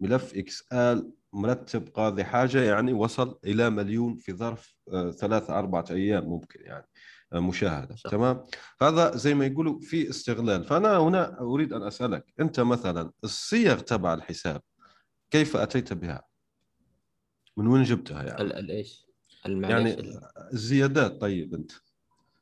ملف 0.00 0.34
إكس 0.34 0.64
آل 0.72 1.12
مرتب 1.32 1.88
قاضي 1.94 2.24
حاجة 2.24 2.62
يعني 2.62 2.92
وصل 2.92 3.38
إلى 3.44 3.70
مليون 3.70 4.16
في 4.16 4.32
ظرف 4.32 4.76
آه، 4.92 5.10
ثلاثة 5.10 5.58
أربعة 5.58 5.84
أيام 5.90 6.24
ممكن 6.24 6.60
يعني. 6.62 6.86
مشاهدة 7.32 7.96
صح. 7.96 8.10
تمام 8.10 8.44
هذا 8.82 9.16
زي 9.16 9.34
ما 9.34 9.46
يقولوا 9.46 9.80
في 9.80 10.10
استغلال 10.10 10.64
فأنا 10.64 10.98
هنا 10.98 11.40
أريد 11.40 11.72
أن 11.72 11.82
أسألك 11.82 12.24
أنت 12.40 12.60
مثلا 12.60 13.10
الصيغ 13.24 13.80
تبع 13.80 14.14
الحساب 14.14 14.62
كيف 15.30 15.56
أتيت 15.56 15.92
بها 15.92 16.22
من 17.56 17.66
وين 17.66 17.82
جبتها 17.82 18.22
يعني؟ 18.22 18.40
الايش؟ 18.40 19.06
يعني 19.46 19.96
الزيادات 20.52 21.20
طيب 21.20 21.54
أنت 21.54 21.72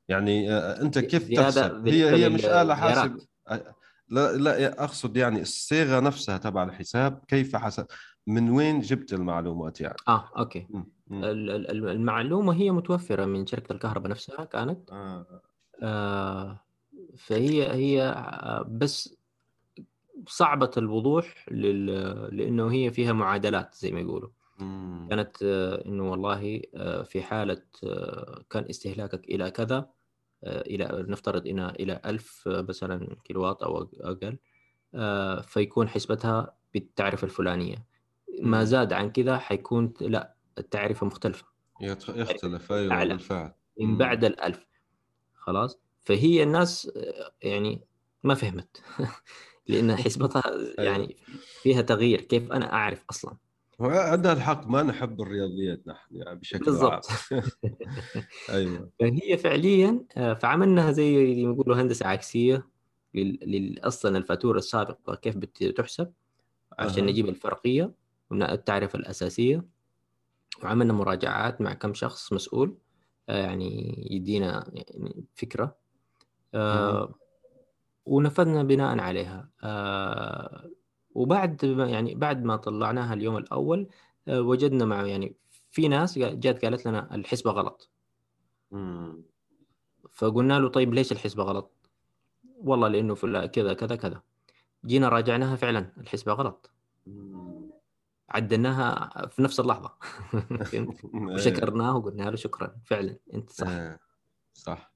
يعني 0.09 0.53
آه، 0.53 0.81
أنت 0.83 0.99
كيف 0.99 1.29
تحسب؟ 1.29 1.89
هي 1.89 2.11
هي 2.11 2.29
مش 2.29 2.45
آلة 2.45 2.75
حاسب 2.75 3.19
لا 4.11 4.37
لا 4.37 4.85
أقصد 4.85 5.17
يعني 5.17 5.41
الصيغة 5.41 6.01
نفسها 6.01 6.39
تبع 6.39 6.63
الحساب 6.63 7.25
كيف 7.29 7.57
حسب 7.57 7.87
من 8.27 8.51
وين 8.51 8.81
جبت 8.81 9.13
المعلومات 9.13 9.81
يعني؟ 9.81 9.97
آه 10.09 10.31
أوكي 10.39 10.67
م. 10.71 10.79
م. 11.07 11.25
المعلومة 11.85 12.55
هي 12.55 12.71
متوفرة 12.71 13.25
من 13.25 13.47
شركة 13.47 13.73
الكهرباء 13.73 14.11
نفسها 14.11 14.45
كانت 14.45 14.91
آه. 14.91 15.43
آه 15.83 16.61
فهي 17.17 17.73
هي 17.73 18.15
بس 18.69 19.19
صعبة 20.27 20.71
الوضوح 20.77 21.47
لل... 21.51 21.87
لأنه 22.37 22.73
هي 22.73 22.91
فيها 22.91 23.13
معادلات 23.13 23.75
زي 23.75 23.93
ما 23.93 24.01
يقولوا 24.01 24.31
مم. 24.59 25.07
كانت 25.11 25.37
آه، 25.43 25.85
إنه 25.87 26.11
والله 26.11 26.63
آه، 26.75 27.03
في 27.03 27.23
حالة 27.23 27.63
آه، 27.85 28.45
كان 28.51 28.65
استهلاكك 28.71 29.25
إلى 29.25 29.51
كذا 29.51 29.91
إلى 30.45 31.05
نفترض 31.09 31.47
إن 31.47 31.61
إلى 31.61 32.01
1000 32.07 32.43
مثلا 32.49 33.17
كيلووات 33.25 33.63
أو 33.63 33.89
أقل 34.01 34.39
فيكون 35.43 35.89
حسبتها 35.89 36.57
بالتعرفة 36.75 37.25
الفلانية. 37.25 37.87
ما. 38.43 38.65
زاد 38.65 38.93
عن 38.93 39.13
كذا 39.13 39.39
حيكون 39.39 39.95
لا 40.01 40.35
التعرفة 40.59 41.07
مختلفة. 41.07 41.47
يتخ- 41.83 42.17
يختلف. 42.17 42.73
أيوه 42.73 42.93
أعلى. 42.95 43.09
بالفعل. 43.15 43.53
من. 43.81 43.99
بعد 43.99 44.25
الألف. 44.25 44.67
خلاص؟ 45.35 45.81
فهي 46.01 46.43
الناس 46.43 46.91
يعني 47.43 47.85
ما 48.25 48.35
فهمت. 48.35 48.83
لأن 49.69 49.97
حسبتها 50.07 50.43
يعني 50.79 51.17
فيها 51.63 51.83
تغيير. 51.83 52.21
كيف 52.21 52.53
أنا 52.53 52.73
أعرف 52.73 53.05
أصلا؟ 53.11 53.37
هو 53.81 53.87
عندها 53.91 54.33
الحق 54.33 54.67
ما 54.67 54.83
نحب 54.83 55.21
الرياضيات 55.21 55.89
نحن 55.89 56.17
يعني 56.17 56.39
بشكل 56.39 56.65
بالضبط. 56.65 57.07
عام 57.33 57.43
أيوه. 58.51 58.91
فهي 59.01 59.37
فعليا 59.39 60.05
آه، 60.17 60.35
فعملناها 60.35 60.93
زي 60.93 61.17
ما 61.47 61.53
يقولوا 61.55 61.77
هندسة 61.77 62.07
عكسية 62.07 62.69
لل- 63.15 63.79
أصلا 63.83 64.19
الفاتورة 64.19 64.59
السابقة 64.59 65.15
كيف 65.15 65.37
بتحسب 65.37 66.13
عشان 66.79 67.03
أها. 67.05 67.11
نجيب 67.11 67.29
الفرقية 67.29 67.93
والتعرفه 68.31 68.99
الأساسية. 68.99 69.65
وعملنا 70.63 70.93
مراجعات 70.93 71.61
مع 71.61 71.73
كم 71.73 71.95
شخص 71.95 72.33
مسؤول 72.33 72.79
آه، 73.29 73.43
يعني 73.43 73.95
يدينا 74.11 74.71
يعني 74.75 75.25
فكرة. 75.35 75.77
آه، 76.55 77.15
ونفذنا 78.07 78.63
بناء 78.63 78.99
عليها. 78.99 79.51
آه، 79.63 80.71
وبعد 81.19 81.65
ما 81.65 81.87
يعني 81.89 82.15
بعد 82.15 82.45
ما 82.45 82.57
طلعناها 82.57 83.15
اليوم 83.15 83.37
الأول 83.37 83.89
آه، 84.29 84.41
وجدنا 84.41 84.85
مع 84.85 85.07
يعني 85.07 85.35
في 85.71 85.89
ناس 85.89 86.19
جات 86.19 86.65
قالت 86.65 86.87
لنا 86.87 87.15
الحسبة 87.15 87.51
غلط 87.51 87.91
مم. 88.71 89.23
فقلنا 90.13 90.59
له 90.59 90.69
طيب 90.69 90.95
ليش 90.95 91.13
الحسبة 91.13 91.43
غلط؟ 91.43 91.73
والله 92.59 92.89
لأنه 92.89 93.15
في 93.15 93.49
كذا 93.53 93.75
كذا 93.75 93.97
كذا 93.97 94.23
جينا 94.87 95.09
راجعناها 95.09 95.57
فعلا 95.57 95.93
الحسبة 95.99 96.33
غلط 96.33 96.71
مم. 97.07 97.71
عدلناها 98.31 99.11
في 99.27 99.43
نفس 99.43 99.61
اللحظة؟ 99.61 99.93
أيوة. 100.75 100.97
وشكرناه 101.15 101.97
وقلنا 101.97 102.23
له 102.23 102.37
شكرا 102.37 102.77
فعلا 102.85 103.17
أنت 103.35 103.51
صح 103.51 103.69
إيه، 103.69 103.99
صح 104.55 104.93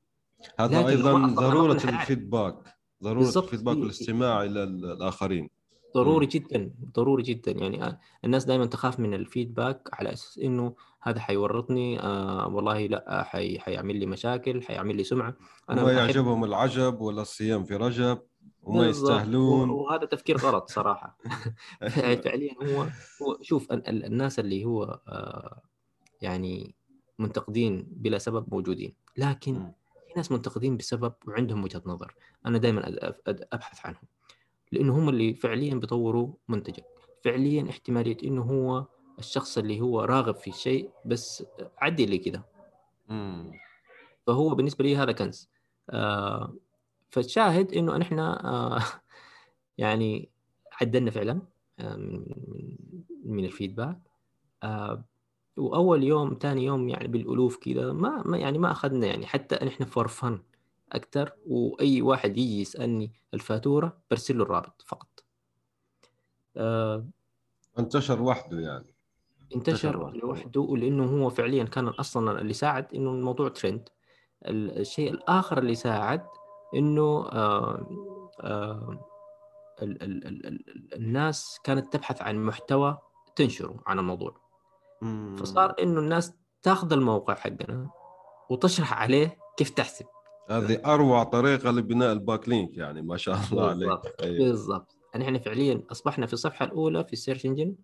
هذا 0.60 0.88
أيضا 0.88 1.26
ضرورة. 1.26 1.72
الفيدباك 1.72 2.58
ضرورة. 3.02 3.28
الفيدباك 3.38 3.74
في- 3.74 3.80
والاستماع 3.80 4.42
إلى 4.44 4.62
ال- 4.64 4.84
الآخرين 4.92 5.50
ضروري. 5.94 6.26
جدا 6.26 6.70
ضروري 6.94 7.22
جدا. 7.22 7.52
يعني 7.52 7.84
آه، 7.84 7.98
الناس 8.24 8.44
دائما 8.44 8.66
تخاف 8.66 9.00
من 9.00 9.14
الفيدباك 9.14 9.88
على 9.92 10.12
أساس 10.12 10.38
إنه 10.38 10.74
هذا 11.02 11.20
حيورطني 11.20 12.00
آه 12.00 12.48
والله 12.48 12.86
لأ 12.86 13.22
حي 13.22 13.58
حيعمل 13.58 13.96
لي 13.96 14.06
مشاكل 14.06 14.62
حيعمل 14.62 14.96
لي 14.96 15.04
سمعة. 15.04 15.34
ما 15.68 15.84
أحب- 15.84 15.88
يعجبهم 15.88 16.44
العجب 16.44 17.00
ولا 17.00 17.22
الصيام 17.22 17.64
في 17.64 17.76
رجب 17.76 18.18
وما. 18.62 18.86
يستاهلون. 18.88 19.70
وهذا 19.70 20.04
تفكير 20.04 20.36
غلط 20.38 20.70
صراحة. 20.70 21.18
فعليا 22.24 22.54
هو 22.62 22.82
هو 23.22 23.38
شوف 23.42 23.72
ال- 23.72 23.88
ال- 23.88 24.04
الناس 24.04 24.38
اللي 24.38 24.64
هو 24.64 25.00
آه، 25.08 25.62
يعني 26.20 26.74
منتقدين 27.18 27.86
بلا 27.90 28.18
سبب 28.18 28.54
موجودين. 28.54 28.94
لكن. 29.16 29.72
في 30.08 30.12
ناس 30.16 30.32
منتقدين 30.32 30.76
بسبب 30.76 31.12
وعندهم 31.28 31.64
وجهة 31.64 31.82
نظر. 31.86 32.14
أنا 32.46 32.58
دائما 32.58 32.92
أبحث 33.52 33.86
عنهم. 33.86 34.02
لأنه 34.72 34.98
هم 34.98 35.08
اللي 35.08 35.34
فعليا 35.34 35.74
بيطوروا 35.74 36.32
منتجك. 36.48 36.84
فعليا 37.24 37.70
احتمالية 37.70 38.16
إنه 38.24 38.42
هو 38.42 38.86
الشخص 39.18 39.58
اللي 39.58 39.80
هو 39.80 40.00
راغب 40.00 40.34
في 40.34 40.50
الشيء 40.50 40.90
بس 41.04 41.44
عدي 41.78 42.06
لي 42.06 42.18
كده. 42.18 42.44
فهو 44.26 44.54
بالنسبة 44.54 44.84
لي 44.84 44.96
هذا 44.96 45.12
كنز. 45.12 45.50
آه 45.90 46.54
فالشاهد 47.10 47.72
إنه 47.72 47.96
نحن 47.96 48.18
آه 48.18 48.82
يعني 49.78 50.30
عدلنا 50.80 51.10
فعلا 51.10 51.42
آه 51.78 51.96
من 51.96 52.24
من 53.24 53.44
الفيدباك. 53.44 53.98
آه 54.62 55.04
وأول 55.56 56.02
يوم 56.02 56.38
ثاني 56.40 56.64
يوم 56.64 56.88
يعني 56.88 57.08
بالألوف 57.08 57.56
كذا 57.56 57.92
ما, 57.92 58.22
ما 58.26 58.38
يعني 58.38 58.58
ما 58.58 58.70
أخذنا 58.72 59.06
يعني 59.06 59.26
حتى 59.26 59.64
نحن 59.64 59.84
فور 59.84 60.08
فن 60.08 60.38
أكثر 60.92 61.32
وأي 61.46 62.02
واحد 62.02 62.30
يجي 62.38 62.60
يسألني 62.60 63.12
الفاتورة 63.34 63.98
برسل 64.10 64.38
له 64.38 64.44
الرابط 64.44 64.82
فقط. 64.86 65.24
آه. 66.56 67.04
انتشر 67.78 68.22
وحده 68.22 68.60
يعني. 68.60 68.94
انتشر 69.56 69.96
لوحده. 69.98 70.18
لوحده 70.18 70.60
ولأنه 70.60 71.04
هو 71.24 71.30
فعليا 71.30 71.64
كان 71.64 71.88
أصلا 71.88 72.40
اللي 72.40 72.52
ساعد 72.52 72.94
إنه 72.94 73.10
الموضوع 73.10 73.48
ترند 73.48 73.88
ال- 74.46 74.78
الشيء 74.80 75.10
الآخر 75.10 75.58
اللي 75.58 75.74
ساعد 75.74 76.26
إنه 76.74 77.02
آه 77.32 77.86
آه 78.40 79.08
ال 79.82 80.02
ال 80.02 80.26
ال 80.26 80.46
ال 80.46 80.94
الناس 80.94 81.60
كانت 81.64 81.92
تبحث 81.92 82.22
عن 82.22 82.44
محتوى 82.44 82.98
تنشره 83.36 83.82
عن 83.86 83.98
الموضوع. 83.98 84.36
مم. 85.02 85.36
فصار 85.36 85.74
إنه 85.82 86.00
الناس 86.00 86.32
تاخذ 86.62 86.92
الموقع 86.92 87.34
حقنا 87.34 87.90
وتشرح 88.50 88.92
عليه 89.02 89.38
كيف 89.56 89.70
تحسب. 89.70 90.06
هذه 90.50 90.80
أروع 90.86 91.24
طريقة 91.24 91.70
لبناء 91.70 92.12
ال 92.12 92.48
backlink 92.48 92.76
يعني 92.76 93.02
ما 93.02 93.16
شاء 93.16 93.38
الله 93.52 93.68
عليك. 93.70 93.88
بالضبط 93.88 94.22
أيوة. 94.22 94.38
بالضبط. 94.38 94.96
يعني 95.14 95.24
إحنا 95.24 95.38
فعليا 95.38 95.82
أصبحنا 95.90 96.26
في 96.26 96.32
الصفحة 96.32 96.64
الأولى 96.64 97.04
في 97.04 97.12
ال 97.12 97.17
search 97.17 97.46
engine. 97.46 97.74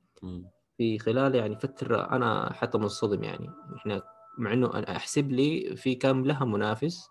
في 0.79 0.99
خلال 0.99 1.35
يعني 1.35 1.57
فترة 1.57 2.11
أنا 2.11 2.53
حتى 2.53 2.79
منصدم 2.79 3.25
يعني. 3.25 3.51
إحنا 3.77 4.03
مع 4.39 4.53
إنه 4.53 4.75
أنا 4.75 4.97
أحسب 4.97 5.33
لي 5.33 5.77
في 5.77 5.95
كم 5.95 6.25
لها 6.25 6.45
منافس 6.45 7.09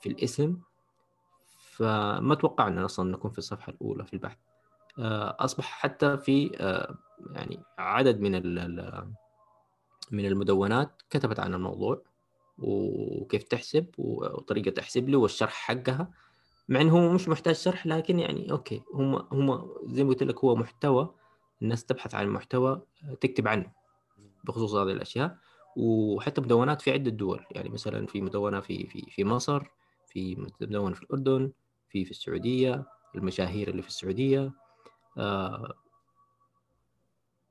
في 0.00 0.08
الاسم 0.08 0.56
فما 1.58 2.34
توقعنا 2.34 2.84
أصلا 2.84 3.10
نكون 3.10 3.30
في 3.30 3.38
الصفحة 3.38 3.72
الأولى 3.72 4.04
في 4.04 4.12
البحث. 4.12 4.38
آه، 4.98 5.36
أصبح 5.40 5.64
حتى 5.64 6.16
في 6.16 6.50
آه، 6.60 6.94
يعني 7.32 7.62
عدد 7.78 8.20
من 8.20 8.32
من 10.12 10.26
المدونات 10.26 11.02
كتبت 11.10 11.40
عن 11.40 11.54
الموضوع. 11.54 12.02
وكيف 12.58 13.42
تحسب 13.42 13.86
وطريقة 13.98 14.70
تحسب 14.70 15.08
له 15.08 15.18
والشرح 15.18 15.52
حقها 15.52 16.10
مع 16.68 16.80
إنه 16.80 16.98
هو 16.98 17.12
مش 17.12 17.28
محتاج 17.28 17.54
شرح 17.54 17.86
لكن 17.86 18.18
يعني 18.18 18.50
أوكي 18.52 18.82
هم 18.94 19.14
هم 19.32 19.68
زي 19.86 20.04
ما 20.04 20.10
قلت 20.10 20.22
لك 20.22 20.38
هو 20.38 20.56
محتوى 20.56 21.14
الناس 21.62 21.84
تبحث 21.84 22.14
عن 22.14 22.28
محتوى 22.28 22.82
تكتب 23.20 23.48
عنه 23.48 23.72
بخصوص 24.44 24.74
هذه 24.74 24.90
الأشياء 24.90 25.38
وحتى 25.76 26.40
مدونات 26.40 26.82
في 26.82 26.92
عدة 26.92 27.10
دول 27.10 27.44
يعني 27.50 27.68
مثلا 27.68 28.06
في 28.06 28.20
مدونة 28.20 28.60
في 28.60 28.86
في 28.86 29.02
في 29.10 29.24
مصر 29.24 29.62
في 30.06 30.46
مدونة 30.60 30.94
في 30.94 31.02
الأردن 31.02 31.52
في 31.88 32.04
في 32.04 32.10
السعودية 32.10 32.86
المشاهير 33.14 33.68
اللي 33.68 33.82
في 33.82 33.88
السعودية 33.88 34.52
آه 35.18 35.74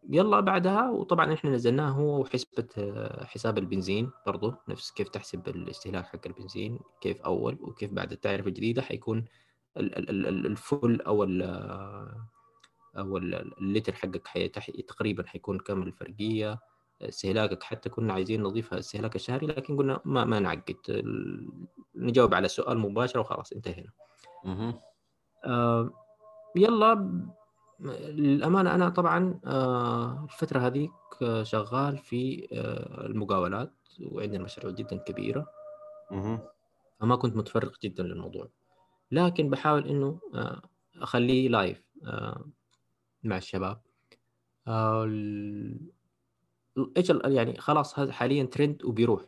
يلا 0.10 0.40
بعدها 0.40 0.90
وطبعا 0.90 1.34
إحنا 1.34 1.50
نزلناه 1.50 1.90
هو 1.90 2.20
وحسبة 2.22 2.68
آه، 2.78 3.26
حساب 3.26 3.58
البنزين 3.58 4.12
برضو 4.28 4.54
نفس 4.68 4.92
كيف 4.92 5.10
تحسب 5.10 5.48
الاستهلاك 5.48 6.06
حق 6.06 6.20
البنزين 6.26 6.80
كيف 7.02 7.22
أول 7.22 7.58
وكيف 7.62 7.92
بعد. 7.94 8.12
التعرفة 8.12 8.48
الجديدة 8.48 8.82
حيكون 8.82 9.26
ال- 9.78 9.98
ال- 9.98 10.10
ال- 10.10 10.28
ال- 10.28 10.46
الفل 10.46 11.02
أو 11.02 11.24
ال 11.24 11.42
أو 12.98 13.18
ال- 13.18 13.58
اللتر 13.62 13.94
حقك 13.94 14.28
حي- 14.28 14.48
تقريبا 14.88 15.28
حيكون 15.28 15.60
كم 15.60 15.82
الفرقية. 15.84 16.60
استهلاكك 17.02 17.64
حتى 17.64 17.90
كنا 17.90 18.14
عايزين 18.14 18.44
نضيفها 18.44 18.74
الاستهلاك 18.74 19.16
الشهري 19.16 19.48
لكن 19.48 19.78
قلنا 19.78 20.00
ما 20.06 20.26
ما 20.26 20.40
نعقد. 20.40 20.76
نجاوب 21.96 22.34
على 22.34 22.46
السؤال 22.46 22.78
مباشرة 22.80 23.20
وخلاص 23.20 23.52
انتهينا. 23.54 23.90
آه، 25.46 25.90
يلا 26.56 27.20
للأمانة 27.84 28.76
أنا 28.76 28.90
طبعا 28.90 29.40
آه، 29.46 30.24
الفترة 30.24 30.60
هذيك 30.60 30.92
آه، 31.22 31.44
شغال 31.44 31.98
في 31.98 32.48
آه، 32.54 33.06
المقاولات 33.06 33.74
وعندنا 34.02 34.44
مشاريع 34.44 34.72
جدا 34.72 34.98
كبيرة. 34.98 35.48
فما 37.00 37.16
كنت 37.16 37.36
متفرغ 37.36 37.72
جدا 37.84 38.04
للموضوع. 38.04 38.48
لكن 39.12 39.50
بحاول 39.50 39.88
إنه 39.88 40.20
أخليه 40.96 41.50
لايف 41.50 41.84
مع 43.24 43.38
الشباب. 43.38 43.82
ال- 44.68 45.92
يعني 47.26 47.58
خلاص 47.60 48.00
هذا 48.00 48.12
حاليا 48.12 48.44
ترند 48.44 48.86
وبيروح. 48.86 49.26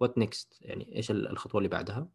What 0.00 0.18
next 0.18 0.58
يعني 0.60 0.96
إيش 0.96 1.10
ال- 1.10 1.28
الخطوة 1.28 1.58
اللي 1.58 1.68
بعدها. 1.68 2.08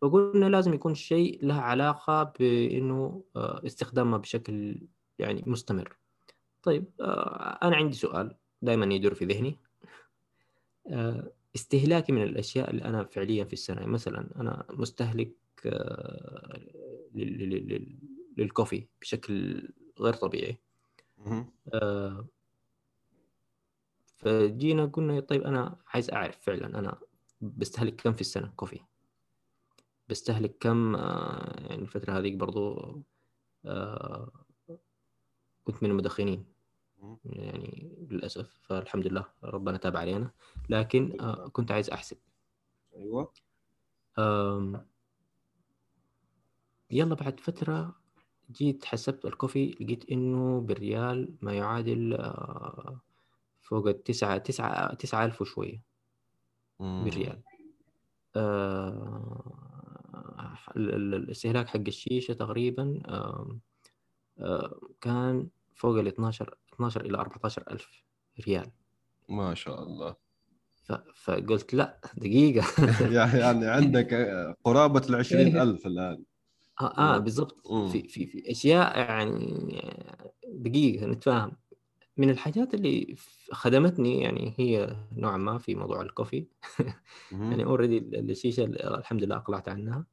فقلنا 0.00 0.46
لازم 0.46 0.74
يكون 0.74 0.94
شيء 0.94 1.46
له 1.46 1.54
علاقة 1.54 2.22
بأنه 2.38 3.22
آه، 3.36 3.60
استخدامه 3.66 4.16
بشكل 4.16 4.80
يعني 5.18 5.44
مستمر. 5.46 5.96
طيب 6.62 6.84
آه، 7.00 7.58
أنا 7.62 7.76
عندي 7.76 7.96
سؤال 7.96 8.36
دائما 8.62 8.94
يدور 8.94 9.14
في 9.14 9.24
ذهني. 9.24 9.56
آه، 10.86 11.32
استهلاكي 11.54 12.12
من 12.12 12.22
الأشياء 12.22 12.70
اللي 12.70 12.84
أنا 12.84 13.04
فعليا 13.04 13.44
في 13.44 13.52
السنة 13.52 13.86
مثلا 13.86 14.28
أنا 14.36 14.66
مستهلك 14.70 15.32
لل- 15.64 17.38
لل- 17.38 17.68
لل- 17.68 17.98
لل 18.36 18.48
coffee 18.48 18.86
بشكل 19.00 19.62
غير 20.00 20.14
طبيعي. 20.14 20.58
فجينا 24.16 24.84
قلنا 24.86 25.20
طيب 25.20 25.42
أنا 25.42 25.76
عايز 25.86 26.10
أعرف 26.10 26.38
فعلا 26.40 26.78
أنا 26.78 26.98
بستهلك 27.40 27.96
كم 27.96 28.12
في 28.12 28.20
السنة 28.20 28.52
كوفي؟ 28.56 28.80
بستهلك 30.08 30.56
كم 30.60 30.96
آه، 30.96 31.60
يعني 31.60 31.82
الفترة 31.82 32.18
هذيك 32.18 32.34
برضو 32.34 32.76
آه، 33.64 34.30
كنت 35.64 35.82
من 35.82 35.90
المدخنين. 35.90 36.44
يعني 37.24 37.96
للأسف 38.10 38.58
فالحمد 38.62 39.06
لله 39.06 39.24
ربنا 39.44 39.76
تاب 39.78 39.96
علينا 39.96 40.30
لكن. 40.68 41.20
آه، 41.20 41.48
كنت 41.48 41.70
عايز 41.72 41.90
أحسب 41.90 42.16
أيوه 42.96 43.32
أم، 44.18 44.86
يلا 46.90 47.14
بعد 47.14 47.40
فترة 47.40 47.94
جيت 48.50 48.84
حسبت 48.84 49.24
الكوفي 49.24 49.70
لقيت 49.80 50.10
إنه 50.10 50.60
بالريال 50.60 51.34
ما 51.42 51.52
يعادل 51.54 52.32
فوق 53.60 53.86
التسعة 53.88 54.38
تسعة 54.38 54.94
تسعة 54.94 55.24
ألف 55.24 55.40
وشوية. 55.42 55.82
بالريال 56.80 57.42
ال- 58.36 58.42
ال- 58.42 59.67
الاستهلاك 60.76 61.68
حق 61.68 61.80
الشيشة 61.86 62.32
تقريبا 62.34 63.00
كان 65.00 65.48
فوق 65.74 65.98
ال 65.98 66.06
12 66.06 66.54
12 66.74 67.00
إلى 67.04 67.18
14 67.18 67.64
ألف 67.70 68.04
ريال. 68.46 68.70
ما 69.28 69.54
شاء 69.54 69.82
الله. 69.82 70.16
ف- 70.84 70.92
فقلت 71.14 71.74
لا 71.74 72.00
دقيقة. 72.16 72.66
يعني 73.40 73.66
عندك 73.66 74.14
قرابة 74.64 75.02
ال 75.08 75.14
20000 75.14 75.86
الآن. 75.86 76.24
آه, 76.80 76.98
آه. 77.14 77.18
بالضبط. 77.18 77.66
في 77.92 78.08
في 78.08 78.26
في 78.26 78.50
أشياء 78.50 78.98
يعني 78.98 79.80
دقيقة 80.48 81.06
نتفاهم. 81.06 81.52
من 82.16 82.30
الحاجات 82.30 82.74
اللي 82.74 83.16
خدمتني 83.52 84.20
يعني 84.22 84.54
هي 84.58 84.96
نوعا 85.16 85.36
ما 85.36 85.58
في 85.58 85.74
موضوع 85.74 86.02
الكوفي. 86.02 86.46
يعني 87.32 87.64
اوريدي 87.64 87.98
الشيشة 88.18 88.64
الحمد 88.64 89.24
لله 89.24 89.36
أقلعت 89.36 89.68
عنها. 89.68 90.04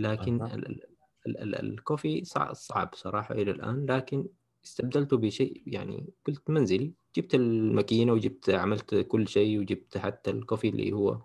لكن 0.00 0.42
أها. 0.42 0.54
ال 0.54 0.66
ال 0.66 0.80
ال 1.26 1.54
ال 1.54 1.72
الكوفي 1.72 2.24
صعب 2.24 2.54
صعب 2.54 2.90
صراحة 2.94 3.34
إلى 3.34 3.50
الآن 3.50 3.86
لكن 3.86 4.26
استبدلته 4.64 5.16
بشيء 5.16 5.62
يعني 5.66 6.06
قلت 6.26 6.50
منزلي 6.50 6.92
جبت 7.16 7.34
الماكينة 7.34 8.12
وجبت 8.12 8.50
عملت 8.50 8.94
كل 8.94 9.28
شيء 9.28 9.58
وجبت 9.58 9.98
حتى 9.98 10.30
الكوفي 10.30 10.68
اللي 10.68 10.92
هو 10.92 11.18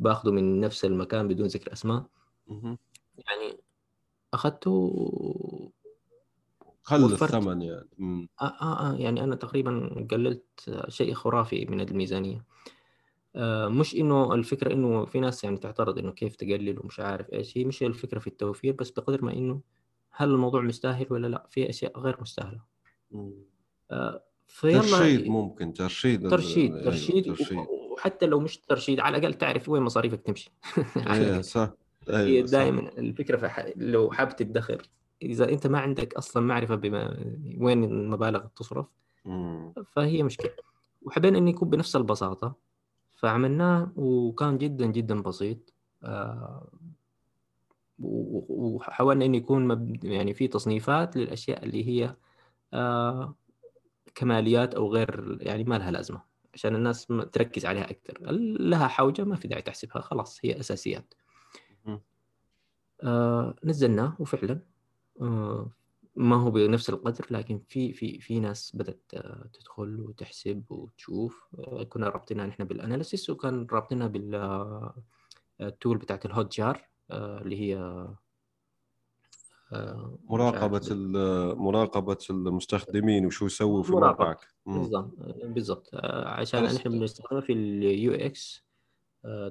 باخذه 0.00 0.30
من 0.30 0.60
نفس 0.60 0.84
المكان 0.84 1.28
بدون 1.28 1.46
ذكر 1.46 1.72
أسماء. 1.72 2.06
يعني 3.18 3.60
أخذته 4.34 4.72
قل. 6.84 7.12
الثمن 7.12 7.62
يعني. 7.62 7.88
آه, 8.40 8.44
آه, 8.44 8.92
آه 8.92 8.96
يعني 8.96 9.24
أنا 9.24 9.34
تقريبا 9.34 10.06
قللت 10.10 10.44
شيء 10.88 11.14
خرافي 11.14 11.66
من 11.66 11.80
الميزانية 11.80 12.36
آه 12.36 12.44
مش 13.68 13.94
إنه 13.94 14.34
الفكرة 14.34 14.72
إنه 14.72 15.04
في 15.04 15.20
ناس 15.20 15.44
يعني 15.44 15.56
تعترض 15.56 15.98
إنه 15.98 16.12
كيف 16.12 16.36
تقلل 16.36 16.80
ومش 16.80 17.00
عارف 17.00 17.32
إيش 17.32 17.58
هي 17.58 17.64
مش 17.64 17.82
الفكرة 17.82 18.18
في 18.18 18.26
التوفير 18.26 18.72
بس 18.72 18.90
بقدر 18.90 19.24
ما 19.24 19.32
إنه 19.32 19.60
هل 20.10 20.30
الموضوع 20.30 20.60
مستاهل 20.60 21.06
ولا 21.10 21.26
لأ 21.26 21.46
في 21.50 21.70
أشياء 21.70 21.98
غير 22.00 22.16
مستاهلة 22.20 22.60
مم. 23.10 23.32
آه 23.90 24.24
فيلا 24.46 24.80
ترشيد 24.80 25.28
ممكن 25.28 25.72
ترشيد 25.72 26.28
ترشيد 26.28 26.72
أيوة، 26.72 26.84
ترشيد 26.84 27.24
ترشيد 27.24 27.58
وحتى 27.92 28.26
لو 28.26 28.40
مش 28.40 28.58
ترشيد 28.58 29.00
على 29.00 29.16
الأقل 29.16 29.34
تعرف 29.34 29.68
وين 29.68 29.82
مصاريفك 29.82 30.20
تمشي 30.20 30.50
الأقل. 30.96 31.44
صح 31.44 31.70
هي 32.08 32.46
صح 32.46 32.52
دائما 32.52 32.98
الفكرة 32.98 33.36
في. 33.36 33.72
لو 33.76 34.10
حابب 34.10 34.36
تدخر 34.36 34.82
إذا 35.22 35.48
أنت 35.48 35.66
ما 35.66 35.78
عندك 35.78 36.14
أصلا 36.14 36.42
معرفة 36.42 36.74
بما 36.74 37.16
وين 37.58 37.84
المبالغ 37.84 38.46
تصرف 38.46 38.86
مم. 39.24 39.74
فهي 39.86 40.22
مشكلة 40.22 40.52
وحبينا 41.02 41.38
إنه 41.38 41.50
يكون 41.50 41.70
بنفس 41.70 41.96
البساطة 41.96 42.67
فعملناه 43.18 43.92
وكان 43.96 44.58
جدا 44.58 44.86
جدا 44.86 45.22
بسيط. 45.22 45.74
آه، 46.04 46.70
وحاولنا 47.98 49.24
إنه 49.24 49.36
يكون 49.36 49.68
مب... 49.68 50.04
يعني 50.04 50.34
في 50.34 50.48
تصنيفات 50.48 51.16
للأشياء 51.16 51.64
اللي 51.64 51.88
هي 51.88 52.16
آه، 52.74 53.34
كماليات 54.14 54.74
أو 54.74 54.92
غير 54.92 55.38
يعني 55.40 55.64
ما 55.64 55.78
لها 55.78 55.90
لازمة 55.90 56.22
عشان 56.54 56.74
الناس 56.74 57.06
تركز 57.32 57.66
عليها 57.66 57.90
أكثر. 57.90 58.18
لها 58.60 58.88
حوجة 58.88 59.24
ما 59.24 59.36
في 59.36 59.48
داعي 59.48 59.62
تحسبها 59.62 60.02
خلاص 60.02 60.38
هي 60.44 60.60
أساسيات. 60.60 61.14
مهم. 61.84 62.00
آه، 63.02 63.54
نزلناه 63.64 64.16
وفعلا 64.18 64.60
آه، 65.20 65.70
ما 66.18 66.36
هو 66.36 66.50
بنفس 66.50 66.90
القدر 66.90 67.26
لكن 67.30 67.60
في 67.68 67.92
في 67.92 68.20
في 68.20 68.40
ناس 68.40 68.76
بدأت 68.76 69.02
آه، 69.14 69.46
تدخل 69.52 70.00
وتحسب 70.00 70.64
وتشوف 70.70 71.46
آه، 71.58 71.82
كنا 71.82 72.08
رابطينها 72.08 72.46
نحن 72.46 72.64
بالأناليسيس 72.64 73.30
وكان 73.30 73.66
رابطينها 73.72 74.06
بالتول 74.06 75.98
بتاعت 75.98 76.26
الهوت 76.26 76.56
جار 76.56 76.88
آه، 77.10 77.40
اللي 77.40 77.60
هي 77.60 77.76
آه، 79.72 80.18
مراقبة 80.24 80.80
مراقبة 81.54 82.18
المستخدمين 82.30 83.26
وشو 83.26 83.46
يسووا 83.46 83.82
في. 83.82 83.92
موقعك. 83.92 84.38
بالضبط 84.66 85.14
بالضبط 85.44 85.90
آه، 85.94 86.28
عشان. 86.28 86.64
نحن 86.64 86.88
بنستخدمها 86.88 87.40
في 87.42 87.52
ال 87.52 88.12
UX 88.14 88.64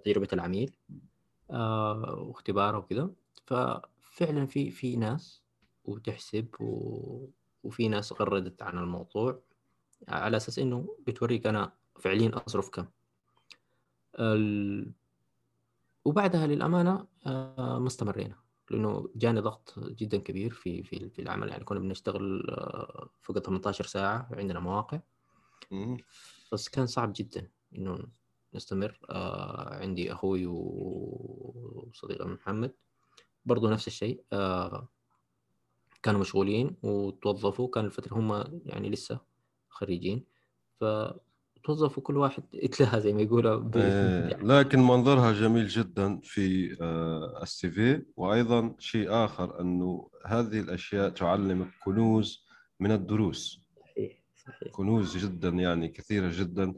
تجربة 0.05 0.27
العميل 0.33 0.75
آه، 1.51 2.15
واختباره 2.27 2.77
وكذا 2.77 3.09
ففعلا 3.45 4.45
في 4.45 4.71
في 4.71 4.95
ناس 4.95 5.46
وتحسب 5.87 6.47
و... 6.59 7.27
وفي 7.63 7.87
ناس 7.87 8.13
غردت 8.13 8.61
عن 8.61 8.77
الموضوع 8.77 9.39
على 10.07 10.37
أساس 10.37 10.59
إنه 10.59 10.95
بتوريك 11.07 11.47
أنا 11.47 11.73
فعليا 11.99 12.31
أصرف 12.47 12.69
كم. 12.69 12.85
ال... 14.19 14.91
وبعدها 16.05 16.47
للأمانة 16.47 17.07
آه، 17.25 17.79
ما 17.79 17.87
استمرينا 17.87 18.35
لأنه 18.71 19.09
جاني 19.15 19.39
ضغط 19.39 19.79
جدا 19.79 20.17
كبير 20.17 20.53
في 20.53 20.83
في 20.83 21.09
في 21.09 21.21
العمل. 21.21 21.49
يعني 21.49 21.63
كنا 21.63 21.79
بنشتغل 21.79 22.49
آه، 22.49 23.09
فوق 23.21 23.39
18 23.39 23.85
ساعة 23.85 24.29
عندنا 24.31 24.59
مواقع. 24.59 24.99
بس 26.51 26.69
كان 26.69 26.87
صعب 26.87 27.13
جدا 27.15 27.51
إنه 27.75 28.07
نستمر. 28.53 28.99
آه 29.09 29.75
عندي 29.81 30.13
أخوي 30.13 30.45
وصديقي 30.45 32.27
محمد 32.27 32.73
برضو 33.45 33.69
نفس 33.69 33.87
الشيء. 33.87 34.23
آه 34.33 34.89
كانوا 36.07 36.21
مشغولين 36.21 36.75
وتوظفوا 36.83 37.69
كان 37.69 37.85
الفترة 37.85 38.17
هم 38.17 38.61
يعني 38.65 38.89
لسه 38.89 39.19
خريجين 39.69 40.23
فتوظفوا 40.79 42.03
كل 42.03 42.17
واحد 42.17 42.43
اتلهى 42.55 43.01
زي 43.01 43.13
ما 43.13 43.21
يقولوا. 43.21 43.71
إيه، 43.75 44.37
لكن 44.59 44.79
منظرها 44.79 45.31
جميل 45.31 45.67
جدا 45.67 46.19
في 46.23 46.77
آه، 46.81 47.39
السي 47.43 47.71
في 47.71 48.05
وأيضا 48.17 48.75
شيء 48.79 49.07
آخر 49.09 49.61
إنه 49.61 50.09
هذه 50.25 50.59
الأشياء 50.59 51.09
تعلمك 51.09 51.67
كنوز 51.85 52.45
من 52.79 52.91
الدروس. 52.91 53.61
صحيح 53.81 54.23
صحيح. 54.45 54.71
كنوز 54.71 55.17
جدا 55.17 55.49
يعني 55.49 55.87
كثيرة 55.87 56.31
جدا 56.33 56.73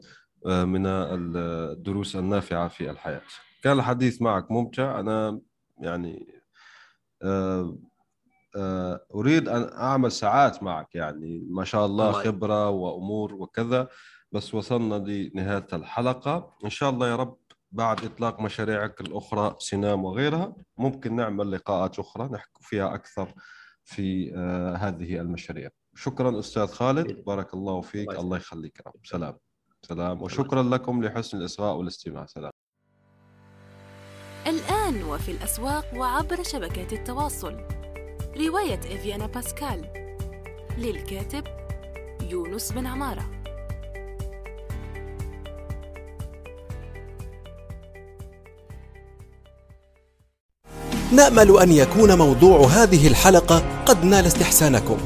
آه، 0.46 0.64
من 0.64 0.86
الدروس 0.86 2.16
النافعة 2.16 2.68
في 2.68 2.90
الحياة. 2.90 3.22
كان 3.62 3.78
الحديث 3.78 4.22
معك 4.22 4.50
ممتع. 4.50 5.00
أنا 5.00 5.40
يعني 5.78 6.40
آه، 7.22 7.60
آه، 7.60 7.78
أريد 9.14 9.48
أن 9.48 9.70
أعمل 9.72 10.12
ساعات 10.12 10.62
معك 10.62 10.94
يعني. 10.94 11.46
ما 11.50 11.64
شاء 11.64 11.86
الله. 11.86 12.12
خبرة 12.12 12.68
وأمور 12.70 13.34
وكذا 13.34 13.88
بس 14.32 14.54
وصلنا 14.54 14.94
لنهاية 14.94 15.66
الحلقة. 15.72 16.56
إن 16.64 16.70
شاء 16.70 16.90
الله 16.90 17.08
يا 17.08 17.16
رب 17.16 17.36
بعد 17.72 18.04
إطلاق 18.04 18.40
مشاريعك 18.40 19.00
الأخرى 19.00 19.56
سنام 19.58 20.04
وغيرها 20.04 20.54
ممكن 20.78 21.16
نعمل 21.16 21.52
لقاءات 21.52 21.98
أخرى 21.98 22.28
نحكي 22.32 22.60
فيها 22.60 22.94
أكثر 22.94 23.34
في 23.84 24.32
آه، 24.36 24.74
هذه 24.76 25.20
المشاريع. 25.20 25.68
شكرا 25.94 26.38
أستاذ 26.38 26.66
خالد. 26.66 27.24
بارك 27.24 27.54
الله 27.54 27.80
فيك. 27.80 28.10
الله 28.10 28.36
يخليك 28.36 28.78
يا 28.78 28.90
رب. 28.90 29.00
سلام. 29.04 29.36
سلام. 29.82 30.22
وشكرا 30.22 30.62
لكم 30.62 31.04
لحسن 31.04 31.38
الإصغاء 31.38 31.76
والاستماع. 31.76 32.26
سلام. 32.26 32.52
الآن 34.46 35.02
وفي 35.02 35.30
الأسواق 35.32 35.84
وعبر 35.96 36.42
شبكات 36.42 36.92
التواصل. 36.92 37.79
رواية 38.46 38.80
إفيانا 38.94 39.26
باسكال 39.26 39.86
للكاتب 40.78 41.44
يونس 42.30 42.72
بن 42.72 42.86
عمارة. 42.86 43.30
نأمل 51.12 51.58
أن 51.60 51.72
يكون 51.72 52.18
موضوع 52.18 52.66
هذه 52.66 53.08
الحلقة 53.08 53.82
قد 53.86 54.04
نال 54.04 54.26
استحسانكم. 54.26 54.98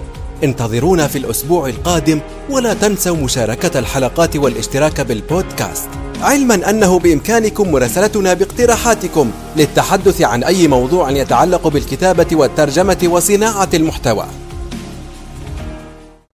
انتظرونا 0.45 1.07
في 1.07 1.19
الأسبوع 1.19 1.69
القادم 1.69 2.21
ولا 2.51 2.75
تنسوا 2.75 3.17
مشاركة 3.17 3.79
الحلقات 3.79 4.37
والاشتراك 4.37 5.01
بالبودكاست. 5.01 6.04
علما 6.21 6.71
أنه 6.71 6.99
بإمكانكم 6.99 7.73
مراسلتنا 7.73 8.35
باقتراحاتكم 8.35 9.31
للتحدث 9.57 10.23
عن 10.23 10.45
أي 10.45 10.69
موضوع 10.69 11.11
يتعلق 11.11 11.69
بالكتابة 11.69 12.27
والترجمة 12.33 12.99
وصناعة 13.05 13.69
المحتوى. 13.75 14.27